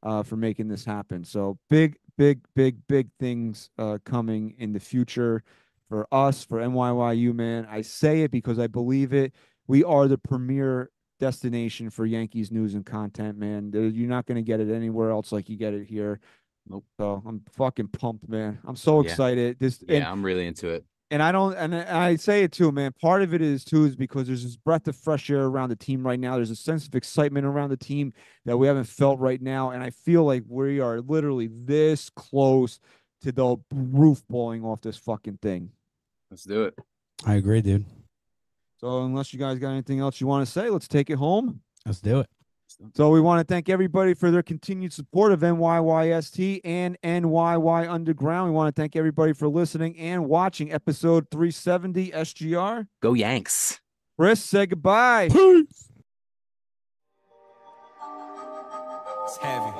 uh, 0.02 0.22
for 0.22 0.36
making 0.36 0.68
this 0.68 0.84
happen. 0.84 1.24
So 1.24 1.58
big, 1.70 1.96
big, 2.18 2.40
big, 2.54 2.86
big 2.86 3.08
things 3.18 3.70
uh, 3.78 3.98
coming 4.04 4.54
in 4.58 4.72
the 4.72 4.80
future 4.80 5.42
for 5.90 6.06
us, 6.12 6.44
for 6.44 6.58
NYYU, 6.60 7.34
man. 7.34 7.66
I 7.68 7.82
say 7.82 8.22
it 8.22 8.30
because 8.30 8.58
I 8.58 8.68
believe 8.68 9.12
it. 9.12 9.34
We 9.66 9.84
are 9.84 10.06
the 10.08 10.16
premier 10.18 10.90
destination 11.18 11.90
for 11.90 12.06
Yankees 12.06 12.50
news 12.50 12.74
and 12.74 12.86
content, 12.86 13.36
man. 13.36 13.70
You're 13.74 14.08
not 14.08 14.24
going 14.24 14.36
to 14.36 14.42
get 14.42 14.60
it 14.60 14.72
anywhere 14.72 15.10
else 15.10 15.32
like 15.32 15.50
you 15.50 15.56
get 15.56 15.74
it 15.74 15.84
here. 15.84 16.20
Nope. 16.68 16.84
So 16.98 17.22
I'm 17.26 17.42
fucking 17.52 17.88
pumped, 17.88 18.28
man. 18.28 18.60
I'm 18.64 18.76
so 18.76 19.02
Yeah. 19.02 19.10
excited. 19.10 19.58
This 19.58 19.80
and- 19.82 19.90
Yeah, 19.90 20.10
I'm 20.10 20.22
really 20.24 20.46
into 20.46 20.68
it. 20.68 20.84
and 21.10 21.20
I 21.24 21.32
don't, 21.32 21.54
and 21.56 21.74
I 21.74 22.14
say 22.14 22.44
it 22.44 22.52
too, 22.52 22.70
man. 22.70 22.92
Part 23.02 23.22
of 23.22 23.34
it 23.34 23.42
is 23.42 23.64
too 23.64 23.84
is 23.84 23.96
because 23.96 24.28
there's 24.28 24.44
this 24.44 24.56
breath 24.56 24.86
of 24.86 24.94
fresh 24.94 25.28
air 25.28 25.44
around 25.46 25.70
the 25.70 25.76
team 25.76 26.06
right 26.06 26.20
now. 26.20 26.36
There's 26.36 26.50
a 26.52 26.56
sense 26.56 26.86
of 26.86 26.94
excitement 26.94 27.46
around 27.46 27.70
the 27.70 27.76
team 27.76 28.12
that 28.44 28.56
we 28.56 28.68
haven't 28.68 28.84
felt 28.84 29.18
right 29.18 29.42
now, 29.42 29.70
and 29.70 29.82
I 29.82 29.90
feel 29.90 30.22
like 30.24 30.44
we 30.46 30.78
are 30.78 31.00
literally 31.00 31.48
this 31.52 32.10
close 32.10 32.78
to 33.22 33.32
the 33.32 33.56
roof 33.74 34.22
blowing 34.28 34.64
off 34.64 34.80
this 34.82 34.96
fucking 34.96 35.38
thing. 35.42 35.70
Let's 36.30 36.44
do 36.44 36.64
it. 36.64 36.74
I 37.26 37.34
agree, 37.34 37.60
dude. 37.60 37.84
So 38.78 39.04
unless 39.04 39.32
you 39.32 39.38
guys 39.38 39.58
got 39.58 39.70
anything 39.70 40.00
else 40.00 40.20
you 40.20 40.26
want 40.26 40.46
to 40.46 40.50
say, 40.50 40.70
let's 40.70 40.88
take 40.88 41.10
it 41.10 41.16
home. 41.16 41.60
Let's 41.84 42.00
do 42.00 42.20
it. 42.20 42.26
So 42.94 43.10
we 43.10 43.20
want 43.20 43.46
to 43.46 43.52
thank 43.52 43.68
everybody 43.68 44.14
for 44.14 44.30
their 44.30 44.42
continued 44.42 44.92
support 44.92 45.32
of 45.32 45.40
NYYST 45.40 46.60
and 46.64 46.96
NYY 47.02 47.90
Underground. 47.90 48.50
We 48.50 48.54
want 48.54 48.74
to 48.74 48.80
thank 48.80 48.96
everybody 48.96 49.32
for 49.32 49.48
listening 49.48 49.98
and 49.98 50.26
watching 50.26 50.72
episode 50.72 51.26
370 51.30 52.12
SGR. 52.12 52.86
Go 53.02 53.14
Yanks. 53.14 53.80
Chris, 54.18 54.42
say 54.42 54.66
goodbye. 54.66 55.28
It's 59.24 59.36
heavy. 59.36 59.72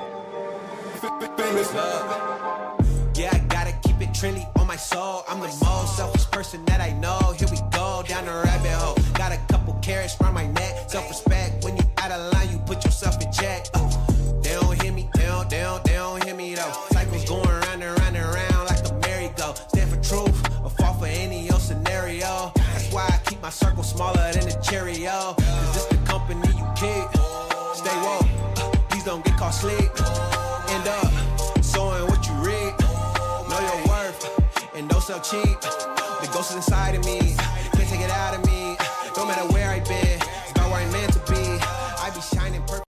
famous. 1.37 1.73
Yeah, 3.19 3.31
I 3.33 3.39
gotta 3.49 3.73
keep 3.83 4.01
it 4.01 4.11
trendy 4.11 4.47
on 4.59 4.60
my 4.71 4.77
soul. 4.77 5.25
I'm 5.27 5.41
the 5.41 5.49
most 5.65 5.97
selfish 5.97 6.31
person 6.31 6.65
that 6.67 6.81
I 6.81 6.93
know. 6.93 7.19
Here 7.37 7.49
we 7.51 7.59
go 7.73 8.05
down 8.07 8.27
the 8.27 8.37
rabbit 8.47 8.71
hole. 8.71 8.97
Got 9.15 9.33
a 9.33 9.41
couple 9.53 9.75
carrots 9.83 10.15
around 10.21 10.35
my 10.35 10.47
neck. 10.47 10.89
Self 10.89 11.09
respect. 11.09 11.65
When 11.65 11.77
you 11.77 11.83
out 11.99 12.13
of 12.13 12.33
line, 12.33 12.51
you 12.53 12.59
put 12.71 12.85
yourself 12.85 13.21
in 13.21 13.33
check. 13.33 13.67
Uh, 13.75 13.91
they 14.43 14.55
don't 14.55 14.81
hear 14.81 14.93
me. 14.93 15.11
They 15.17 15.27
don't, 15.27 15.51
they 15.51 15.63
don't, 15.63 15.83
they 15.83 15.95
don't 15.95 16.23
hear 16.23 16.37
me 16.37 16.55
though. 16.55 16.73
Cycles 16.93 17.25
going 17.29 17.49
round 17.49 17.83
and 17.83 17.99
round 17.99 18.17
and 18.17 18.29
round 18.33 18.69
like 18.71 18.83
a 18.89 18.95
merry-go. 19.09 19.55
Stand 19.55 19.91
for 19.91 20.01
truth 20.09 20.39
or 20.63 20.71
fall 20.71 20.95
for 20.95 21.07
any 21.07 21.51
old 21.51 21.61
scenario. 21.61 22.53
That's 22.55 22.93
why 22.93 23.09
I 23.11 23.19
keep 23.27 23.43
my 23.43 23.51
circle 23.51 23.83
smaller 23.83 24.31
than 24.35 24.47
a 24.47 24.63
Cheerio. 24.63 25.35
Cause 25.35 25.75
this 25.75 25.87
the 25.87 25.97
company 26.07 26.47
you 26.47 26.67
keep. 26.79 27.09
Stay 27.75 27.97
woke. 28.07 28.31
Uh, 28.57 28.71
please 28.89 29.03
don't 29.03 29.25
get 29.25 29.37
caught 29.37 29.51
sleep. 29.51 29.91
End 30.71 30.87
up 30.87 31.20
sell 35.11 35.21
cheap. 35.21 35.61
The 35.61 36.31
ghost 36.33 36.51
is 36.51 36.57
inside 36.57 36.95
of 36.95 37.05
me. 37.05 37.19
Can't 37.73 37.89
take 37.89 38.01
it 38.01 38.11
out 38.11 38.35
of 38.35 38.45
me. 38.45 38.50